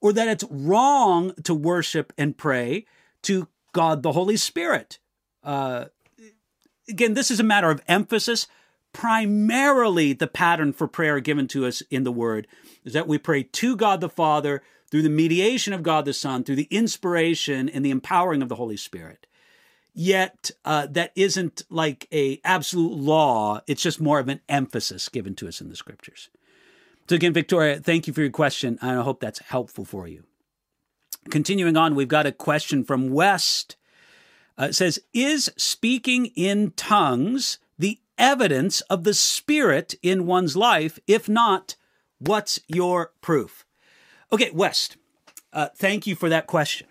or 0.00 0.12
that 0.12 0.28
it's 0.28 0.44
wrong 0.50 1.34
to 1.42 1.52
worship 1.52 2.12
and 2.16 2.38
pray 2.38 2.86
to 3.22 3.48
God 3.72 4.02
the 4.02 4.12
Holy 4.12 4.36
Spirit. 4.36 5.00
Uh, 5.42 5.86
again, 6.88 7.14
this 7.14 7.30
is 7.30 7.40
a 7.40 7.44
matter 7.44 7.70
of 7.70 7.82
emphasis. 7.88 8.46
Primarily, 8.92 10.12
the 10.12 10.28
pattern 10.28 10.72
for 10.72 10.86
prayer 10.86 11.18
given 11.18 11.48
to 11.48 11.66
us 11.66 11.82
in 11.90 12.04
the 12.04 12.12
Word 12.12 12.46
is 12.84 12.92
that 12.92 13.08
we 13.08 13.18
pray 13.18 13.42
to 13.42 13.76
God 13.76 14.00
the 14.00 14.08
Father 14.08 14.62
through 14.90 15.02
the 15.02 15.08
mediation 15.08 15.72
of 15.72 15.82
God 15.82 16.04
the 16.04 16.12
Son, 16.12 16.44
through 16.44 16.56
the 16.56 16.68
inspiration 16.70 17.68
and 17.68 17.84
the 17.84 17.90
empowering 17.90 18.42
of 18.42 18.48
the 18.48 18.56
Holy 18.56 18.76
Spirit. 18.76 19.26
Yet 19.94 20.50
uh, 20.64 20.86
that 20.90 21.12
isn't 21.16 21.62
like 21.70 22.06
a 22.12 22.40
absolute 22.44 22.92
law. 22.92 23.60
It's 23.66 23.82
just 23.82 24.00
more 24.00 24.18
of 24.18 24.28
an 24.28 24.40
emphasis 24.48 25.08
given 25.08 25.34
to 25.36 25.48
us 25.48 25.60
in 25.60 25.70
the 25.70 25.76
scriptures. 25.76 26.28
So 27.08 27.14
again 27.14 27.32
victoria 27.32 27.78
thank 27.78 28.08
you 28.08 28.12
for 28.12 28.20
your 28.20 28.30
question 28.30 28.80
i 28.82 28.94
hope 28.94 29.20
that's 29.20 29.38
helpful 29.38 29.84
for 29.84 30.08
you. 30.08 30.24
Continuing 31.30 31.76
on 31.76 31.94
we've 31.94 32.08
got 32.08 32.26
a 32.26 32.32
question 32.32 32.84
from 32.84 33.10
west. 33.10 33.76
Uh, 34.58 34.66
it 34.66 34.74
says 34.74 34.98
is 35.14 35.50
speaking 35.56 36.26
in 36.34 36.72
tongues 36.72 37.58
the 37.78 38.00
evidence 38.18 38.80
of 38.82 39.04
the 39.04 39.14
spirit 39.14 39.94
in 40.02 40.26
one's 40.26 40.56
life? 40.56 40.98
If 41.06 41.28
not 41.28 41.76
what's 42.18 42.58
your 42.66 43.12
proof 43.20 43.65
okay 44.32 44.50
west 44.50 44.96
uh, 45.52 45.68
thank 45.76 46.06
you 46.06 46.14
for 46.14 46.28
that 46.28 46.46
question 46.46 46.86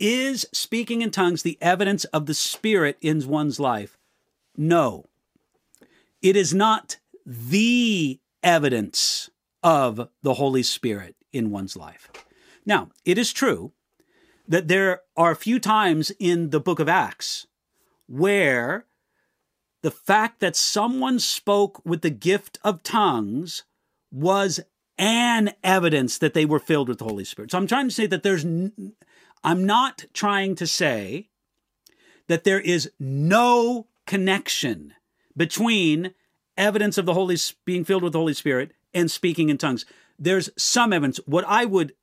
is 0.00 0.46
speaking 0.50 1.02
in 1.02 1.10
tongues 1.10 1.42
the 1.42 1.58
evidence 1.60 2.04
of 2.06 2.24
the 2.24 2.34
Spirit 2.34 2.96
in 3.02 3.28
one's 3.28 3.60
life? 3.60 3.98
No. 4.56 5.04
It 6.22 6.36
is 6.36 6.54
not 6.54 6.96
the 7.26 8.18
evidence 8.42 9.28
of 9.62 10.08
the 10.22 10.34
Holy 10.34 10.62
Spirit 10.62 11.16
in 11.32 11.50
one's 11.50 11.76
life. 11.76 12.10
Now, 12.64 12.88
it 13.04 13.18
is 13.18 13.32
true 13.32 13.72
that 14.48 14.68
there 14.68 15.02
are 15.16 15.30
a 15.30 15.36
few 15.36 15.60
times 15.60 16.10
in 16.18 16.48
the 16.48 16.60
book 16.60 16.80
of 16.80 16.88
Acts 16.88 17.46
where 18.06 18.86
the 19.82 19.90
fact 19.90 20.40
that 20.40 20.56
someone 20.56 21.18
spoke 21.18 21.80
with 21.84 22.00
the 22.00 22.10
gift 22.10 22.58
of 22.64 22.82
tongues 22.82 23.64
was 24.10 24.60
an 25.00 25.54
evidence 25.64 26.18
that 26.18 26.34
they 26.34 26.44
were 26.44 26.58
filled 26.58 26.88
with 26.88 26.98
the 26.98 27.06
Holy 27.06 27.24
Spirit. 27.24 27.50
So 27.50 27.58
I'm 27.58 27.66
trying 27.66 27.88
to 27.88 27.94
say 27.94 28.06
that 28.06 28.22
there's 28.22 28.44
I'm 29.42 29.64
not 29.64 30.04
trying 30.12 30.54
to 30.56 30.66
say 30.66 31.30
that 32.28 32.44
there 32.44 32.60
is 32.60 32.90
no 33.00 33.86
connection 34.06 34.92
between 35.34 36.14
evidence 36.56 36.98
of 36.98 37.06
the 37.06 37.14
Holy 37.14 37.36
being 37.64 37.84
filled 37.84 38.02
with 38.02 38.12
the 38.12 38.18
Holy 38.18 38.34
Spirit 38.34 38.72
and 38.92 39.10
speaking 39.10 39.48
in 39.48 39.56
tongues. 39.56 39.86
There's 40.18 40.50
some 40.58 40.92
evidence. 40.92 41.18
What 41.24 41.46
I 41.48 41.64
would 41.64 41.94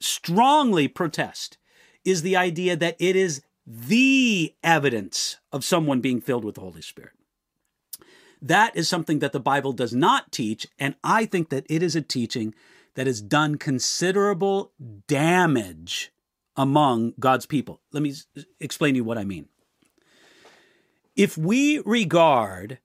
strongly 0.00 0.88
protest 0.88 1.58
is 2.06 2.22
the 2.22 2.36
idea 2.36 2.74
that 2.76 2.96
it 2.98 3.16
is 3.16 3.42
the 3.66 4.54
evidence 4.62 5.36
of 5.52 5.64
someone 5.64 6.00
being 6.00 6.22
filled 6.22 6.44
with 6.44 6.54
the 6.54 6.62
Holy 6.62 6.80
Spirit. 6.80 7.15
That 8.42 8.76
is 8.76 8.88
something 8.88 9.20
that 9.20 9.32
the 9.32 9.40
Bible 9.40 9.72
does 9.72 9.94
not 9.94 10.30
teach, 10.30 10.66
and 10.78 10.94
I 11.02 11.24
think 11.24 11.48
that 11.50 11.66
it 11.68 11.82
is 11.82 11.96
a 11.96 12.02
teaching 12.02 12.54
that 12.94 13.06
has 13.06 13.20
done 13.20 13.56
considerable 13.56 14.72
damage 15.06 16.12
among 16.56 17.14
God's 17.20 17.46
people. 17.46 17.80
Let 17.92 18.02
me 18.02 18.14
explain 18.60 18.94
to 18.94 18.98
you 18.98 19.04
what 19.04 19.18
I 19.18 19.24
mean. 19.24 19.48
If 21.14 21.38
we 21.38 21.80
regard 21.80 22.78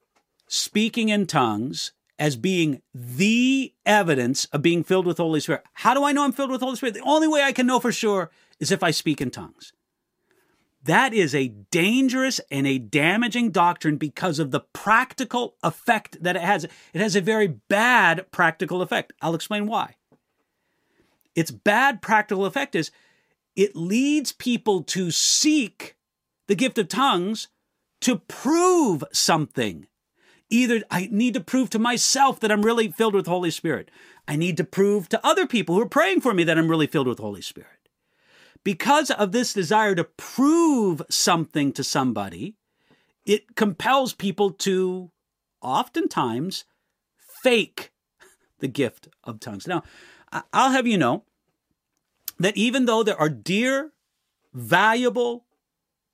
speaking 0.47 1.09
in 1.09 1.27
tongues 1.27 1.91
as 2.19 2.35
being 2.35 2.81
the 2.93 3.73
evidence 3.85 4.45
of 4.45 4.61
being 4.61 4.83
filled 4.83 5.05
with 5.05 5.17
Holy 5.17 5.39
Spirit, 5.39 5.63
how 5.73 5.93
do 5.93 6.03
I 6.03 6.11
know 6.11 6.23
I'm 6.23 6.31
filled 6.31 6.51
with 6.51 6.61
Holy 6.61 6.75
Spirit? 6.75 6.93
The 6.93 7.01
only 7.01 7.27
way 7.27 7.43
I 7.43 7.51
can 7.51 7.65
know 7.65 7.79
for 7.79 7.91
sure 7.91 8.29
is 8.59 8.71
if 8.71 8.83
I 8.83 8.91
speak 8.91 9.21
in 9.21 9.31
tongues. 9.31 9.73
That 10.83 11.13
is 11.13 11.35
a 11.35 11.49
dangerous 11.69 12.41
and 12.49 12.65
a 12.65 12.79
damaging 12.79 13.51
doctrine 13.51 13.97
because 13.97 14.39
of 14.39 14.51
the 14.51 14.61
practical 14.73 15.55
effect 15.61 16.23
that 16.23 16.35
it 16.35 16.41
has. 16.41 16.63
It 16.63 17.01
has 17.01 17.15
a 17.15 17.21
very 17.21 17.47
bad 17.47 18.31
practical 18.31 18.81
effect. 18.81 19.13
I'll 19.21 19.35
explain 19.35 19.67
why. 19.67 19.95
Its 21.35 21.51
bad 21.51 22.01
practical 22.01 22.45
effect 22.45 22.75
is 22.75 22.91
it 23.55 23.75
leads 23.75 24.31
people 24.31 24.81
to 24.83 25.11
seek 25.11 25.95
the 26.47 26.55
gift 26.55 26.77
of 26.77 26.87
tongues 26.87 27.47
to 28.01 28.17
prove 28.17 29.03
something. 29.11 29.87
Either 30.49 30.81
I 30.89 31.07
need 31.11 31.35
to 31.35 31.41
prove 31.41 31.69
to 31.69 31.79
myself 31.79 32.39
that 32.39 32.51
I'm 32.51 32.65
really 32.65 32.89
filled 32.91 33.13
with 33.13 33.27
Holy 33.27 33.51
Spirit. 33.51 33.89
I 34.27 34.35
need 34.35 34.57
to 34.57 34.63
prove 34.63 35.07
to 35.09 35.25
other 35.25 35.45
people 35.45 35.75
who 35.75 35.81
are 35.81 35.89
praying 35.89 36.21
for 36.21 36.33
me 36.33 36.43
that 36.43 36.57
I'm 36.57 36.69
really 36.69 36.87
filled 36.87 37.07
with 37.07 37.19
Holy 37.19 37.41
Spirit. 37.41 37.80
Because 38.63 39.09
of 39.09 39.31
this 39.31 39.53
desire 39.53 39.95
to 39.95 40.03
prove 40.03 41.01
something 41.09 41.73
to 41.73 41.83
somebody, 41.83 42.55
it 43.25 43.55
compels 43.55 44.13
people 44.13 44.51
to 44.51 45.11
oftentimes 45.61 46.65
fake 47.43 47.91
the 48.59 48.67
gift 48.67 49.07
of 49.23 49.39
tongues. 49.39 49.67
Now, 49.67 49.83
I'll 50.53 50.71
have 50.71 50.87
you 50.87 50.97
know 50.97 51.23
that 52.39 52.55
even 52.57 52.85
though 52.85 53.03
there 53.03 53.19
are 53.19 53.29
dear, 53.29 53.91
valuable 54.53 55.45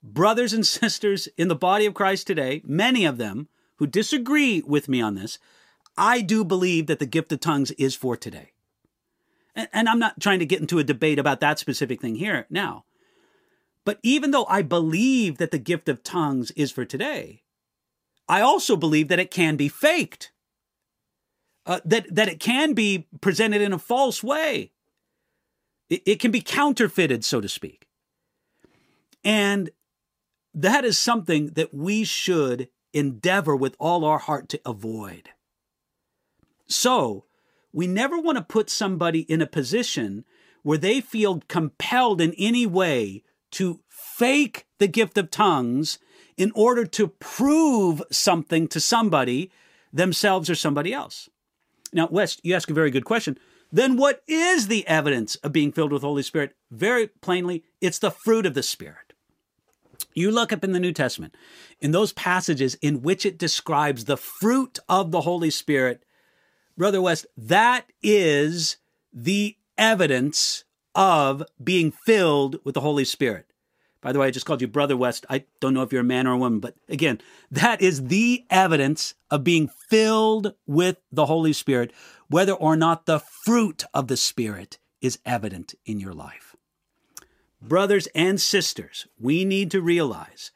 brothers 0.02 0.54
and 0.54 0.66
sisters 0.66 1.28
in 1.38 1.48
the 1.48 1.56
body 1.56 1.86
of 1.86 1.93
Christ 1.93 2.28
today, 2.28 2.62
many 2.66 3.06
of 3.06 3.18
them 3.18 3.50
who 3.76 3.88
disagree 3.88 4.62
with 4.62 4.88
me 4.89 5.02
on 5.02 5.16
this, 5.16 5.38
I 5.98 6.22
do 6.22 6.43
believe 6.43 6.88
that 6.88 7.00
the 7.00 7.06
gift 7.06 7.32
of 7.32 7.39
tongues 7.39 7.72
is 7.72 7.95
for 7.95 8.16
today. 8.16 8.52
And 9.58 9.89
I'm 9.89 9.99
not 9.99 10.20
trying 10.22 10.39
to 10.39 10.45
get 10.45 10.62
into 10.62 10.80
a 10.80 10.84
debate 10.86 11.20
about 11.20 11.41
that 11.41 11.60
specific 11.60 12.01
thing 12.01 12.16
here 12.16 12.45
now. 12.49 12.86
But 13.86 13.99
even 14.03 14.32
though 14.32 14.45
I 14.47 14.62
believe 14.62 15.38
that 15.39 15.51
the 15.51 15.60
gift 15.60 15.89
of 15.89 16.03
tongues 16.03 16.51
is 16.51 16.72
for 16.72 16.86
today, 16.86 17.43
I 18.30 18.41
also 18.41 18.76
believe 18.78 19.10
that 19.10 19.20
it 19.20 19.32
can 19.32 19.58
be 19.58 19.70
faked. 19.70 20.32
uh, 21.66 21.82
that 21.86 22.08
that 22.14 22.30
it 22.30 22.39
can 22.39 22.74
be 22.74 23.08
presented 23.22 23.62
in 23.62 23.74
a 23.74 23.80
false 23.80 24.24
way. 24.24 24.72
It, 25.89 26.03
it 26.05 26.20
can 26.20 26.32
be 26.32 26.41
counterfeited, 26.41 27.26
so 27.26 27.41
to 27.41 27.49
speak, 27.49 27.88
and 29.24 29.70
that 30.53 30.86
is 30.86 30.99
something 30.99 31.47
that 31.55 31.74
we 31.74 32.03
should 32.03 32.70
endeavor 32.93 33.55
with 33.55 33.76
all 33.80 34.05
our 34.05 34.20
heart 34.20 34.49
to 34.49 34.62
avoid. 34.66 35.30
So, 36.68 37.26
we 37.78 37.86
never 37.86 38.17
want 38.19 38.39
to 38.39 38.43
put 38.43 38.71
somebody 38.71 39.19
in 39.19 39.39
a 39.39 39.45
position 39.45 40.25
where 40.63 40.80
they 40.80 40.99
feel 40.99 41.43
compelled 41.47 42.19
in 42.19 42.34
any 42.36 42.65
way 42.65 43.21
to 43.51 43.82
fake 43.88 44.65
the 44.80 44.88
gift 44.88 45.15
of 45.15 45.30
tongues 45.30 45.99
in 46.38 46.51
order 46.55 46.86
to 46.86 47.07
prove 47.07 48.01
something 48.11 48.67
to 48.67 48.80
somebody, 48.80 49.51
themselves 49.93 50.49
or 50.49 50.55
somebody 50.55 50.91
else. 50.91 51.30
Now, 51.93 52.07
West, 52.09 52.41
you 52.43 52.55
ask 52.55 52.67
a 52.67 52.73
very 52.73 52.89
good 52.89 53.05
question. 53.05 53.38
Then 53.71 53.95
what 53.95 54.23
is 54.28 54.69
the 54.69 54.88
evidence 54.88 55.36
of 55.36 55.53
being 55.53 55.71
filled 55.71 55.91
with 55.93 56.01
the 56.01 56.07
Holy 56.07 56.23
Spirit? 56.23 56.55
Very 56.71 57.05
plainly, 57.05 57.63
it's 57.80 57.99
the 57.99 58.09
fruit 58.09 58.47
of 58.47 58.55
the 58.55 58.63
Spirit. 58.63 59.13
You 60.15 60.32
look 60.32 60.51
up 60.51 60.63
in 60.63 60.71
the 60.71 60.80
New 60.80 60.93
Testament, 60.93 61.38
in 61.80 61.91
those 61.91 62.11
passages 62.11 62.73
in 62.82 63.03
which 63.03 63.23
it 63.23 63.38
describes 63.38 64.05
the 64.05 64.17
fruit 64.17 64.80
of 64.89 65.11
the 65.11 65.21
Holy 65.21 65.51
Spirit, 65.51 66.01
Brother 66.78 67.01
West, 67.01 67.25
that 67.36 67.91
is 68.03 68.78
the 69.11 69.57
evidence 69.78 70.63
of 70.93 71.43
being 71.63 71.91
filled 71.91 72.59
with 72.63 72.75
the 72.75 72.82
Holy 72.82 73.03
Spirit. 73.03 73.47
By 73.99 74.11
the 74.11 74.19
way, 74.19 74.28
I 74.28 74.32
just 74.32 74.45
called 74.45 74.61
you 74.61 74.67
Brother 74.67 74.95
West. 74.95 75.25
I 75.30 75.45
don't 75.59 75.73
know 75.73 75.82
if 75.82 75.91
you're 75.91 76.01
a 76.01 76.05
man 76.05 76.28
or 76.28 76.34
a 76.34 76.38
woman, 76.38 76.59
but 76.59 76.75
again, 76.88 77.19
that 77.49 77.82
is 77.82 78.05
the 78.05 78.45
evidence 78.49 79.15
of 79.32 79.43
being 79.43 79.69
filled 79.89 80.53
with 80.67 80.97
the 81.11 81.25
Holy 81.25 81.51
Spirit, 81.51 81.91
whether 82.30 82.53
or 82.53 82.75
not 82.75 83.05
the 83.05 83.19
fruit 83.19 83.84
of 83.93 84.07
the 84.07 84.17
Spirit 84.17 84.78
is 85.01 85.19
evident 85.25 85.73
in 85.86 85.99
your 85.99 86.13
life. 86.13 86.55
Brothers 87.59 88.07
and 88.13 88.39
sisters, 88.39 89.07
we 89.19 89.43
need 89.43 89.71
to 89.71 89.82
realize 89.82 90.51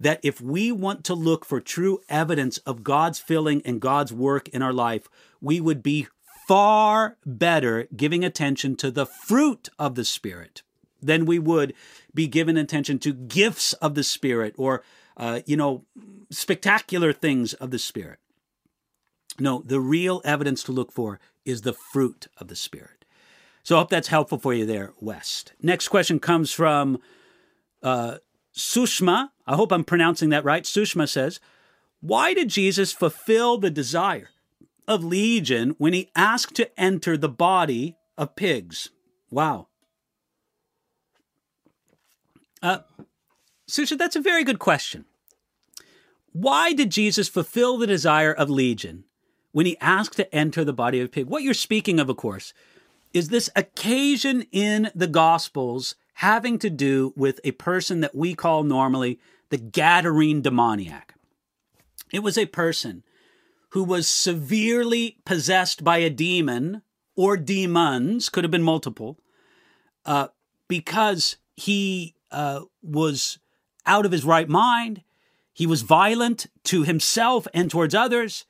that 0.00 0.18
if 0.22 0.40
we 0.40 0.72
want 0.72 1.04
to 1.04 1.14
look 1.14 1.44
for 1.44 1.60
true 1.60 2.00
evidence 2.08 2.58
of 2.58 2.82
God's 2.82 3.18
filling 3.18 3.60
and 3.66 3.80
God's 3.80 4.12
work 4.12 4.48
in 4.48 4.62
our 4.62 4.72
life, 4.72 5.06
we 5.40 5.60
would 5.60 5.82
be 5.82 6.08
far 6.48 7.16
better 7.24 7.86
giving 7.94 8.24
attention 8.24 8.74
to 8.76 8.90
the 8.90 9.06
fruit 9.06 9.68
of 9.78 9.94
the 9.94 10.04
Spirit 10.04 10.62
than 11.02 11.26
we 11.26 11.38
would 11.38 11.74
be 12.14 12.26
given 12.26 12.56
attention 12.56 12.98
to 12.98 13.12
gifts 13.12 13.72
of 13.74 13.94
the 13.94 14.02
Spirit 14.02 14.54
or, 14.56 14.82
uh, 15.16 15.40
you 15.46 15.56
know, 15.56 15.84
spectacular 16.30 17.12
things 17.12 17.52
of 17.54 17.70
the 17.70 17.78
Spirit. 17.78 18.18
No, 19.38 19.62
the 19.64 19.80
real 19.80 20.20
evidence 20.24 20.62
to 20.64 20.72
look 20.72 20.92
for 20.92 21.20
is 21.44 21.62
the 21.62 21.72
fruit 21.72 22.26
of 22.38 22.48
the 22.48 22.56
Spirit. 22.56 23.04
So 23.62 23.76
I 23.76 23.80
hope 23.80 23.90
that's 23.90 24.08
helpful 24.08 24.38
for 24.38 24.54
you 24.54 24.66
there, 24.66 24.92
West. 25.00 25.52
Next 25.62 25.88
question 25.88 26.18
comes 26.18 26.50
from 26.52 26.98
uh, 27.82 28.16
Sushma. 28.54 29.30
I 29.46 29.56
hope 29.56 29.72
I'm 29.72 29.84
pronouncing 29.84 30.30
that 30.30 30.44
right. 30.44 30.64
Sushma 30.64 31.08
says, 31.08 31.40
Why 32.00 32.34
did 32.34 32.48
Jesus 32.48 32.92
fulfill 32.92 33.58
the 33.58 33.70
desire 33.70 34.30
of 34.88 35.04
Legion 35.04 35.74
when 35.78 35.92
he 35.92 36.10
asked 36.16 36.54
to 36.56 36.80
enter 36.80 37.16
the 37.16 37.28
body 37.28 37.96
of 38.18 38.36
pigs? 38.36 38.90
Wow. 39.30 39.68
Uh, 42.62 42.80
Susha, 43.68 43.96
that's 43.96 44.16
a 44.16 44.20
very 44.20 44.44
good 44.44 44.58
question. 44.58 45.04
Why 46.32 46.72
did 46.72 46.90
Jesus 46.90 47.28
fulfill 47.28 47.78
the 47.78 47.86
desire 47.86 48.32
of 48.32 48.50
Legion 48.50 49.04
when 49.52 49.66
he 49.66 49.78
asked 49.80 50.16
to 50.16 50.32
enter 50.34 50.64
the 50.64 50.72
body 50.72 51.00
of 51.00 51.06
a 51.06 51.08
pig? 51.08 51.26
What 51.26 51.42
you're 51.42 51.54
speaking 51.54 51.98
of, 51.98 52.08
of 52.08 52.16
course, 52.16 52.52
is 53.12 53.28
this 53.28 53.50
occasion 53.56 54.46
in 54.52 54.90
the 54.94 55.08
Gospels 55.08 55.96
having 56.20 56.58
to 56.58 56.68
do 56.68 57.14
with 57.16 57.40
a 57.44 57.50
person 57.52 58.00
that 58.00 58.14
we 58.14 58.34
call 58.34 58.62
normally 58.62 59.18
the 59.48 59.56
Gadarene 59.56 60.42
demoniac. 60.42 61.14
It 62.12 62.18
was 62.18 62.36
a 62.36 62.44
person 62.44 63.04
who 63.70 63.82
was 63.82 64.06
severely 64.06 65.16
possessed 65.24 65.82
by 65.82 65.96
a 65.96 66.10
demon 66.10 66.82
or 67.16 67.38
demons, 67.38 68.28
could 68.28 68.44
have 68.44 68.50
been 68.50 68.62
multiple, 68.62 69.18
uh, 70.04 70.28
because 70.68 71.36
he 71.56 72.14
uh, 72.30 72.60
was 72.82 73.38
out 73.86 74.04
of 74.04 74.12
his 74.12 74.22
right 74.22 74.48
mind. 74.48 75.02
He 75.54 75.66
was 75.66 75.80
violent 75.80 76.48
to 76.64 76.82
himself 76.82 77.48
and 77.54 77.70
towards 77.70 77.94
others. 77.94 78.44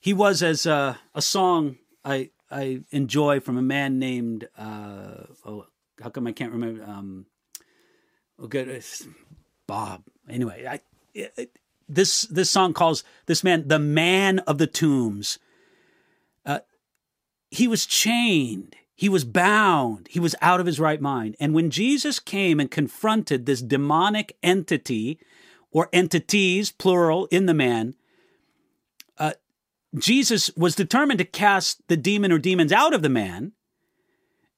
He 0.00 0.14
was, 0.14 0.42
as 0.42 0.66
uh, 0.66 0.94
a 1.14 1.20
song 1.20 1.76
I 2.02 2.30
I 2.50 2.80
enjoy 2.92 3.40
from 3.40 3.58
a 3.58 3.62
man 3.62 3.98
named 3.98 4.48
uh, 4.56 5.24
oh, 5.44 5.66
how 6.02 6.10
come 6.10 6.26
I 6.26 6.32
can't 6.32 6.52
remember? 6.52 6.82
Um, 6.84 7.26
oh, 8.38 8.46
good, 8.46 8.84
Bob. 9.66 10.02
Anyway, 10.28 10.66
I 10.68 10.80
it, 11.14 11.56
this 11.88 12.22
this 12.22 12.50
song 12.50 12.74
calls 12.74 13.04
this 13.26 13.42
man 13.42 13.68
the 13.68 13.78
man 13.78 14.40
of 14.40 14.58
the 14.58 14.66
tombs. 14.66 15.38
Uh, 16.44 16.60
he 17.50 17.66
was 17.66 17.86
chained. 17.86 18.76
He 18.94 19.08
was 19.08 19.24
bound. 19.24 20.08
He 20.10 20.18
was 20.18 20.34
out 20.42 20.58
of 20.58 20.66
his 20.66 20.80
right 20.80 21.00
mind. 21.00 21.36
And 21.38 21.54
when 21.54 21.70
Jesus 21.70 22.18
came 22.18 22.58
and 22.58 22.70
confronted 22.70 23.46
this 23.46 23.62
demonic 23.62 24.36
entity 24.42 25.20
or 25.70 25.88
entities, 25.92 26.72
plural, 26.72 27.26
in 27.26 27.46
the 27.46 27.54
man, 27.54 27.94
uh, 29.16 29.34
Jesus 29.96 30.50
was 30.56 30.74
determined 30.74 31.18
to 31.18 31.24
cast 31.24 31.86
the 31.86 31.96
demon 31.96 32.32
or 32.32 32.38
demons 32.38 32.72
out 32.72 32.92
of 32.92 33.02
the 33.02 33.08
man. 33.08 33.52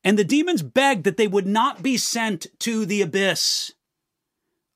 And 0.03 0.18
the 0.18 0.24
demons 0.24 0.62
begged 0.62 1.05
that 1.05 1.16
they 1.16 1.28
would 1.28 1.46
not 1.46 1.82
be 1.82 1.96
sent 1.96 2.46
to 2.61 2.86
the 2.86 3.03
abyss, 3.03 3.72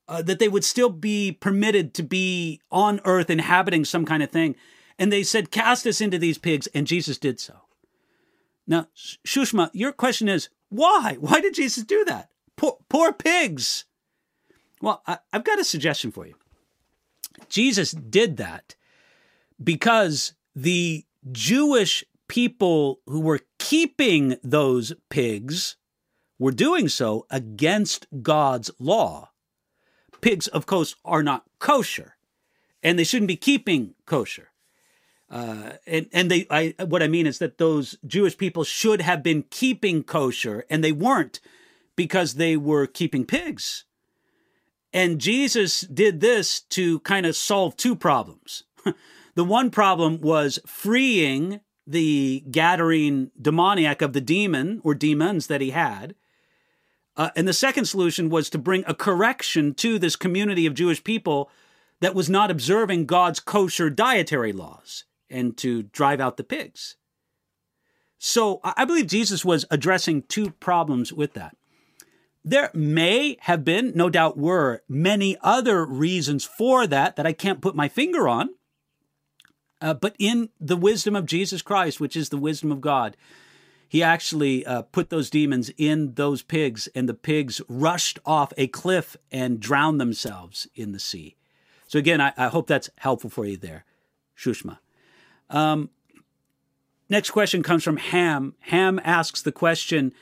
uh, 0.06 0.22
that 0.22 0.38
they 0.38 0.48
would 0.48 0.64
still 0.64 0.90
be 0.90 1.32
permitted 1.32 1.94
to 1.94 2.02
be 2.02 2.60
on 2.70 3.00
earth 3.04 3.30
inhabiting 3.30 3.84
some 3.84 4.04
kind 4.04 4.22
of 4.22 4.30
thing. 4.30 4.54
And 4.98 5.12
they 5.12 5.22
said, 5.22 5.50
Cast 5.50 5.86
us 5.86 6.00
into 6.00 6.18
these 6.18 6.38
pigs. 6.38 6.66
And 6.68 6.86
Jesus 6.86 7.18
did 7.18 7.40
so. 7.40 7.54
Now, 8.66 8.88
Shushma, 9.26 9.70
your 9.72 9.92
question 9.92 10.28
is 10.28 10.48
why? 10.68 11.16
Why 11.20 11.40
did 11.40 11.54
Jesus 11.54 11.84
do 11.84 12.04
that? 12.06 12.30
Poor, 12.56 12.78
poor 12.88 13.12
pigs. 13.12 13.84
Well, 14.80 15.02
I, 15.06 15.18
I've 15.32 15.44
got 15.44 15.58
a 15.58 15.64
suggestion 15.64 16.10
for 16.10 16.26
you. 16.26 16.34
Jesus 17.48 17.92
did 17.92 18.36
that 18.36 18.74
because 19.62 20.34
the 20.54 21.04
Jewish 21.32 22.04
people 22.28 23.00
who 23.06 23.20
were 23.20 23.40
keeping 23.58 24.36
those 24.42 24.92
pigs 25.10 25.76
were 26.38 26.52
doing 26.52 26.88
so 26.88 27.26
against 27.30 28.06
God's 28.22 28.70
law. 28.78 29.30
Pigs, 30.20 30.46
of 30.48 30.66
course, 30.66 30.94
are 31.04 31.22
not 31.22 31.44
kosher, 31.58 32.16
and 32.82 32.98
they 32.98 33.04
shouldn't 33.04 33.28
be 33.28 33.36
keeping 33.36 33.94
kosher. 34.06 34.48
Uh, 35.30 35.72
and 35.86 36.06
and 36.12 36.30
they, 36.30 36.46
I, 36.50 36.74
what 36.84 37.02
I 37.02 37.08
mean 37.08 37.26
is 37.26 37.38
that 37.38 37.58
those 37.58 37.96
Jewish 38.06 38.36
people 38.36 38.64
should 38.64 39.00
have 39.00 39.22
been 39.22 39.44
keeping 39.50 40.02
kosher, 40.02 40.64
and 40.70 40.82
they 40.82 40.92
weren't 40.92 41.40
because 41.96 42.34
they 42.34 42.56
were 42.56 42.86
keeping 42.86 43.24
pigs. 43.24 43.84
And 44.92 45.20
Jesus 45.20 45.80
did 45.80 46.20
this 46.20 46.60
to 46.70 47.00
kind 47.00 47.26
of 47.26 47.36
solve 47.36 47.76
two 47.76 47.96
problems. 47.96 48.62
the 49.34 49.44
one 49.44 49.70
problem 49.70 50.20
was 50.20 50.60
freeing 50.66 51.60
the 51.86 52.44
Gadarene 52.50 53.30
demoniac 53.40 54.02
of 54.02 54.12
the 54.12 54.20
demon 54.20 54.80
or 54.84 54.94
demons 54.94 55.46
that 55.48 55.60
he 55.60 55.70
had. 55.70 56.14
Uh, 57.16 57.30
and 57.36 57.46
the 57.46 57.52
second 57.52 57.84
solution 57.84 58.28
was 58.28 58.50
to 58.50 58.58
bring 58.58 58.84
a 58.86 58.94
correction 58.94 59.74
to 59.74 59.98
this 59.98 60.16
community 60.16 60.66
of 60.66 60.74
Jewish 60.74 61.04
people 61.04 61.50
that 62.00 62.14
was 62.14 62.28
not 62.28 62.50
observing 62.50 63.06
God's 63.06 63.40
kosher 63.40 63.88
dietary 63.88 64.52
laws 64.52 65.04
and 65.30 65.56
to 65.58 65.84
drive 65.84 66.20
out 66.20 66.36
the 66.36 66.44
pigs. 66.44 66.96
So 68.18 68.60
I 68.64 68.84
believe 68.84 69.06
Jesus 69.06 69.44
was 69.44 69.66
addressing 69.70 70.22
two 70.22 70.50
problems 70.50 71.12
with 71.12 71.34
that. 71.34 71.56
There 72.44 72.70
may 72.74 73.36
have 73.40 73.64
been, 73.64 73.92
no 73.94 74.10
doubt 74.10 74.36
were, 74.36 74.82
many 74.88 75.36
other 75.40 75.84
reasons 75.84 76.44
for 76.44 76.86
that 76.86 77.16
that 77.16 77.26
I 77.26 77.32
can't 77.32 77.60
put 77.60 77.74
my 77.74 77.88
finger 77.88 78.28
on. 78.28 78.50
Uh, 79.84 79.92
but 79.92 80.16
in 80.18 80.48
the 80.58 80.78
wisdom 80.78 81.14
of 81.14 81.26
Jesus 81.26 81.60
Christ, 81.60 82.00
which 82.00 82.16
is 82.16 82.30
the 82.30 82.38
wisdom 82.38 82.72
of 82.72 82.80
God, 82.80 83.18
he 83.86 84.02
actually 84.02 84.64
uh, 84.64 84.80
put 84.80 85.10
those 85.10 85.28
demons 85.28 85.70
in 85.76 86.14
those 86.14 86.40
pigs, 86.40 86.88
and 86.94 87.06
the 87.06 87.12
pigs 87.12 87.60
rushed 87.68 88.18
off 88.24 88.54
a 88.56 88.66
cliff 88.66 89.14
and 89.30 89.60
drowned 89.60 90.00
themselves 90.00 90.66
in 90.74 90.92
the 90.92 90.98
sea. 90.98 91.36
So, 91.86 91.98
again, 91.98 92.18
I, 92.18 92.32
I 92.34 92.48
hope 92.48 92.66
that's 92.66 92.88
helpful 92.96 93.28
for 93.28 93.44
you 93.44 93.58
there, 93.58 93.84
Shushma. 94.34 94.78
Um, 95.50 95.90
next 97.10 97.30
question 97.30 97.62
comes 97.62 97.84
from 97.84 97.98
Ham. 97.98 98.54
Ham 98.60 98.98
asks 99.04 99.42
the 99.42 99.52
question 99.52 100.14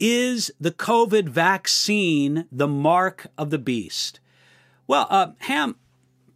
Is 0.00 0.50
the 0.58 0.72
COVID 0.72 1.28
vaccine 1.28 2.48
the 2.50 2.68
mark 2.68 3.28
of 3.38 3.50
the 3.50 3.58
beast? 3.58 4.18
Well, 4.88 5.06
uh, 5.08 5.28
Ham, 5.42 5.76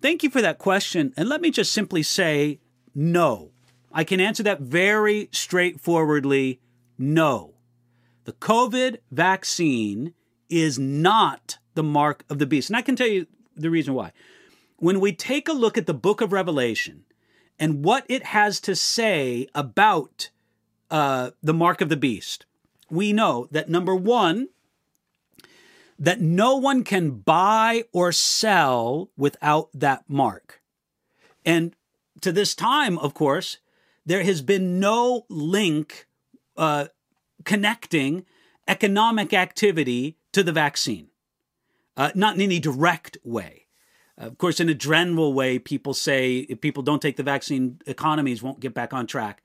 thank 0.01 0.23
you 0.23 0.31
for 0.31 0.41
that 0.41 0.59
question. 0.59 1.13
And 1.17 1.29
let 1.29 1.41
me 1.41 1.51
just 1.51 1.73
simply 1.73 2.05
say 2.05 2.61
no. 2.99 3.53
I 3.93 4.03
can 4.03 4.19
answer 4.19 4.43
that 4.43 4.61
very 4.61 5.29
straightforwardly 5.31 6.61
no. 6.99 7.55
The 8.25 8.33
COVID 8.33 8.99
vaccine 9.13 10.15
is 10.49 10.81
not 10.81 11.59
the 11.75 11.85
mark 11.85 12.25
of 12.29 12.41
the 12.41 12.47
beast. 12.47 12.69
And 12.69 12.77
I 12.77 12.83
can 12.83 12.97
tell 12.97 13.07
you 13.07 13.29
the 13.55 13.71
reason 13.71 13.95
why. 13.95 14.11
When 14.79 14.99
we 14.99 15.13
take 15.13 15.49
a 15.49 15.53
look 15.53 15.79
at 15.79 15.87
the 15.87 15.95
book 15.95 16.21
of 16.21 16.33
Revelation 16.33 17.05
and 17.57 17.85
what 17.85 18.05
it 18.09 18.25
has 18.25 18.59
to 18.63 18.75
say 18.75 19.47
about 19.55 20.31
uh, 20.91 21.31
the 21.41 21.55
mark 21.55 21.81
of 21.81 21.91
the 21.91 21.97
beast, 21.97 22.47
we 22.91 23.13
know 23.13 23.47
that 23.53 23.69
number 23.69 23.95
one, 23.95 24.49
that 26.01 26.21
no 26.21 26.57
one 26.57 26.83
can 26.83 27.11
buy 27.13 27.85
or 27.93 28.11
sell 28.11 29.11
without 29.17 29.69
that 29.73 30.03
mark. 30.09 30.61
And 31.45 31.77
to 32.21 32.33
this 32.33 32.55
time, 32.55 32.99
of 32.99 33.15
course, 33.15 33.59
there 34.05 34.23
has 34.25 34.43
been 34.43 34.81
no 34.81 35.27
link 35.29 36.07
uh, 36.57 36.87
connecting 37.45 38.25
economic 38.67 39.33
activity 39.33 40.17
to 40.33 40.43
the 40.43 40.53
vaccine, 40.53 41.09
uh, 41.97 42.11
not 42.15 42.35
in 42.35 42.43
any 42.43 42.59
direct 42.59 43.19
way. 43.25 43.67
Of 44.17 44.37
course, 44.37 44.59
in 44.59 44.69
a 44.69 44.75
general 44.75 45.33
way, 45.33 45.59
people 45.59 45.95
say 45.95 46.39
if 46.39 46.61
people 46.61 46.83
don't 46.83 47.01
take 47.01 47.17
the 47.17 47.23
vaccine, 47.23 47.81
economies 47.87 48.43
won't 48.43 48.61
get 48.61 48.75
back 48.75 48.93
on 48.93 49.07
track, 49.07 49.43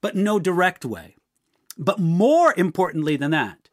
but 0.00 0.14
no 0.14 0.38
direct 0.38 0.84
way. 0.84 1.16
But 1.76 1.98
more 1.98 2.54
importantly 2.56 3.16
than 3.16 3.32
that, 3.32 3.68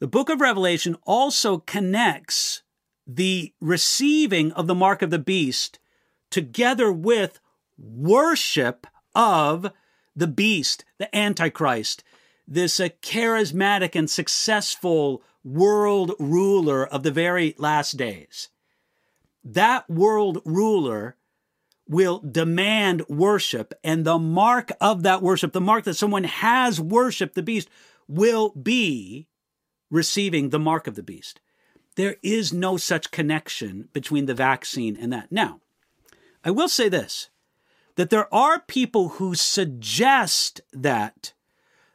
the 0.00 0.06
book 0.06 0.28
of 0.28 0.40
Revelation 0.40 0.96
also 1.04 1.58
connects 1.58 2.62
the 3.06 3.52
receiving 3.60 4.52
of 4.52 4.66
the 4.66 4.74
mark 4.74 5.02
of 5.02 5.10
the 5.10 5.18
beast 5.18 5.78
together 6.30 6.92
with 6.92 7.40
worship 7.80 8.86
of 9.14 9.72
the 10.14 10.26
beast, 10.26 10.84
the 10.98 11.14
Antichrist, 11.16 12.04
this 12.46 12.80
uh, 12.80 12.88
charismatic 13.00 13.94
and 13.94 14.10
successful 14.10 15.22
world 15.44 16.12
ruler 16.18 16.86
of 16.86 17.02
the 17.02 17.10
very 17.10 17.54
last 17.58 17.96
days. 17.96 18.48
That 19.42 19.88
world 19.88 20.42
ruler 20.44 21.16
will 21.88 22.18
demand 22.18 23.02
worship, 23.08 23.74
and 23.82 24.04
the 24.04 24.18
mark 24.18 24.70
of 24.80 25.02
that 25.02 25.22
worship, 25.22 25.52
the 25.52 25.60
mark 25.60 25.84
that 25.84 25.94
someone 25.94 26.24
has 26.24 26.80
worshiped 26.80 27.34
the 27.34 27.42
beast, 27.42 27.68
will 28.06 28.50
be 28.50 29.26
receiving 29.90 30.50
the 30.50 30.58
mark 30.58 30.86
of 30.86 30.94
the 30.94 31.02
beast. 31.02 31.40
There 31.96 32.16
is 32.22 32.52
no 32.52 32.76
such 32.76 33.10
connection 33.10 33.88
between 33.92 34.26
the 34.26 34.34
vaccine 34.34 34.96
and 34.96 35.12
that. 35.12 35.32
Now, 35.32 35.60
I 36.44 36.50
will 36.50 36.68
say 36.68 36.88
this 36.88 37.30
that 38.00 38.08
there 38.08 38.32
are 38.32 38.60
people 38.60 39.10
who 39.10 39.34
suggest 39.34 40.62
that 40.72 41.34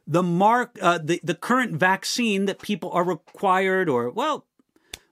the 0.06 0.22
mark, 0.22 0.78
uh, 0.80 1.00
the, 1.02 1.18
the 1.24 1.34
current 1.34 1.72
vaccine 1.72 2.44
that 2.44 2.62
people 2.62 2.92
are 2.92 3.02
required, 3.02 3.88
or, 3.88 4.08
well, 4.10 4.46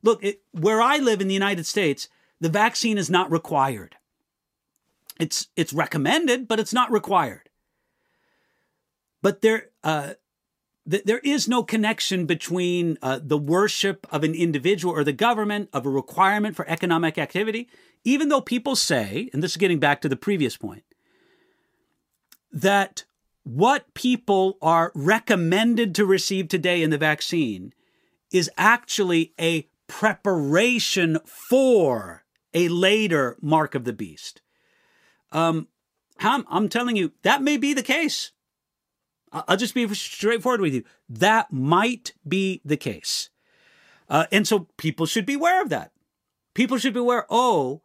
look, 0.04 0.22
it, 0.22 0.42
where 0.52 0.80
I 0.80 0.98
live 0.98 1.20
in 1.20 1.26
the 1.26 1.34
United 1.34 1.66
States, 1.66 2.08
the 2.40 2.48
vaccine 2.48 2.96
is 2.96 3.10
not 3.10 3.32
required. 3.32 3.96
It's, 5.18 5.48
it's 5.56 5.72
recommended, 5.72 6.46
but 6.46 6.60
it's 6.60 6.72
not 6.72 6.92
required. 6.92 7.50
But 9.20 9.40
there, 9.40 9.70
uh, 9.82 10.14
th- 10.88 11.02
there 11.02 11.22
is 11.24 11.48
no 11.48 11.64
connection 11.64 12.24
between 12.24 12.98
uh, 13.02 13.18
the 13.20 13.36
worship 13.36 14.06
of 14.12 14.22
an 14.22 14.36
individual 14.36 14.94
or 14.94 15.02
the 15.02 15.12
government 15.12 15.70
of 15.72 15.86
a 15.86 15.90
requirement 15.90 16.54
for 16.54 16.68
economic 16.68 17.18
activity 17.18 17.68
even 18.04 18.28
though 18.28 18.40
people 18.40 18.76
say, 18.76 19.30
and 19.32 19.42
this 19.42 19.52
is 19.52 19.56
getting 19.56 19.80
back 19.80 20.00
to 20.02 20.08
the 20.08 20.16
previous 20.16 20.56
point, 20.56 20.84
that 22.52 23.04
what 23.42 23.92
people 23.94 24.58
are 24.62 24.92
recommended 24.94 25.94
to 25.94 26.06
receive 26.06 26.48
today 26.48 26.82
in 26.82 26.90
the 26.90 26.98
vaccine 26.98 27.72
is 28.32 28.50
actually 28.56 29.32
a 29.40 29.68
preparation 29.86 31.18
for 31.24 32.24
a 32.52 32.68
later 32.68 33.36
mark 33.40 33.74
of 33.74 33.84
the 33.84 33.92
beast. 33.92 34.40
Um, 35.32 35.68
I'm, 36.20 36.68
telling 36.68 36.96
you, 36.96 37.12
that 37.22 37.42
may 37.42 37.56
be 37.56 37.74
the 37.74 37.82
case. 37.82 38.32
I'll 39.32 39.56
just 39.56 39.74
be 39.74 39.92
straightforward 39.94 40.60
with 40.60 40.74
you. 40.74 40.84
That 41.08 41.52
might 41.52 42.14
be 42.26 42.60
the 42.64 42.76
case. 42.76 43.30
Uh, 44.08 44.26
and 44.30 44.46
so 44.46 44.68
people 44.76 45.06
should 45.06 45.26
be 45.26 45.34
aware 45.34 45.60
of 45.60 45.70
that. 45.70 45.90
People 46.54 46.78
should 46.78 46.94
be 46.94 47.00
aware, 47.00 47.26
oh, 47.28 47.82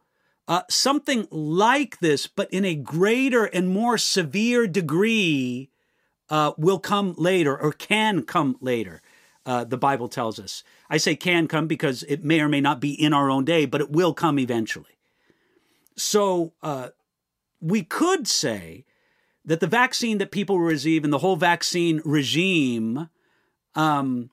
uh, 0.49 0.63
something 0.69 1.27
like 1.31 1.99
this, 1.99 2.27
but 2.27 2.51
in 2.51 2.65
a 2.65 2.75
greater 2.75 3.45
and 3.45 3.69
more 3.69 3.97
severe 3.97 4.67
degree, 4.67 5.69
uh, 6.29 6.53
will 6.57 6.79
come 6.79 7.13
later 7.17 7.57
or 7.57 7.71
can 7.71 8.23
come 8.23 8.57
later. 8.59 9.01
Uh, 9.45 9.63
the 9.63 9.77
Bible 9.77 10.07
tells 10.07 10.39
us. 10.39 10.63
I 10.89 10.97
say 10.97 11.15
can 11.15 11.47
come 11.47 11.67
because 11.67 12.03
it 12.03 12.23
may 12.23 12.41
or 12.41 12.49
may 12.49 12.61
not 12.61 12.79
be 12.79 12.91
in 12.91 13.13
our 13.13 13.29
own 13.29 13.45
day, 13.45 13.65
but 13.65 13.81
it 13.81 13.91
will 13.91 14.13
come 14.13 14.37
eventually. 14.37 14.97
So 15.95 16.53
uh, 16.61 16.89
we 17.61 17.83
could 17.83 18.27
say 18.27 18.85
that 19.45 19.59
the 19.59 19.67
vaccine 19.67 20.17
that 20.19 20.31
people 20.31 20.59
receive 20.59 21.03
and 21.03 21.13
the 21.13 21.19
whole 21.19 21.35
vaccine 21.35 22.01
regime 22.05 23.09
um, 23.75 24.29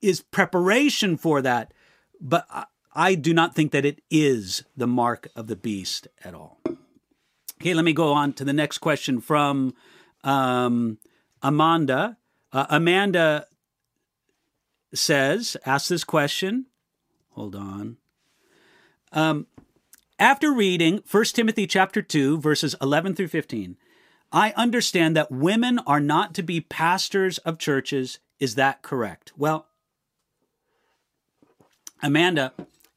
is 0.00 0.20
preparation 0.20 1.16
for 1.16 1.42
that. 1.42 1.72
But 2.20 2.46
I 2.94 3.14
do 3.14 3.32
not 3.32 3.54
think 3.54 3.72
that 3.72 3.84
it 3.84 4.02
is 4.10 4.64
the 4.76 4.86
mark 4.86 5.28
of 5.34 5.46
the 5.46 5.56
beast 5.56 6.08
at 6.24 6.34
all. 6.34 6.60
Okay, 7.60 7.74
let 7.74 7.84
me 7.84 7.92
go 7.92 8.12
on 8.12 8.32
to 8.34 8.44
the 8.44 8.52
next 8.52 8.78
question 8.78 9.20
from 9.20 9.74
um, 10.24 10.98
Amanda. 11.42 12.18
Uh, 12.52 12.66
Amanda 12.68 13.46
says, 14.94 15.56
ask 15.64 15.88
this 15.88 16.04
question. 16.04 16.66
Hold 17.30 17.56
on. 17.56 17.96
Um, 19.12 19.46
after 20.18 20.52
reading 20.52 21.02
1 21.10 21.24
Timothy 21.26 21.66
chapter 21.66 22.02
2, 22.02 22.38
verses 22.40 22.74
11 22.80 23.14
through 23.14 23.28
15, 23.28 23.76
I 24.30 24.52
understand 24.56 25.16
that 25.16 25.30
women 25.30 25.78
are 25.80 26.00
not 26.00 26.34
to 26.34 26.42
be 26.42 26.60
pastors 26.60 27.38
of 27.38 27.58
churches. 27.58 28.18
Is 28.38 28.54
that 28.54 28.82
correct? 28.82 29.32
Well, 29.36 29.66
Amanda, 32.02 32.52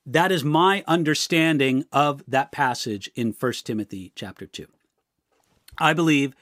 that 0.06 0.32
is 0.32 0.44
my 0.44 0.84
understanding 0.88 1.86
of 1.92 2.24
that 2.28 2.52
passage 2.52 3.10
in 3.16 3.36
1 3.38 3.54
Timothy 3.64 4.12
chapter 4.16 4.46
2. 4.46 4.68
I 5.80 5.94
believe 5.94 6.36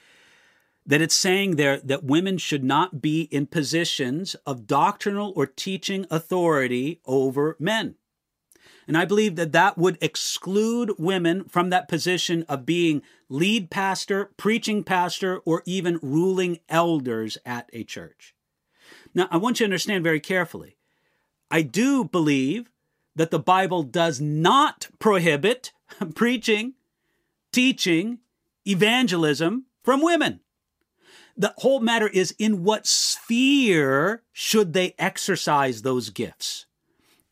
that 0.85 1.01
it's 1.01 1.15
saying 1.15 1.55
there 1.55 1.77
that 1.79 2.03
women 2.03 2.37
should 2.37 2.63
not 2.63 3.01
be 3.01 3.23
in 3.23 3.47
positions 3.47 4.35
of 4.45 4.67
doctrinal 4.67 5.31
or 5.35 5.45
teaching 5.45 6.05
authority 6.11 6.99
over 7.05 7.55
men. 7.57 7.95
And 8.85 8.97
I 8.97 9.05
believe 9.05 9.37
that 9.37 9.53
that 9.53 9.77
would 9.77 9.97
exclude 10.01 10.91
women 10.99 11.45
from 11.45 11.69
that 11.69 11.87
position 11.87 12.43
of 12.49 12.65
being 12.65 13.01
lead 13.29 13.69
pastor, 13.69 14.31
preaching 14.35 14.83
pastor, 14.83 15.39
or 15.45 15.63
even 15.65 15.99
ruling 16.01 16.59
elders 16.67 17.37
at 17.45 17.69
a 17.71 17.85
church. 17.85 18.35
Now, 19.15 19.29
I 19.31 19.37
want 19.37 19.59
you 19.59 19.63
to 19.63 19.67
understand 19.67 20.03
very 20.03 20.19
carefully. 20.19 20.75
I 21.49 21.61
do 21.61 22.03
believe 22.03 22.69
that 23.15 23.31
the 23.31 23.39
Bible 23.39 23.83
does 23.83 24.19
not 24.19 24.87
prohibit 24.99 25.71
preaching, 26.15 26.73
teaching, 27.51 28.19
evangelism 28.67 29.65
from 29.83 30.01
women. 30.01 30.39
The 31.35 31.53
whole 31.57 31.79
matter 31.79 32.07
is 32.07 32.35
in 32.37 32.63
what 32.63 32.85
sphere 32.85 34.21
should 34.31 34.73
they 34.73 34.93
exercise 34.99 35.81
those 35.81 36.09
gifts? 36.09 36.65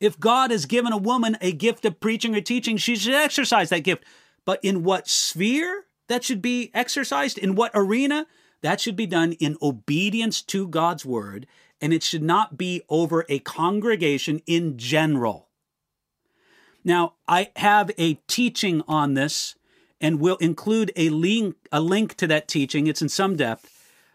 If 0.00 0.18
God 0.18 0.50
has 0.50 0.66
given 0.66 0.92
a 0.92 0.98
woman 0.98 1.36
a 1.40 1.52
gift 1.52 1.84
of 1.84 2.00
preaching 2.00 2.34
or 2.34 2.40
teaching, 2.40 2.76
she 2.76 2.96
should 2.96 3.14
exercise 3.14 3.68
that 3.70 3.84
gift. 3.84 4.04
But 4.44 4.58
in 4.64 4.82
what 4.82 5.08
sphere 5.08 5.84
that 6.08 6.24
should 6.24 6.42
be 6.42 6.72
exercised? 6.74 7.38
In 7.38 7.54
what 7.54 7.70
arena? 7.74 8.26
That 8.62 8.80
should 8.80 8.96
be 8.96 9.06
done 9.06 9.32
in 9.32 9.56
obedience 9.62 10.42
to 10.42 10.66
God's 10.68 11.04
word, 11.04 11.46
and 11.80 11.92
it 11.92 12.02
should 12.02 12.22
not 12.22 12.58
be 12.58 12.82
over 12.88 13.24
a 13.28 13.38
congregation 13.40 14.40
in 14.46 14.76
general. 14.76 15.48
Now, 16.84 17.14
I 17.28 17.50
have 17.56 17.90
a 17.98 18.14
teaching 18.26 18.82
on 18.88 19.14
this 19.14 19.54
and 20.00 20.20
will 20.20 20.36
include 20.36 20.92
a 20.96 21.10
link, 21.10 21.56
a 21.70 21.80
link 21.80 22.16
to 22.16 22.26
that 22.26 22.48
teaching. 22.48 22.86
It's 22.86 23.02
in 23.02 23.08
some 23.08 23.36
depth. 23.36 23.68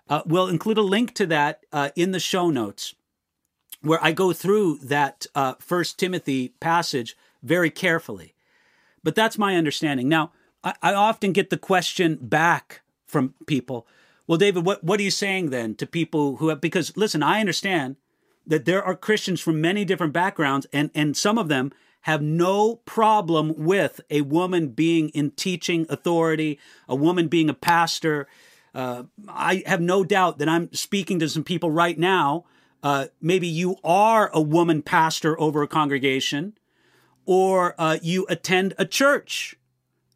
Uh, 0.10 0.22
we'll 0.26 0.48
include 0.48 0.78
a 0.78 0.82
link 0.82 1.14
to 1.16 1.26
that 1.28 1.66
uh, 1.72 1.90
in 1.96 2.12
the 2.12 2.20
show 2.20 2.50
notes 2.50 2.94
where 3.82 4.04
I 4.04 4.12
go 4.12 4.34
through 4.34 4.80
that 4.80 5.28
uh, 5.36 5.54
First 5.60 5.98
Timothy 5.98 6.50
passage 6.60 7.16
very 7.44 7.70
carefully. 7.70 8.34
But 9.04 9.16
that's 9.16 9.38
my 9.38 9.56
understanding. 9.56 10.10
Now, 10.10 10.32
I, 10.64 10.74
I 10.82 10.94
often 10.94 11.32
get 11.32 11.50
the 11.50 11.58
question 11.58 12.18
back 12.22 12.82
from 13.06 13.36
people. 13.46 13.88
Well, 14.26 14.38
David, 14.38 14.66
what, 14.66 14.84
what 14.84 15.00
are 15.00 15.04
you 15.04 15.12
saying 15.12 15.52
then 15.52 15.76
to 15.76 15.86
people 15.86 16.38
who 16.38 16.50
have, 16.50 16.60
because 16.60 16.98
listen, 16.98 17.24
I 17.24 17.40
understand 17.40 17.96
that 18.46 18.66
there 18.66 18.84
are 18.84 18.96
Christians 18.96 19.40
from 19.40 19.62
many 19.62 19.86
different 19.86 20.14
backgrounds, 20.14 20.68
and, 20.74 20.90
and 20.96 21.16
some 21.16 21.38
of 21.38 21.48
them 21.48 21.72
have 22.08 22.22
no 22.22 22.78
problem 22.86 23.54
with 23.58 24.00
a 24.10 24.22
woman 24.22 24.70
being 24.70 25.10
in 25.10 25.30
teaching 25.32 25.86
authority, 25.90 26.58
a 26.88 26.96
woman 26.96 27.28
being 27.28 27.50
a 27.50 27.54
pastor. 27.54 28.30
Uh, 28.74 29.04
I 29.28 29.62
have 29.66 29.82
no 29.82 30.06
doubt 30.06 30.38
that 30.38 30.48
I'm 30.48 30.72
speaking 30.72 31.20
to 31.20 31.28
some 31.28 31.44
people 31.44 31.70
right 31.70 32.00
now. 32.00 32.46
Uh, 32.82 33.08
maybe 33.20 33.46
you 33.46 33.76
are 33.84 34.32
a 34.34 34.40
woman 34.40 34.82
pastor 34.82 35.38
over 35.38 35.62
a 35.62 35.68
congregation, 35.68 36.58
or 37.26 37.76
uh, 37.78 37.98
you 38.02 38.26
attend 38.30 38.74
a 38.78 38.86
church 38.86 39.58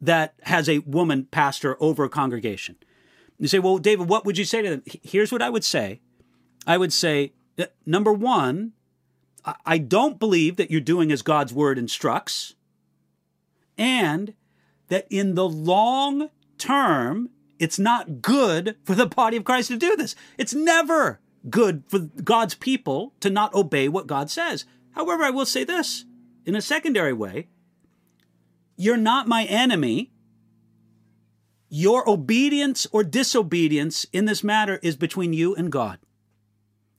that 0.00 0.32
has 0.44 0.70
a 0.70 0.78
woman 0.78 1.28
pastor 1.30 1.76
over 1.78 2.04
a 2.04 2.08
congregation. 2.08 2.76
You 3.38 3.48
say, 3.48 3.58
well, 3.58 3.76
David, 3.76 4.08
what 4.08 4.24
would 4.24 4.38
you 4.38 4.46
say 4.46 4.62
to 4.62 4.70
them? 4.70 4.82
Here's 5.02 5.30
what 5.30 5.42
I 5.42 5.50
would 5.50 5.64
say 5.64 6.00
I 6.66 6.78
would 6.78 6.92
say, 6.94 7.34
number 7.84 8.14
one, 8.14 8.72
I 9.44 9.78
don't 9.78 10.18
believe 10.18 10.56
that 10.56 10.70
you're 10.70 10.80
doing 10.80 11.10
as 11.10 11.22
God's 11.22 11.52
word 11.52 11.78
instructs, 11.78 12.54
and 13.76 14.34
that 14.88 15.06
in 15.10 15.34
the 15.34 15.48
long 15.48 16.30
term, 16.58 17.30
it's 17.58 17.78
not 17.78 18.22
good 18.22 18.76
for 18.84 18.94
the 18.94 19.06
body 19.06 19.36
of 19.36 19.44
Christ 19.44 19.68
to 19.68 19.76
do 19.76 19.96
this. 19.96 20.14
It's 20.38 20.54
never 20.54 21.20
good 21.50 21.82
for 21.88 21.98
God's 21.98 22.54
people 22.54 23.14
to 23.20 23.30
not 23.30 23.54
obey 23.54 23.88
what 23.88 24.06
God 24.06 24.30
says. 24.30 24.64
However, 24.92 25.24
I 25.24 25.30
will 25.30 25.46
say 25.46 25.64
this 25.64 26.04
in 26.44 26.54
a 26.54 26.62
secondary 26.62 27.12
way 27.12 27.48
you're 28.76 28.96
not 28.96 29.28
my 29.28 29.44
enemy. 29.44 30.10
Your 31.68 32.08
obedience 32.08 32.86
or 32.92 33.02
disobedience 33.02 34.04
in 34.12 34.26
this 34.26 34.44
matter 34.44 34.78
is 34.82 34.96
between 34.96 35.32
you 35.32 35.54
and 35.54 35.72
God. 35.72 35.98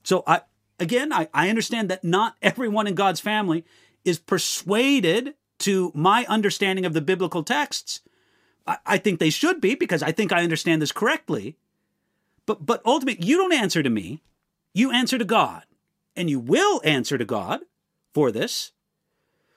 So 0.04 0.24
I 0.26 0.41
again 0.84 1.11
I, 1.11 1.27
I 1.34 1.49
understand 1.49 1.89
that 1.89 2.03
not 2.03 2.36
everyone 2.41 2.86
in 2.86 2.95
God's 2.95 3.19
family 3.19 3.65
is 4.05 4.19
persuaded 4.19 5.34
to 5.59 5.91
my 5.95 6.25
understanding 6.27 6.86
of 6.86 6.93
the 6.93 7.01
biblical 7.01 7.43
texts. 7.43 8.01
I, 8.67 8.77
I 8.86 8.97
think 8.97 9.19
they 9.19 9.29
should 9.29 9.61
be 9.61 9.75
because 9.75 10.03
I 10.03 10.11
think 10.11 10.31
I 10.31 10.43
understand 10.43 10.81
this 10.81 10.91
correctly. 10.91 11.57
But 12.45 12.65
but 12.65 12.81
ultimately 12.86 13.25
you 13.25 13.38
don't 13.38 13.53
answer 13.53 13.81
to 13.81 13.89
me. 13.89 14.21
You 14.73 14.91
answer 14.91 15.17
to 15.17 15.25
God. 15.25 15.63
And 16.15 16.29
you 16.29 16.39
will 16.39 16.79
answer 16.84 17.17
to 17.17 17.25
God 17.25 17.61
for 18.13 18.31
this. 18.31 18.71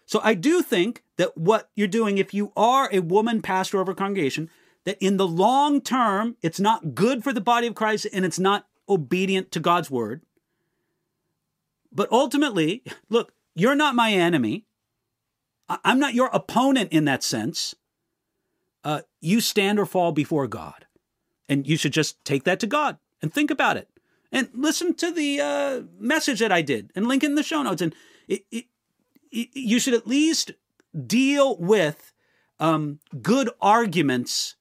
So 0.07 0.21
I 0.23 0.35
do 0.35 0.63
think 0.63 1.03
that 1.17 1.37
what 1.37 1.69
you're 1.75 1.89
doing, 1.89 2.17
if 2.17 2.33
you 2.33 2.53
are 2.57 2.89
a 2.93 3.01
woman 3.01 3.43
pastor 3.43 3.79
over 3.79 3.93
a 3.93 3.95
congregation, 3.95 4.49
that 4.85 4.97
in 5.01 5.17
the 5.17 5.27
long 5.27 5.81
term, 5.81 6.37
it's 6.41 6.61
not 6.61 6.95
good 6.95 7.25
for 7.25 7.33
the 7.33 7.41
body 7.41 7.67
of 7.67 7.75
Christ 7.75 8.07
and 8.13 8.25
it's 8.25 8.39
not 8.39 8.67
obedient 8.89 9.51
to 9.53 9.61
God's 9.61 9.91
word. 9.91 10.23
But 11.93 12.11
ultimately, 12.13 12.83
look, 13.09 13.33
you're 13.55 13.75
not 13.75 13.95
my 13.95 14.13
enemy. 14.13 14.67
I'm 15.69 15.99
not 15.99 16.15
your 16.15 16.31
opponent 16.33 16.93
in 16.93 17.07
that 17.07 17.23
sense. 17.23 17.75
Uh, 18.85 19.03
you 19.21 19.41
stand 19.41 19.79
or 19.79 19.87
fall 19.87 20.13
before 20.13 20.47
God. 20.47 20.87
And 21.49 21.67
you 21.67 21.77
should 21.77 21.93
just 21.93 22.25
take 22.25 22.45
that 22.45 22.61
to 22.61 22.67
God 22.67 22.99
and 23.23 23.33
think 23.33 23.51
about 23.51 23.77
it. 23.77 23.89
And 24.33 24.49
listen 24.53 24.95
to 24.95 25.11
the 25.11 25.41
uh, 25.41 25.83
message 25.99 26.41
that 26.41 26.53
I 26.53 26.63
did 26.63 26.91
and 26.95 27.07
link 27.07 27.25
in 27.25 27.35
the 27.35 27.43
show 27.43 27.63
notes. 27.63 27.83
And 27.83 27.95
it, 28.29 28.45
it, 28.51 28.67
it, 29.31 29.49
you 29.55 29.79
should 29.81 29.95
at 29.95 30.07
least 30.07 30.53
deal 31.07 31.57
with 31.57 32.13
um, 32.59 33.01
good 33.23 33.51
arguments 33.61 34.57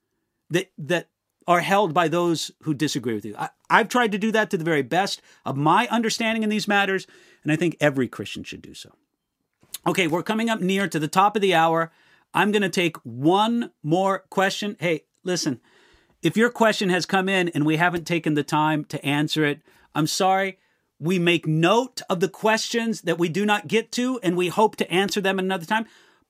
that, 0.50 0.72
that 0.78 1.10
are 1.48 1.62
held 1.62 1.93
by 1.93 2.08
those 2.08 2.52
who 2.64 2.74
disagree 2.74 3.14
with 3.14 3.26
you. 3.26 3.36
I, 3.38 3.50
I've 3.70 3.89
tried 3.89 4.12
to 4.14 4.18
do 4.18 4.32
that 4.32 4.50
to 4.50 4.58
the 4.58 4.64
very 4.64 4.82
best 4.82 5.22
of 5.46 5.56
my 5.56 5.88
understanding 5.88 6.43
in 6.43 6.50
these 6.50 6.68
matters, 6.68 7.08
and 7.43 7.52
I 7.52 7.56
think 7.56 7.78
every 7.80 8.08
Christian 8.08 8.43
should 8.43 8.62
do 8.62 8.74
so. 8.74 8.93
Okay, 9.86 10.08
we're 10.08 10.24
coming 10.24 10.50
up 10.50 10.62
near 10.62 10.88
to 10.88 11.00
the 11.00 11.08
top 11.08 11.36
of 11.36 11.41
the 11.41 11.54
hour. 11.54 11.91
I'm 12.34 12.52
going 12.52 12.64
to 12.64 12.70
take 12.70 12.98
one 13.04 13.72
more 13.84 14.26
question. 14.30 14.76
Hey, 14.80 15.04
listen, 15.24 15.62
if 16.24 16.36
your 16.36 16.50
question 16.50 16.89
has 16.89 17.06
come 17.06 17.30
in 17.30 17.50
and 17.50 17.66
we 17.66 17.76
haven't 17.76 18.08
taken 18.08 18.34
the 18.34 18.43
time 18.43 18.84
to 18.86 19.06
answer 19.06 19.46
it, 19.46 19.62
I'm 19.93 20.08
sorry. 20.08 20.58
We 21.00 21.20
make 21.20 21.46
note 21.46 22.02
of 22.10 22.20
the 22.20 22.30
questions 22.30 23.02
that 23.02 23.20
we 23.20 23.30
do 23.30 23.46
not 23.46 23.68
get 23.68 23.91
to, 23.93 24.20
and 24.24 24.36
we 24.36 24.48
hope 24.48 24.76
to 24.78 24.91
answer 24.91 25.22
them 25.22 25.38
another 25.38 25.66
time 25.66 25.86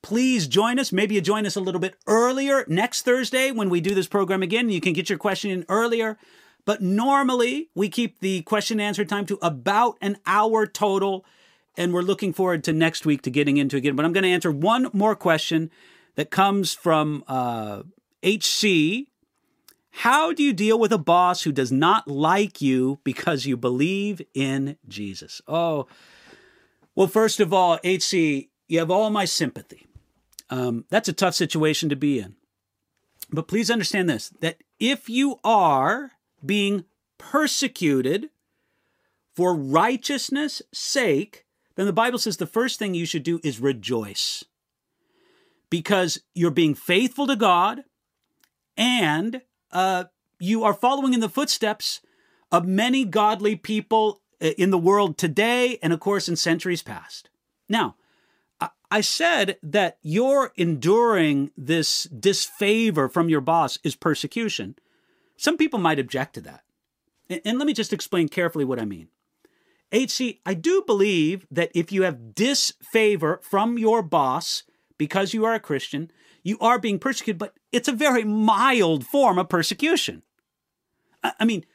please 0.05 0.45
join 0.45 0.77
us. 0.77 0.91
Maybe 0.91 1.15
you 1.15 1.21
join 1.21 1.47
us 1.47 1.55
a 1.55 1.59
little 1.59 1.81
bit 1.81 1.95
earlier 2.05 2.63
next 2.67 3.01
Thursday 3.01 3.49
when 3.49 3.71
we 3.71 3.81
do 3.81 3.95
this 3.95 4.05
program 4.05 4.43
again. 4.43 4.69
You 4.69 4.79
can 4.79 4.93
get 4.93 5.09
your 5.09 5.17
question 5.17 5.49
in 5.49 5.65
earlier. 5.67 6.19
But 6.63 6.79
normally 6.83 7.69
we 7.73 7.89
keep 7.89 8.19
the 8.19 8.43
question 8.43 8.79
and 8.79 8.87
answer 8.87 9.03
time 9.03 9.25
to 9.25 9.39
about 9.41 9.97
an 10.01 10.19
hour 10.27 10.67
total. 10.67 11.25
And 11.75 11.91
we're 11.91 12.03
looking 12.03 12.33
forward 12.33 12.63
to 12.65 12.71
next 12.71 13.07
week 13.07 13.23
to 13.23 13.31
getting 13.31 13.57
into 13.57 13.77
again. 13.77 13.95
But 13.95 14.05
I'm 14.05 14.13
going 14.13 14.25
to 14.25 14.29
answer 14.29 14.51
one 14.51 14.91
more 14.93 15.15
question 15.15 15.71
that 16.13 16.29
comes 16.29 16.71
from 16.71 17.23
uh, 17.27 17.81
HC. 18.23 19.07
How 19.89 20.33
do 20.33 20.43
you 20.43 20.53
deal 20.53 20.77
with 20.77 20.93
a 20.93 20.99
boss 20.99 21.41
who 21.41 21.51
does 21.51 21.71
not 21.71 22.07
like 22.07 22.61
you 22.61 22.99
because 23.03 23.47
you 23.47 23.57
believe 23.57 24.21
in 24.35 24.77
Jesus? 24.87 25.41
Oh, 25.47 25.87
well, 26.93 27.07
first 27.07 27.39
of 27.39 27.51
all, 27.51 27.79
HC, 27.83 28.49
you 28.67 28.77
have 28.77 28.91
all 28.91 29.09
my 29.09 29.25
sympathy. 29.25 29.87
Um, 30.49 30.85
that's 30.89 31.09
a 31.09 31.13
tough 31.13 31.35
situation 31.35 31.89
to 31.89 31.95
be 31.95 32.19
in. 32.19 32.35
But 33.31 33.47
please 33.47 33.71
understand 33.71 34.09
this 34.09 34.29
that 34.41 34.57
if 34.79 35.09
you 35.09 35.39
are 35.43 36.11
being 36.45 36.85
persecuted 37.17 38.29
for 39.35 39.55
righteousness' 39.55 40.61
sake, 40.71 41.45
then 41.75 41.85
the 41.85 41.93
Bible 41.93 42.19
says 42.19 42.37
the 42.37 42.45
first 42.45 42.79
thing 42.79 42.93
you 42.93 43.05
should 43.05 43.23
do 43.23 43.39
is 43.43 43.59
rejoice. 43.59 44.43
Because 45.69 46.21
you're 46.33 46.51
being 46.51 46.75
faithful 46.75 47.27
to 47.27 47.35
God 47.35 47.83
and 48.77 49.41
uh, 49.71 50.05
you 50.39 50.63
are 50.63 50.73
following 50.73 51.13
in 51.13 51.19
the 51.19 51.29
footsteps 51.29 52.01
of 52.51 52.67
many 52.67 53.03
godly 53.03 53.55
people 53.55 54.21
uh, 54.41 54.49
in 54.57 54.69
the 54.69 54.77
world 54.77 55.17
today 55.17 55.79
and, 55.81 55.91
of 55.91 55.99
course, 55.99 56.29
in 56.29 56.35
centuries 56.35 56.83
past. 56.83 57.29
Now, 57.67 57.95
I 58.95 59.01
said 59.01 59.57
that 59.61 59.97
your 60.03 60.53
enduring 60.55 61.51
this 61.57 62.03
disfavor 62.05 63.09
from 63.09 63.27
your 63.27 63.41
boss 63.41 63.77
is 63.83 63.93
persecution. 63.93 64.77
Some 65.35 65.57
people 65.57 65.79
might 65.79 65.99
object 65.99 66.35
to 66.35 66.41
that. 66.43 66.63
And 67.29 67.57
let 67.57 67.67
me 67.67 67.73
just 67.73 67.91
explain 67.91 68.29
carefully 68.29 68.63
what 68.63 68.79
I 68.79 68.85
mean. 68.85 69.09
HC, 69.91 70.39
I 70.45 70.53
do 70.53 70.81
believe 70.87 71.45
that 71.51 71.71
if 71.75 71.91
you 71.91 72.03
have 72.03 72.35
disfavor 72.35 73.41
from 73.43 73.77
your 73.77 74.01
boss 74.01 74.63
because 74.97 75.33
you 75.33 75.43
are 75.43 75.53
a 75.53 75.59
Christian, 75.59 76.09
you 76.41 76.57
are 76.61 76.79
being 76.79 76.97
persecuted, 76.97 77.37
but 77.37 77.53
it's 77.73 77.89
a 77.89 77.91
very 77.91 78.23
mild 78.23 79.05
form 79.05 79.37
of 79.37 79.49
persecution. 79.49 80.21
I 81.21 81.43
mean, 81.43 81.65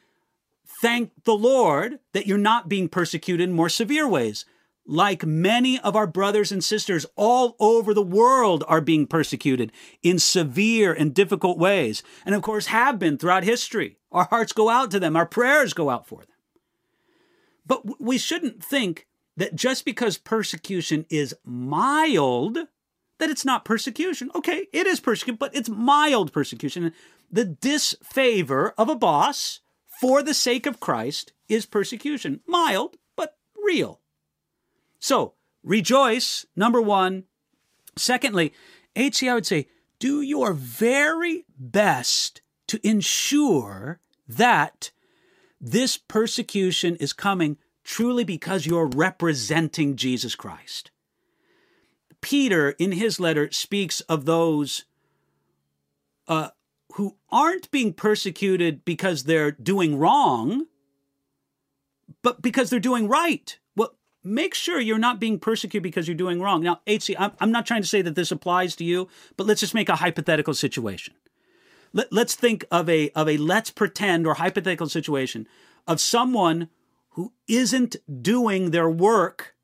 thank 0.81 1.11
the 1.25 1.37
Lord 1.37 1.99
that 2.13 2.25
you're 2.25 2.39
not 2.39 2.67
being 2.67 2.89
persecuted 2.89 3.47
in 3.47 3.55
more 3.55 3.69
severe 3.69 4.07
ways 4.07 4.43
like 4.85 5.25
many 5.25 5.79
of 5.79 5.95
our 5.95 6.07
brothers 6.07 6.51
and 6.51 6.63
sisters 6.63 7.05
all 7.15 7.55
over 7.59 7.93
the 7.93 8.01
world, 8.01 8.63
are 8.67 8.81
being 8.81 9.07
persecuted 9.07 9.71
in 10.01 10.19
severe 10.19 10.91
and 10.93 11.13
difficult 11.13 11.57
ways, 11.57 12.03
and 12.25 12.35
of 12.35 12.41
course 12.41 12.67
have 12.67 12.99
been 12.99 13.17
throughout 13.17 13.43
history. 13.43 13.97
Our 14.11 14.25
hearts 14.25 14.53
go 14.53 14.69
out 14.69 14.91
to 14.91 14.99
them, 14.99 15.15
our 15.15 15.25
prayers 15.25 15.73
go 15.73 15.89
out 15.89 16.07
for 16.07 16.21
them. 16.21 16.27
But 17.65 18.01
we 18.01 18.17
shouldn't 18.17 18.63
think 18.63 19.07
that 19.37 19.55
just 19.55 19.85
because 19.85 20.17
persecution 20.17 21.05
is 21.09 21.33
mild, 21.45 22.57
that 23.19 23.29
it's 23.29 23.45
not 23.45 23.63
persecution. 23.63 24.29
Okay, 24.35 24.67
it 24.73 24.87
is 24.87 24.99
persecution, 24.99 25.37
but 25.39 25.55
it's 25.55 25.69
mild 25.69 26.33
persecution. 26.33 26.91
The 27.31 27.45
disfavor 27.45 28.73
of 28.77 28.89
a 28.89 28.95
boss 28.95 29.61
for 30.01 30.21
the 30.21 30.33
sake 30.33 30.65
of 30.65 30.79
Christ 30.79 31.31
is 31.47 31.65
persecution. 31.65 32.41
Mild, 32.45 32.97
but 33.15 33.37
real. 33.63 34.00
So 35.01 35.33
rejoice, 35.63 36.45
number 36.55 36.81
one. 36.81 37.25
Secondly, 37.97 38.53
HC, 38.95 39.23
I 39.23 39.33
would 39.33 39.45
say, 39.45 39.67
do 39.99 40.21
your 40.21 40.53
very 40.53 41.45
best 41.57 42.41
to 42.67 42.79
ensure 42.87 43.99
that 44.27 44.91
this 45.59 45.97
persecution 45.97 46.95
is 46.97 47.11
coming 47.11 47.57
truly 47.83 48.23
because 48.23 48.65
you're 48.65 48.87
representing 48.87 49.95
Jesus 49.95 50.35
Christ. 50.35 50.91
Peter, 52.21 52.71
in 52.71 52.93
his 52.93 53.19
letter, 53.19 53.51
speaks 53.51 54.01
of 54.01 54.25
those 54.25 54.85
uh, 56.27 56.49
who 56.93 57.17
aren't 57.31 57.71
being 57.71 57.91
persecuted 57.91 58.85
because 58.85 59.23
they're 59.23 59.51
doing 59.51 59.97
wrong, 59.97 60.67
but 62.21 62.41
because 62.41 62.69
they're 62.69 62.79
doing 62.79 63.07
right 63.07 63.57
make 64.23 64.53
sure 64.53 64.79
you're 64.79 64.97
not 64.97 65.19
being 65.19 65.39
persecuted 65.39 65.83
because 65.83 66.07
you're 66.07 66.15
doing 66.15 66.41
wrong. 66.41 66.61
Now, 66.61 66.81
HC, 66.87 67.15
I'm, 67.17 67.51
not 67.51 67.65
trying 67.65 67.81
to 67.81 67.87
say 67.87 68.01
that 68.01 68.15
this 68.15 68.31
applies 68.31 68.75
to 68.77 68.83
you, 68.83 69.07
but 69.37 69.47
let's 69.47 69.61
just 69.61 69.73
make 69.73 69.89
a 69.89 69.95
hypothetical 69.95 70.53
situation. 70.53 71.13
Let, 71.93 72.11
let's 72.13 72.35
think 72.35 72.65
of 72.71 72.89
a 72.89 73.09
of 73.11 73.27
a 73.27 73.37
let's 73.37 73.69
pretend 73.69 74.25
or 74.25 74.35
hypothetical 74.35 74.87
situation 74.87 75.47
of 75.87 75.99
someone 75.99 76.69
who 77.11 77.33
isn't 77.47 77.97
doing 78.21 78.71
their 78.71 78.89
work 78.89 79.55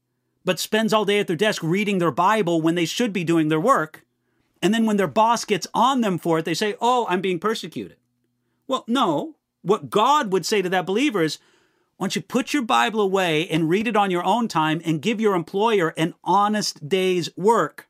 but 0.48 0.60
spends 0.60 0.94
all 0.94 1.04
day 1.04 1.20
at 1.20 1.28
their 1.28 1.36
desk 1.36 1.62
reading 1.62 1.98
their 1.98 2.10
Bible 2.10 2.62
when 2.62 2.76
they 2.76 2.86
should 2.86 3.12
be 3.12 3.26
doing 3.26 3.50
their 3.50 3.60
work. 3.60 4.06
And 4.62 4.74
then 4.74 4.86
when 4.86 4.96
their 4.96 5.06
boss 5.06 5.44
gets 5.44 5.68
on 5.74 6.00
them 6.00 6.18
for 6.18 6.40
it, 6.40 6.46
they 6.46 6.54
say, 6.54 6.76
Oh, 6.80 7.06
I'm 7.10 7.20
being 7.20 7.38
persecuted. 7.38 7.98
Well, 8.66 8.86
no. 8.88 9.36
What 9.62 9.90
God 9.90 10.32
would 10.32 10.46
say 10.46 10.62
to 10.62 10.70
that 10.70 10.86
believer 10.86 11.22
is, 11.22 11.38
why 11.98 12.06
don't 12.06 12.16
you 12.16 12.22
put 12.22 12.54
your 12.54 12.62
Bible 12.62 13.02
away 13.02 13.48
and 13.50 13.70
read 13.70 13.88
it 13.88 13.98
on 13.98 14.12
your 14.12 14.24
own 14.24 14.48
time 14.48 14.82
and 14.86 15.02
give 15.02 15.20
your 15.20 15.36
employer 15.36 15.96
an 15.98 16.14
honest 16.24 16.88
day's 16.88 17.36
work? 17.36 17.88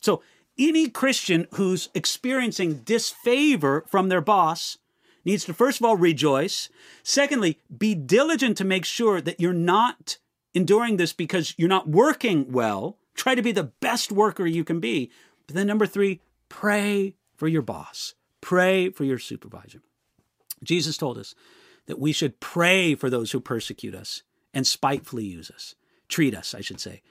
So, 0.00 0.22
any 0.58 0.88
Christian 0.88 1.46
who's 1.52 1.90
experiencing 1.94 2.78
disfavor 2.78 3.84
from 3.88 4.08
their 4.08 4.22
boss 4.22 4.78
needs 5.22 5.44
to, 5.44 5.52
first 5.52 5.80
of 5.80 5.84
all, 5.84 5.96
rejoice. 5.96 6.70
Secondly, 7.02 7.58
be 7.76 7.94
diligent 7.94 8.56
to 8.56 8.64
make 8.64 8.86
sure 8.86 9.20
that 9.20 9.38
you're 9.38 9.52
not 9.52 10.16
enduring 10.54 10.96
this 10.96 11.12
because 11.12 11.52
you're 11.58 11.68
not 11.68 11.88
working 11.88 12.50
well. 12.50 12.96
Try 13.14 13.34
to 13.34 13.42
be 13.42 13.52
the 13.52 13.64
best 13.64 14.10
worker 14.10 14.46
you 14.46 14.64
can 14.64 14.80
be. 14.80 15.10
But 15.46 15.56
then, 15.56 15.66
number 15.66 15.86
three, 15.86 16.20
pray 16.48 17.14
for 17.36 17.48
your 17.48 17.62
boss, 17.62 18.14
pray 18.40 18.88
for 18.88 19.04
your 19.04 19.18
supervisor. 19.18 19.82
Jesus 20.62 20.96
told 20.96 21.18
us 21.18 21.34
that 21.86 21.98
we 21.98 22.12
should 22.12 22.40
pray 22.40 22.94
for 22.94 23.08
those 23.10 23.32
who 23.32 23.40
persecute 23.40 23.94
us 23.94 24.22
and 24.52 24.66
spitefully 24.66 25.24
use 25.24 25.50
us, 25.50 25.74
treat 26.08 26.34
us, 26.34 26.54
I 26.54 26.60
should 26.60 26.80
say. 26.80 27.02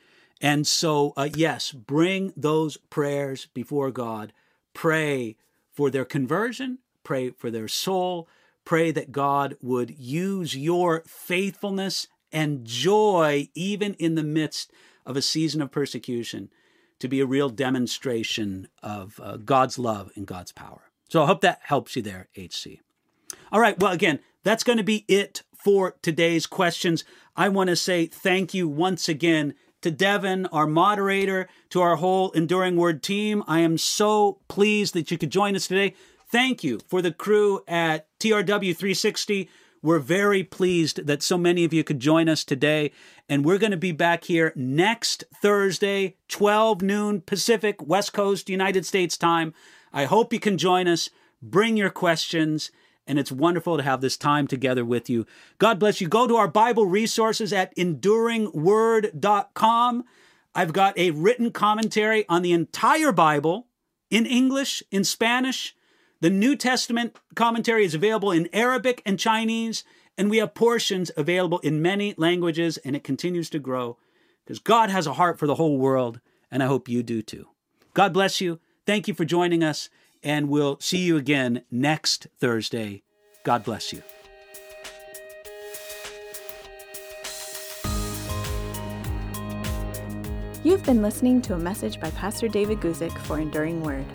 And 0.41 0.67
so, 0.67 1.13
uh, 1.15 1.30
yes, 1.34 1.71
bring 1.71 2.34
those 2.36 2.78
prayers 2.78 3.47
before 3.53 3.91
God. 3.91 4.34
Pray 4.73 5.38
for 5.71 5.89
their 5.89 6.05
conversion, 6.05 6.80
pray 7.03 7.30
for 7.30 7.49
their 7.49 7.67
soul, 7.67 8.28
pray 8.65 8.91
that 8.91 9.11
God 9.11 9.55
would 9.61 9.91
use 9.97 10.55
your 10.55 11.03
faithfulness 11.07 12.07
and 12.32 12.65
joy, 12.65 13.49
even 13.53 13.93
in 13.93 14.15
the 14.15 14.23
midst 14.23 14.71
of 15.05 15.15
a 15.15 15.21
season 15.21 15.61
of 15.61 15.71
persecution, 15.71 16.49
to 16.99 17.07
be 17.07 17.19
a 17.19 17.26
real 17.26 17.49
demonstration 17.49 18.67
of 18.82 19.19
uh, 19.23 19.38
God's 19.38 19.78
love 19.78 20.11
and 20.15 20.26
God's 20.26 20.51
power. 20.51 20.89
So 21.09 21.23
I 21.23 21.28
hope 21.28 21.41
that 21.41 21.59
helps 21.63 21.95
you 21.95 22.01
there, 22.01 22.28
HC. 22.36 22.80
All 23.51 23.59
right, 23.59 23.80
well, 23.80 23.91
again, 23.91 24.19
that's 24.46 24.64
going 24.64 24.78
to 24.78 24.84
be 24.84 25.04
it 25.08 25.41
for 25.58 25.98
today's 26.04 26.46
questions. 26.46 27.04
I 27.36 27.50
want 27.50 27.70
to 27.70 27.76
say 27.76 28.06
thank 28.06 28.54
you 28.54 28.68
once 28.68 29.10
again 29.10 29.56
to 29.82 29.89
Devin, 29.89 30.46
our 30.48 30.68
moderator, 30.68 31.50
to 31.72 31.82
our 31.82 31.96
whole 31.96 32.30
Enduring 32.32 32.78
Word 32.78 33.02
team. 33.02 33.43
I 33.48 33.62
am 33.62 33.80
so 33.80 34.39
pleased 34.48 34.93
that 34.93 35.10
you 35.10 35.18
could 35.18 35.32
join 35.32 35.56
us 35.56 35.68
today. 35.68 35.96
Thank 36.32 36.64
you 36.64 36.80
for 36.88 37.02
the 37.02 37.12
crew 37.12 37.64
at 37.68 38.08
TRW 38.20 38.76
360. 38.78 39.50
We're 39.82 40.00
very 40.00 40.43
pleased 40.43 41.08
that 41.08 41.24
so 41.24 41.39
many 41.39 41.66
of 41.66 41.74
you 41.74 41.84
could 41.84 42.00
join 42.00 42.30
us 42.30 42.43
today. 42.43 42.91
And 43.28 43.43
we're 43.43 43.58
going 43.58 43.72
to 43.72 43.78
be 43.78 43.91
back 43.91 44.26
here 44.26 44.54
next 44.56 45.24
Thursday, 45.41 46.18
12 46.28 46.84
noon 46.84 47.22
Pacific, 47.22 47.86
West 47.86 48.14
Coast, 48.14 48.48
United 48.48 48.86
States 48.86 49.18
time. 49.18 49.56
I 49.91 50.06
hope 50.06 50.32
you 50.32 50.39
can 50.39 50.60
join 50.60 50.88
us. 50.88 51.10
Bring 51.41 51.78
your 51.78 51.89
questions 51.89 52.70
and 53.08 53.20
it's 53.20 53.32
wonderful 53.32 53.78
to 53.78 53.84
have 53.84 54.01
this 54.01 54.18
time 54.18 54.47
together 54.47 54.84
with 54.84 55.08
you. 55.10 55.26
God 55.58 55.80
bless 55.80 56.01
you. 56.01 56.08
Go 56.08 56.28
to 56.28 56.36
our 56.36 56.47
Bible 56.47 56.86
resources 56.86 57.53
at 57.53 57.76
enduringword.com. 57.76 60.03
I've 60.53 60.74
got 60.74 60.97
a 60.97 61.12
written 61.12 61.51
commentary 61.51 62.26
on 62.30 62.41
the 62.41 62.53
entire 62.53 63.12
Bible 63.12 63.68
in 64.10 64.26
English, 64.26 64.82
in 64.91 65.03
Spanish. 65.03 65.76
The 66.22 66.30
New 66.30 66.56
Testament 66.56 67.18
commentary 67.36 67.86
is 67.86 67.93
available 67.93 68.32
in 68.32 68.49
Arabic 68.53 69.01
and 69.06 69.20
Chinese, 69.20 69.84
and 70.18 70.30
we 70.30 70.38
have 70.38 70.53
portions 70.53 71.12
available 71.18 71.60
in 71.60 71.82
many 71.82 72.14
languages, 72.18 72.78
and 72.78 72.95
it 72.95 73.03
continues 73.03 73.49
to 73.49 73.60
grow 73.60 73.97
because 74.43 74.60
God 74.60 74.89
has 74.89 75.08
a 75.08 75.14
heart 75.14 75.38
for 75.38 75.47
the 75.47 75.56
whole 75.56 75.78
world, 75.78 76.22
and 76.49 76.64
I 76.64 76.68
hope 76.68 76.88
you 76.88 77.03
do 77.03 77.22
too. 77.22 77.49
God 77.93 78.14
bless 78.14 78.39
you. 78.39 78.60
Thank 78.86 79.08
you 79.08 79.14
for 79.14 79.26
joining 79.26 79.64
us 79.64 79.89
and 80.26 80.49
we'll 80.49 80.78
see 80.82 80.97
you 80.97 81.15
again 81.15 81.61
next 81.71 82.28
Thursday. 82.39 83.03
God 83.43 83.63
bless 83.63 83.93
you. 83.93 84.01
You've 90.63 90.84
been 90.84 91.03
listening 91.03 91.43
to 91.43 91.53
a 91.53 91.59
message 91.59 92.01
by 92.01 92.09
Pastor 92.11 92.47
David 92.47 92.80
Guzik 92.80 93.15
for 93.19 93.39
Enduring 93.39 93.84
Word. 93.84 94.05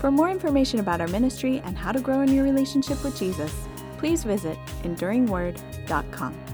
For 0.00 0.10
more 0.10 0.30
information 0.30 0.80
about 0.80 1.02
our 1.02 1.08
ministry 1.08 1.60
and 1.64 1.76
how 1.76 1.92
to 1.92 2.00
grow 2.00 2.22
in 2.22 2.32
your 2.32 2.44
relationship 2.44 3.04
with 3.04 3.18
Jesus, 3.18 3.52
please 3.98 4.24
visit 4.24 4.56
enduringword.com. 4.84 6.47